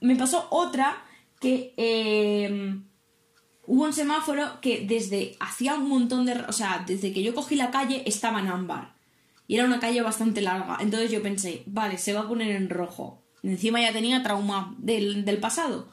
Me 0.01 0.17
pasó 0.17 0.49
otra 0.51 1.05
que... 1.41 1.75
Eh 1.77 2.81
hubo 3.67 3.85
un 3.85 3.93
semáforo 3.93 4.61
que 4.61 4.87
desde 4.87 5.37
hacía 5.41 5.75
un 5.75 5.89
montón 5.89 6.25
de... 6.25 6.33
O 6.49 6.53
sea, 6.53 6.85
desde 6.87 7.13
que 7.13 7.23
yo 7.23 7.35
cogí 7.35 7.57
la 7.57 7.71
calle 7.71 8.03
estaba 8.07 8.41
en 8.41 8.49
ámbar. 8.49 8.95
Y 9.49 9.57
era 9.57 9.65
una 9.65 9.81
calle 9.81 10.03
bastante 10.03 10.41
larga. 10.41 10.79
Entonces 10.81 11.11
yo 11.11 11.23
pensé, 11.23 11.63
vale, 11.67 11.99
se 11.99 12.13
va 12.13 12.21
a 12.21 12.29
poner 12.29 12.51
en 12.55 12.69
rojo. 12.69 13.23
Encima 13.51 13.81
ya 13.81 13.93
tenía 13.93 14.23
trauma 14.23 14.75
del, 14.79 15.25
del 15.25 15.39
pasado. 15.39 15.89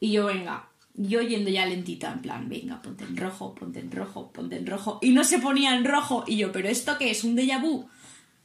Y 0.00 0.12
yo, 0.12 0.26
venga, 0.26 0.70
yo 0.94 1.22
yendo 1.22 1.50
ya 1.50 1.66
lentita, 1.66 2.12
en 2.12 2.20
plan, 2.20 2.48
venga, 2.48 2.82
ponte 2.82 3.04
en 3.04 3.16
rojo, 3.16 3.54
ponte 3.54 3.80
en 3.80 3.90
rojo, 3.90 4.32
ponte 4.32 4.56
en 4.56 4.66
rojo. 4.66 4.98
Y 5.02 5.10
no 5.10 5.24
se 5.24 5.38
ponía 5.38 5.74
en 5.74 5.84
rojo. 5.84 6.24
Y 6.26 6.36
yo, 6.36 6.52
¿pero 6.52 6.68
esto 6.68 6.98
qué 6.98 7.10
es? 7.10 7.24
¿Un 7.24 7.36
déjà 7.36 7.60
vu? 7.60 7.88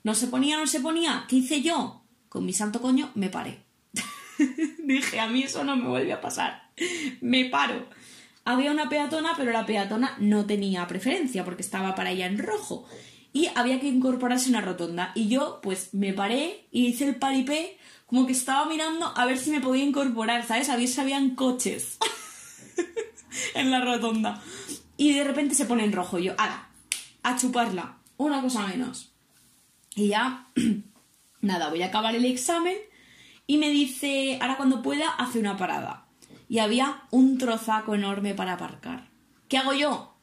No 0.04 0.16
se 0.16 0.28
ponía, 0.28 0.58
no 0.58 0.68
se 0.68 0.80
ponía. 0.80 1.26
¿Qué 1.28 1.38
hice 1.38 1.62
yo? 1.62 2.04
Con 2.30 2.46
mi 2.46 2.54
santo 2.54 2.82
coño 2.82 3.12
me 3.16 3.30
paré. 3.30 3.64
Dije, 4.80 5.20
a 5.20 5.28
mí 5.28 5.44
eso 5.44 5.64
no 5.64 5.76
me 5.76 5.88
vuelve 5.88 6.14
a 6.14 6.22
pasar. 6.22 6.70
me 7.22 7.46
paro. 7.46 7.88
Había 8.44 8.72
una 8.72 8.90
peatona, 8.90 9.34
pero 9.36 9.52
la 9.52 9.66
peatona 9.66 10.16
no 10.20 10.46
tenía 10.46 10.88
preferencia 10.88 11.44
porque 11.44 11.64
estaba 11.64 11.96
para 11.96 12.12
ella 12.12 12.28
en 12.28 12.38
rojo. 12.38 12.86
Y 13.34 13.50
había 13.56 13.80
que 13.80 13.88
incorporarse 13.88 14.50
una 14.50 14.62
rotonda. 14.62 15.12
Y 15.16 15.28
yo, 15.28 15.60
pues, 15.64 15.94
me 15.94 16.14
paré 16.14 16.68
y 16.72 16.86
hice 16.86 17.08
el 17.08 17.16
paripé 17.16 17.78
como 18.16 18.28
que 18.28 18.32
estaba 18.32 18.66
mirando 18.66 19.12
a 19.14 19.26
ver 19.26 19.38
si 19.38 19.52
me 19.52 19.60
podía 19.60 19.84
incorporar, 19.84 20.48
¿sabes? 20.48 20.70
A 20.70 20.78
ver 20.78 20.88
si 20.88 21.02
habían 21.02 21.36
coches 21.36 21.98
en 23.56 23.72
la 23.72 23.82
rotonda. 23.82 24.42
Y 24.96 25.12
de 25.12 25.26
repente 25.26 25.54
se 25.54 25.66
pone 25.66 25.84
en 25.84 25.92
rojo. 25.92 26.18
Yo, 26.18 26.34
¡ala! 26.38 26.70
A 27.24 27.36
chuparla. 27.36 27.98
Una 28.16 28.42
cosa 28.42 28.68
menos. 28.68 29.12
Y 29.96 30.08
ya, 30.08 30.48
nada, 31.42 31.70
voy 31.70 31.82
a 31.82 31.88
acabar 31.88 32.16
el 32.16 32.24
examen. 32.24 32.78
Y 33.48 33.58
me 33.58 33.70
dice, 33.70 34.40
ahora 34.42 34.56
cuando 34.56 34.82
pueda, 34.82 35.10
hace 35.10 35.38
una 35.38 35.58
parada 35.58 36.08
y 36.48 36.60
había 36.60 37.04
un 37.12 37.38
trozaco 37.38 37.96
enorme 37.96 38.34
para 38.34 38.54
aparcar. 38.54 39.10
¿Qué 39.50 39.58
hago 39.58 39.74
yo? 39.74 40.16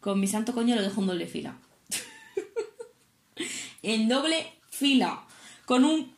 con 0.00 0.20
mi 0.20 0.28
santo 0.28 0.52
coño 0.52 0.76
lo 0.76 0.82
dejo 0.82 1.00
en 1.00 1.06
doble 1.08 1.26
fila. 1.26 1.58
en 3.82 4.08
doble 4.08 4.52
fila, 4.70 5.24
con 5.64 5.84
un 5.84 6.11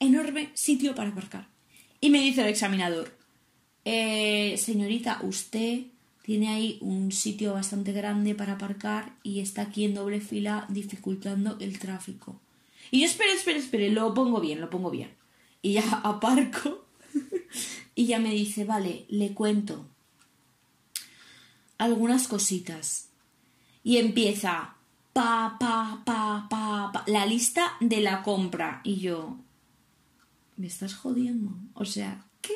enorme 0.00 0.50
sitio 0.54 0.94
para 0.94 1.10
aparcar. 1.10 1.48
Y 2.00 2.10
me 2.10 2.20
dice 2.20 2.40
el 2.40 2.48
examinador, 2.48 3.16
eh, 3.84 4.56
señorita, 4.58 5.20
usted 5.22 5.82
tiene 6.22 6.48
ahí 6.48 6.78
un 6.80 7.12
sitio 7.12 7.54
bastante 7.54 7.92
grande 7.92 8.34
para 8.34 8.54
aparcar 8.54 9.14
y 9.22 9.40
está 9.40 9.62
aquí 9.62 9.84
en 9.84 9.94
doble 9.94 10.20
fila 10.20 10.66
dificultando 10.68 11.56
el 11.60 11.78
tráfico. 11.78 12.40
Y 12.90 13.00
yo, 13.00 13.06
espere, 13.06 13.32
espere, 13.32 13.58
espere, 13.58 13.90
lo 13.90 14.12
pongo 14.14 14.40
bien, 14.40 14.60
lo 14.60 14.70
pongo 14.70 14.90
bien. 14.90 15.10
Y 15.62 15.74
ya 15.74 15.82
aparco 16.04 16.86
y 17.94 18.06
ya 18.06 18.18
me 18.18 18.30
dice, 18.30 18.64
vale, 18.64 19.04
le 19.08 19.32
cuento 19.34 19.86
algunas 21.78 22.28
cositas. 22.28 23.08
Y 23.82 23.96
empieza, 23.96 24.74
pa, 25.12 25.56
pa, 25.58 26.02
pa, 26.04 26.46
pa, 26.50 26.90
pa, 26.92 27.04
la 27.06 27.24
lista 27.24 27.72
de 27.80 28.00
la 28.00 28.22
compra. 28.22 28.82
Y 28.84 28.96
yo, 28.96 29.38
me 30.60 30.66
estás 30.66 30.94
jodiendo. 30.94 31.56
O 31.72 31.86
sea, 31.86 32.26
¿qué? 32.42 32.52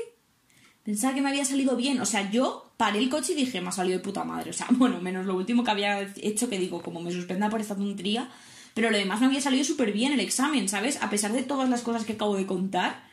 Pensaba 0.82 1.14
que 1.14 1.22
me 1.22 1.30
había 1.30 1.44
salido 1.46 1.74
bien. 1.74 2.00
O 2.00 2.06
sea, 2.06 2.30
yo 2.30 2.72
paré 2.76 2.98
el 2.98 3.08
coche 3.08 3.32
y 3.32 3.36
dije, 3.36 3.62
me 3.62 3.68
ha 3.68 3.72
salido 3.72 3.98
de 3.98 4.04
puta 4.04 4.24
madre. 4.24 4.50
O 4.50 4.52
sea, 4.52 4.66
bueno, 4.72 5.00
menos 5.00 5.24
lo 5.24 5.34
último 5.34 5.64
que 5.64 5.70
había 5.70 6.02
hecho 6.16 6.50
que 6.50 6.58
digo, 6.58 6.82
como 6.82 7.00
me 7.00 7.10
suspenda 7.10 7.48
por 7.48 7.60
esta 7.60 7.74
tontería. 7.74 8.30
Pero 8.74 8.90
lo 8.90 8.98
demás 8.98 9.20
me 9.20 9.26
había 9.26 9.40
salido 9.40 9.64
súper 9.64 9.92
bien 9.92 10.12
el 10.12 10.20
examen, 10.20 10.68
¿sabes? 10.68 11.02
A 11.02 11.08
pesar 11.08 11.32
de 11.32 11.42
todas 11.42 11.70
las 11.70 11.82
cosas 11.82 12.04
que 12.04 12.12
acabo 12.12 12.36
de 12.36 12.44
contar, 12.44 13.04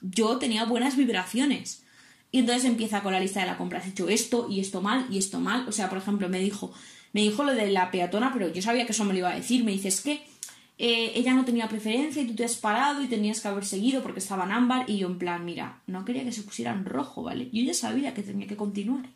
yo 0.00 0.38
tenía 0.38 0.64
buenas 0.64 0.96
vibraciones. 0.96 1.82
Y 2.30 2.40
entonces 2.40 2.64
empieza 2.64 3.02
con 3.02 3.12
la 3.12 3.20
lista 3.20 3.40
de 3.40 3.46
la 3.46 3.58
compra. 3.58 3.80
Has 3.80 3.88
hecho 3.88 4.08
esto 4.08 4.46
y 4.48 4.60
esto 4.60 4.82
mal 4.82 5.06
y 5.10 5.18
esto 5.18 5.40
mal. 5.40 5.66
O 5.66 5.72
sea, 5.72 5.88
por 5.88 5.98
ejemplo, 5.98 6.28
me 6.28 6.38
dijo, 6.38 6.72
me 7.12 7.22
dijo 7.22 7.42
lo 7.42 7.54
de 7.54 7.70
la 7.72 7.90
peatona, 7.90 8.32
pero 8.32 8.52
yo 8.52 8.62
sabía 8.62 8.86
que 8.86 8.92
eso 8.92 9.04
me 9.04 9.14
lo 9.14 9.20
iba 9.20 9.30
a 9.30 9.34
decir. 9.34 9.64
Me 9.64 9.72
dice, 9.72 9.88
es 9.88 10.02
que 10.02 10.22
eh, 10.80 11.12
ella 11.16 11.34
no 11.34 11.44
tenía 11.44 11.68
preferencia 11.68 12.22
y 12.22 12.28
tú 12.28 12.36
te 12.36 12.44
has 12.44 12.56
parado 12.56 13.02
y 13.02 13.08
tenías 13.08 13.40
que 13.40 13.48
haber 13.48 13.64
seguido 13.64 14.00
porque 14.00 14.20
estaba 14.20 14.44
en 14.44 14.52
ámbar. 14.52 14.88
Y 14.88 14.98
yo 14.98 15.08
en 15.08 15.18
plan, 15.18 15.44
mira, 15.44 15.82
no 15.86 16.04
quería 16.04 16.24
que 16.24 16.32
se 16.32 16.42
pusiera 16.42 16.72
en 16.72 16.84
rojo, 16.84 17.24
¿vale? 17.24 17.50
Yo 17.52 17.62
ya 17.62 17.74
sabía 17.74 18.14
que 18.14 18.22
tenía 18.22 18.46
que 18.46 18.56
continuar. 18.56 19.06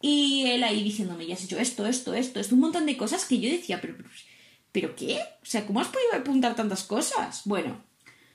Y 0.00 0.44
él 0.46 0.62
ahí 0.62 0.84
diciéndome, 0.84 1.26
ya 1.26 1.34
has 1.34 1.42
hecho 1.42 1.58
esto, 1.58 1.86
esto, 1.86 2.14
esto, 2.14 2.38
esto, 2.38 2.54
un 2.54 2.60
montón 2.60 2.86
de 2.86 2.96
cosas 2.96 3.24
que 3.24 3.40
yo 3.40 3.50
decía, 3.50 3.80
pero, 3.80 3.96
pero, 3.96 4.08
¿pero 4.70 4.94
qué? 4.94 5.18
O 5.42 5.46
sea, 5.46 5.66
¿cómo 5.66 5.80
has 5.80 5.88
podido 5.88 6.14
apuntar 6.14 6.54
tantas 6.54 6.84
cosas? 6.84 7.42
Bueno, 7.46 7.82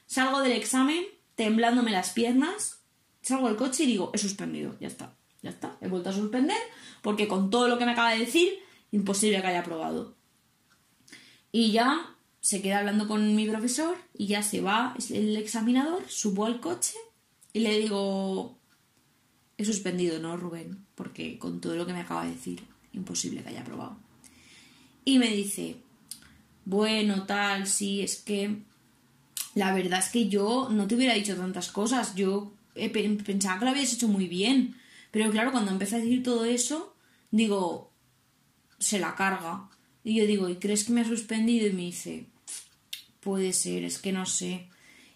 salgo 0.06 0.42
del 0.42 0.54
examen 0.54 1.06
temblándome 1.36 1.92
las 1.92 2.10
piernas, 2.10 2.82
salgo 3.22 3.48
del 3.48 3.58
coche 3.58 3.84
y 3.84 3.88
digo, 3.88 4.12
he 4.14 4.18
suspendido, 4.18 4.76
ya 4.82 4.88
está, 4.88 5.16
ya 5.42 5.52
está, 5.52 5.78
he 5.82 5.88
vuelto 5.88 6.10
a 6.10 6.14
suspender 6.14 6.58
porque 7.02 7.28
con 7.28 7.50
todo 7.50 7.68
lo 7.68 7.78
que 7.78 7.86
me 7.86 7.92
acaba 7.92 8.12
de 8.12 8.20
decir, 8.20 8.60
imposible 8.92 9.40
que 9.42 9.48
haya 9.48 9.62
aprobado. 9.62 10.18
Y 11.52 11.72
ya 11.72 12.16
se 12.42 12.62
queda 12.62 12.80
hablando 12.80 13.08
con 13.08 13.36
mi 13.36 13.48
profesor 13.48 13.96
y 14.18 14.28
ya 14.28 14.44
se 14.44 14.62
va 14.62 14.96
el 15.12 15.38
examinador, 15.38 16.04
subo 16.10 16.46
al 16.46 16.60
coche 16.60 16.96
y 17.54 17.60
le 17.60 17.80
digo, 17.80 18.58
he 19.58 19.64
suspendido, 19.64 20.20
¿no, 20.20 20.36
Rubén? 20.38 20.86
Porque 20.96 21.38
con 21.38 21.62
todo 21.62 21.76
lo 21.76 21.86
que 21.86 21.94
me 21.94 22.02
acaba 22.02 22.26
de 22.26 22.32
decir, 22.32 22.64
imposible 22.94 23.44
que 23.44 23.50
haya 23.50 23.62
aprobado. 23.62 23.96
Y 25.06 25.20
me 25.20 25.30
dice, 25.30 25.78
bueno, 26.66 27.26
tal, 27.26 27.68
sí, 27.68 28.02
es 28.02 28.18
que 28.18 28.64
la 29.54 29.74
verdad 29.74 30.00
es 30.00 30.10
que 30.10 30.28
yo 30.28 30.70
no 30.72 30.88
te 30.88 30.96
hubiera 30.96 31.14
dicho 31.14 31.36
tantas 31.36 31.72
cosas, 31.72 32.16
yo 32.16 32.54
pensaba 32.74 33.60
que 33.60 33.66
lo 33.66 33.72
habías 33.72 33.94
hecho 33.94 34.08
muy 34.08 34.28
bien. 34.28 34.76
Pero 35.12 35.30
claro, 35.30 35.52
cuando 35.52 35.72
empecé 35.72 35.96
a 35.96 36.00
decir 36.00 36.24
todo 36.24 36.46
eso, 36.46 36.96
digo, 37.30 37.92
se 38.80 39.00
la 39.00 39.16
carga. 39.16 39.70
Y 40.04 40.16
yo 40.16 40.26
digo, 40.26 40.50
¿y 40.50 40.56
crees 40.56 40.86
que 40.86 40.94
me 40.94 41.02
ha 41.02 41.06
suspendido? 41.06 41.68
Y 41.68 41.74
me 41.74 41.82
dice, 41.82 42.28
puede 43.22 43.54
ser, 43.54 43.86
es 43.86 44.00
que 44.00 44.12
no 44.12 44.26
sé. 44.26 44.68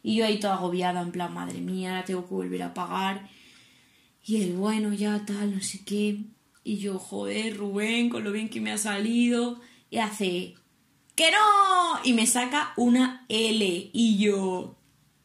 Y 0.01 0.15
yo 0.15 0.25
ahí 0.25 0.39
toda 0.39 0.53
agobiada, 0.53 1.01
en 1.01 1.11
plan, 1.11 1.33
madre 1.33 1.59
mía, 1.59 1.89
ahora 1.89 2.05
tengo 2.05 2.27
que 2.27 2.33
volver 2.33 2.63
a 2.63 2.73
pagar. 2.73 3.27
Y 4.23 4.41
él, 4.41 4.53
bueno, 4.53 4.93
ya 4.93 5.25
tal, 5.25 5.55
no 5.55 5.61
sé 5.61 5.83
qué. 5.83 6.19
Y 6.63 6.77
yo, 6.77 6.97
joder, 6.99 7.57
Rubén, 7.57 8.09
con 8.09 8.23
lo 8.23 8.31
bien 8.31 8.49
que 8.49 8.61
me 8.61 8.71
ha 8.71 8.77
salido. 8.77 9.59
Y 9.89 9.97
hace, 9.97 10.55
¡que 11.15 11.31
no! 11.31 11.99
Y 12.03 12.13
me 12.13 12.27
saca 12.27 12.73
una 12.77 13.25
L. 13.29 13.89
Y 13.93 14.17
yo, 14.17 14.77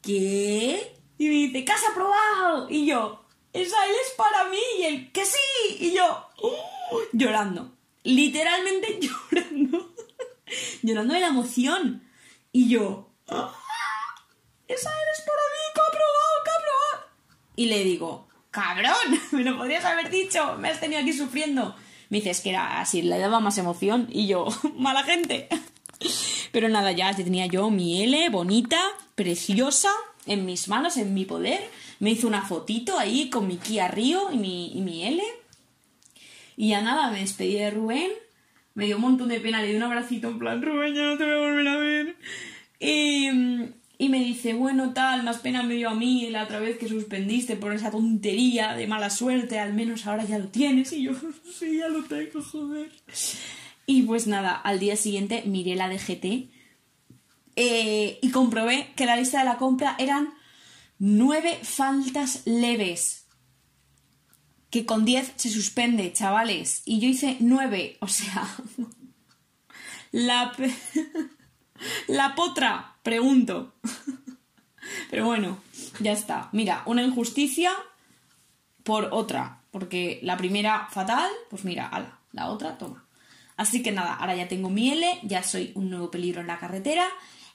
¿qué? 0.02 0.96
Y 1.18 1.24
me 1.28 1.34
dice, 1.34 1.64
¿qué 1.64 1.72
has 1.72 1.88
aprobado? 1.90 2.68
Y 2.70 2.86
yo, 2.86 3.24
esa 3.52 3.84
L 3.86 3.94
es 3.94 4.14
para 4.16 4.48
mí. 4.48 4.58
Y 4.80 4.82
él, 4.84 5.12
que 5.12 5.24
sí. 5.24 5.76
Y 5.78 5.92
yo, 5.94 6.26
uh, 6.42 6.98
llorando. 7.12 7.76
Literalmente 8.02 8.98
llorando. 9.30 9.94
llorando 10.82 11.14
de 11.14 11.20
la 11.20 11.28
emoción. 11.28 12.09
Y 12.52 12.68
yo, 12.68 13.10
ah, 13.28 13.54
esa 14.66 14.90
L 14.90 15.10
es 15.16 15.24
para 15.24 15.38
mí, 15.38 15.74
que 15.74 15.80
aprobado. 15.80 16.30
Y 17.60 17.66
le 17.66 17.84
digo, 17.84 18.26
cabrón, 18.50 18.94
me 19.32 19.44
lo 19.44 19.58
podrías 19.58 19.84
haber 19.84 20.10
dicho, 20.10 20.56
me 20.56 20.70
has 20.70 20.80
tenido 20.80 21.02
aquí 21.02 21.12
sufriendo. 21.12 21.76
Me 22.08 22.18
dice, 22.18 22.30
es 22.30 22.40
que 22.40 22.50
era 22.50 22.80
así, 22.80 23.02
le 23.02 23.18
daba 23.18 23.38
más 23.40 23.58
emoción. 23.58 24.08
Y 24.10 24.26
yo, 24.26 24.46
mala 24.76 25.02
gente. 25.02 25.48
Pero 26.52 26.68
nada, 26.68 26.92
ya 26.92 27.14
tenía 27.14 27.46
yo 27.46 27.70
mi 27.70 28.02
L 28.02 28.30
bonita, 28.30 28.80
preciosa, 29.14 29.90
en 30.24 30.46
mis 30.46 30.68
manos, 30.68 30.96
en 30.96 31.12
mi 31.12 31.26
poder. 31.26 31.60
Me 31.98 32.10
hizo 32.10 32.26
una 32.26 32.46
fotito 32.46 32.98
ahí 32.98 33.28
con 33.28 33.46
mi 33.46 33.58
Kia 33.58 33.88
Río 33.88 34.30
y 34.32 34.38
mi, 34.38 34.72
y 34.72 34.80
mi 34.80 35.06
L. 35.06 35.22
Y 36.56 36.70
ya 36.70 36.80
nada, 36.80 37.10
me 37.10 37.20
despedí 37.20 37.54
de 37.54 37.70
Rubén. 37.70 38.10
Me 38.74 38.86
dio 38.86 38.96
un 38.96 39.02
montón 39.02 39.28
de 39.28 39.40
pena, 39.40 39.60
le 39.60 39.68
di 39.68 39.76
un 39.76 39.82
abracito 39.82 40.28
en 40.28 40.38
plan, 40.38 40.62
Rubén, 40.62 40.94
ya 40.94 41.02
no 41.02 41.18
te 41.18 41.24
voy 41.24 41.34
a 41.34 41.38
volver 41.38 41.68
a 41.68 41.76
ver. 41.76 42.16
Y, 42.78 43.28
y 43.98 44.08
me 44.08 44.18
dice, 44.20 44.54
bueno, 44.54 44.92
tal, 44.92 45.24
más 45.24 45.38
pena 45.38 45.62
me 45.62 45.74
dio 45.74 45.90
a 45.90 45.94
mí 45.94 46.30
la 46.30 46.44
otra 46.44 46.60
vez 46.60 46.78
que 46.78 46.88
suspendiste 46.88 47.56
por 47.56 47.72
esa 47.72 47.90
tontería 47.90 48.74
de 48.74 48.86
mala 48.86 49.10
suerte, 49.10 49.58
al 49.58 49.74
menos 49.74 50.06
ahora 50.06 50.24
ya 50.24 50.38
lo 50.38 50.48
tienes. 50.48 50.92
Y 50.92 51.02
yo, 51.02 51.12
sí, 51.58 51.78
ya 51.78 51.88
lo 51.88 52.04
tengo, 52.04 52.42
joder. 52.42 52.90
Y 53.86 54.02
pues 54.02 54.26
nada, 54.26 54.54
al 54.54 54.78
día 54.78 54.96
siguiente 54.96 55.42
miré 55.46 55.74
la 55.74 55.88
DGT 55.88 56.48
eh, 57.56 58.18
y 58.22 58.30
comprobé 58.30 58.92
que 58.96 59.04
la 59.04 59.16
lista 59.16 59.40
de 59.40 59.44
la 59.44 59.56
compra 59.56 59.96
eran 59.98 60.32
nueve 60.98 61.58
faltas 61.62 62.42
leves. 62.46 63.19
Que 64.70 64.86
con 64.86 65.04
diez 65.04 65.32
se 65.36 65.50
suspende, 65.50 66.12
chavales. 66.12 66.82
Y 66.84 67.00
yo 67.00 67.08
hice 67.08 67.36
nueve, 67.40 67.96
o 68.00 68.08
sea. 68.08 68.48
la. 70.12 70.52
la 72.08 72.34
potra, 72.34 72.96
pregunto. 73.02 73.74
Pero 75.10 75.26
bueno, 75.26 75.58
ya 76.00 76.12
está. 76.12 76.48
Mira, 76.52 76.82
una 76.86 77.02
injusticia 77.02 77.72
por 78.82 79.08
otra. 79.12 79.62
Porque 79.70 80.18
la 80.22 80.36
primera 80.36 80.88
fatal, 80.90 81.30
pues 81.48 81.64
mira, 81.64 81.86
ala, 81.86 82.18
la 82.32 82.48
otra, 82.48 82.76
toma. 82.76 83.04
Así 83.56 83.82
que 83.82 83.92
nada, 83.92 84.14
ahora 84.14 84.34
ya 84.34 84.48
tengo 84.48 84.68
mi 84.68 84.90
L, 84.90 85.20
ya 85.22 85.44
soy 85.44 85.70
un 85.74 85.90
nuevo 85.90 86.10
peligro 86.10 86.40
en 86.40 86.48
la 86.48 86.58
carretera 86.58 87.06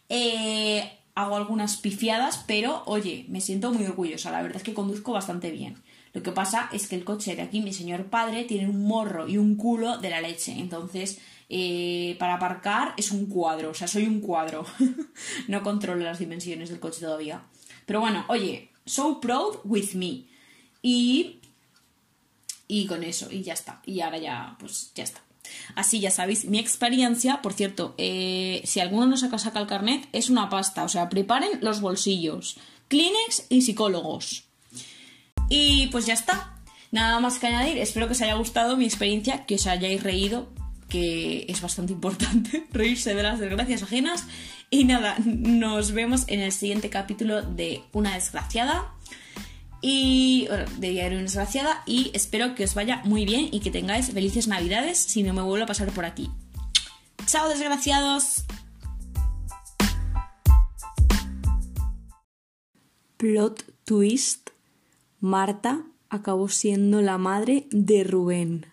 eh, 0.09 0.99
hago 1.15 1.35
algunas 1.37 1.77
pifiadas, 1.77 2.43
pero 2.45 2.83
oye, 2.85 3.25
me 3.29 3.41
siento 3.41 3.71
muy 3.71 3.85
orgullosa. 3.85 4.31
La 4.31 4.41
verdad 4.41 4.57
es 4.57 4.63
que 4.63 4.73
conduzco 4.73 5.13
bastante 5.13 5.51
bien. 5.51 5.81
Lo 6.15 6.23
que 6.23 6.31
pasa 6.31 6.69
es 6.71 6.87
que 6.87 6.95
el 6.95 7.03
coche 7.03 7.35
de 7.35 7.41
aquí, 7.41 7.59
mi 7.59 7.73
señor 7.73 8.05
padre, 8.05 8.45
tiene 8.45 8.69
un 8.69 8.87
morro 8.87 9.27
y 9.27 9.37
un 9.37 9.57
culo 9.57 9.97
de 9.97 10.09
la 10.09 10.21
leche. 10.21 10.53
Entonces, 10.53 11.19
eh, 11.49 12.15
para 12.17 12.35
aparcar 12.35 12.93
es 12.95 13.11
un 13.11 13.25
cuadro. 13.25 13.71
O 13.71 13.73
sea, 13.73 13.89
soy 13.89 14.05
un 14.05 14.21
cuadro. 14.21 14.65
no 15.49 15.61
controlo 15.61 16.05
las 16.05 16.19
dimensiones 16.19 16.69
del 16.69 16.79
coche 16.79 17.01
todavía. 17.01 17.43
Pero 17.85 17.99
bueno, 17.99 18.23
oye, 18.29 18.71
so 18.85 19.19
proud 19.19 19.57
with 19.65 19.93
me. 19.95 20.23
Y. 20.81 21.41
Y 22.69 22.87
con 22.87 23.03
eso, 23.03 23.29
y 23.29 23.43
ya 23.43 23.51
está. 23.51 23.81
Y 23.85 23.99
ahora 23.99 24.17
ya, 24.17 24.55
pues 24.57 24.93
ya 24.95 25.03
está. 25.03 25.21
Así 25.75 25.99
ya 25.99 26.11
sabéis, 26.11 26.45
mi 26.45 26.59
experiencia, 26.59 27.41
por 27.41 27.51
cierto, 27.51 27.93
eh, 27.97 28.61
si 28.63 28.79
alguno 28.79 29.05
no 29.05 29.17
saca, 29.17 29.37
saca 29.37 29.59
el 29.59 29.67
carnet, 29.67 30.07
es 30.13 30.29
una 30.29 30.49
pasta. 30.49 30.85
O 30.85 30.87
sea, 30.87 31.09
preparen 31.09 31.59
los 31.61 31.81
bolsillos. 31.81 32.55
Kleenex 32.87 33.47
y 33.49 33.63
psicólogos. 33.63 34.45
Y 35.49 35.87
pues 35.87 36.05
ya 36.05 36.13
está. 36.13 36.53
Nada 36.91 37.19
más 37.19 37.39
que 37.39 37.47
añadir. 37.47 37.77
Espero 37.77 38.07
que 38.07 38.13
os 38.13 38.21
haya 38.21 38.35
gustado 38.35 38.77
mi 38.77 38.85
experiencia, 38.85 39.45
que 39.45 39.55
os 39.55 39.67
hayáis 39.67 40.01
reído, 40.01 40.49
que 40.89 41.45
es 41.49 41.61
bastante 41.61 41.93
importante 41.93 42.65
reírse 42.71 43.13
de 43.13 43.23
las 43.23 43.39
desgracias 43.39 43.83
ajenas. 43.83 44.25
Y 44.69 44.85
nada, 44.85 45.15
nos 45.25 45.91
vemos 45.91 46.23
en 46.27 46.39
el 46.39 46.51
siguiente 46.51 46.89
capítulo 46.89 47.41
de 47.41 47.83
Una 47.93 48.15
desgraciada 48.15 48.91
y 49.81 50.47
de 50.79 50.89
Diario 50.89 51.19
Desgraciada 51.19 51.83
y 51.85 52.09
espero 52.15 52.55
que 52.55 52.63
os 52.63 52.73
vaya 52.73 53.01
muy 53.03 53.25
bien 53.25 53.49
y 53.51 53.59
que 53.59 53.69
tengáis 53.69 54.11
felices 54.11 54.47
navidades 54.47 54.97
si 54.97 55.21
no 55.21 55.33
me 55.33 55.43
vuelvo 55.43 55.65
a 55.65 55.67
pasar 55.67 55.91
por 55.91 56.05
aquí. 56.05 56.31
¡Chao 57.27 57.49
desgraciados! 57.49 58.45
Plot 63.17 63.63
twist. 63.85 64.54
Marta 65.19 65.85
acabó 66.09 66.49
siendo 66.49 67.01
la 67.01 67.17
madre 67.17 67.67
de 67.71 68.03
Rubén. 68.03 68.65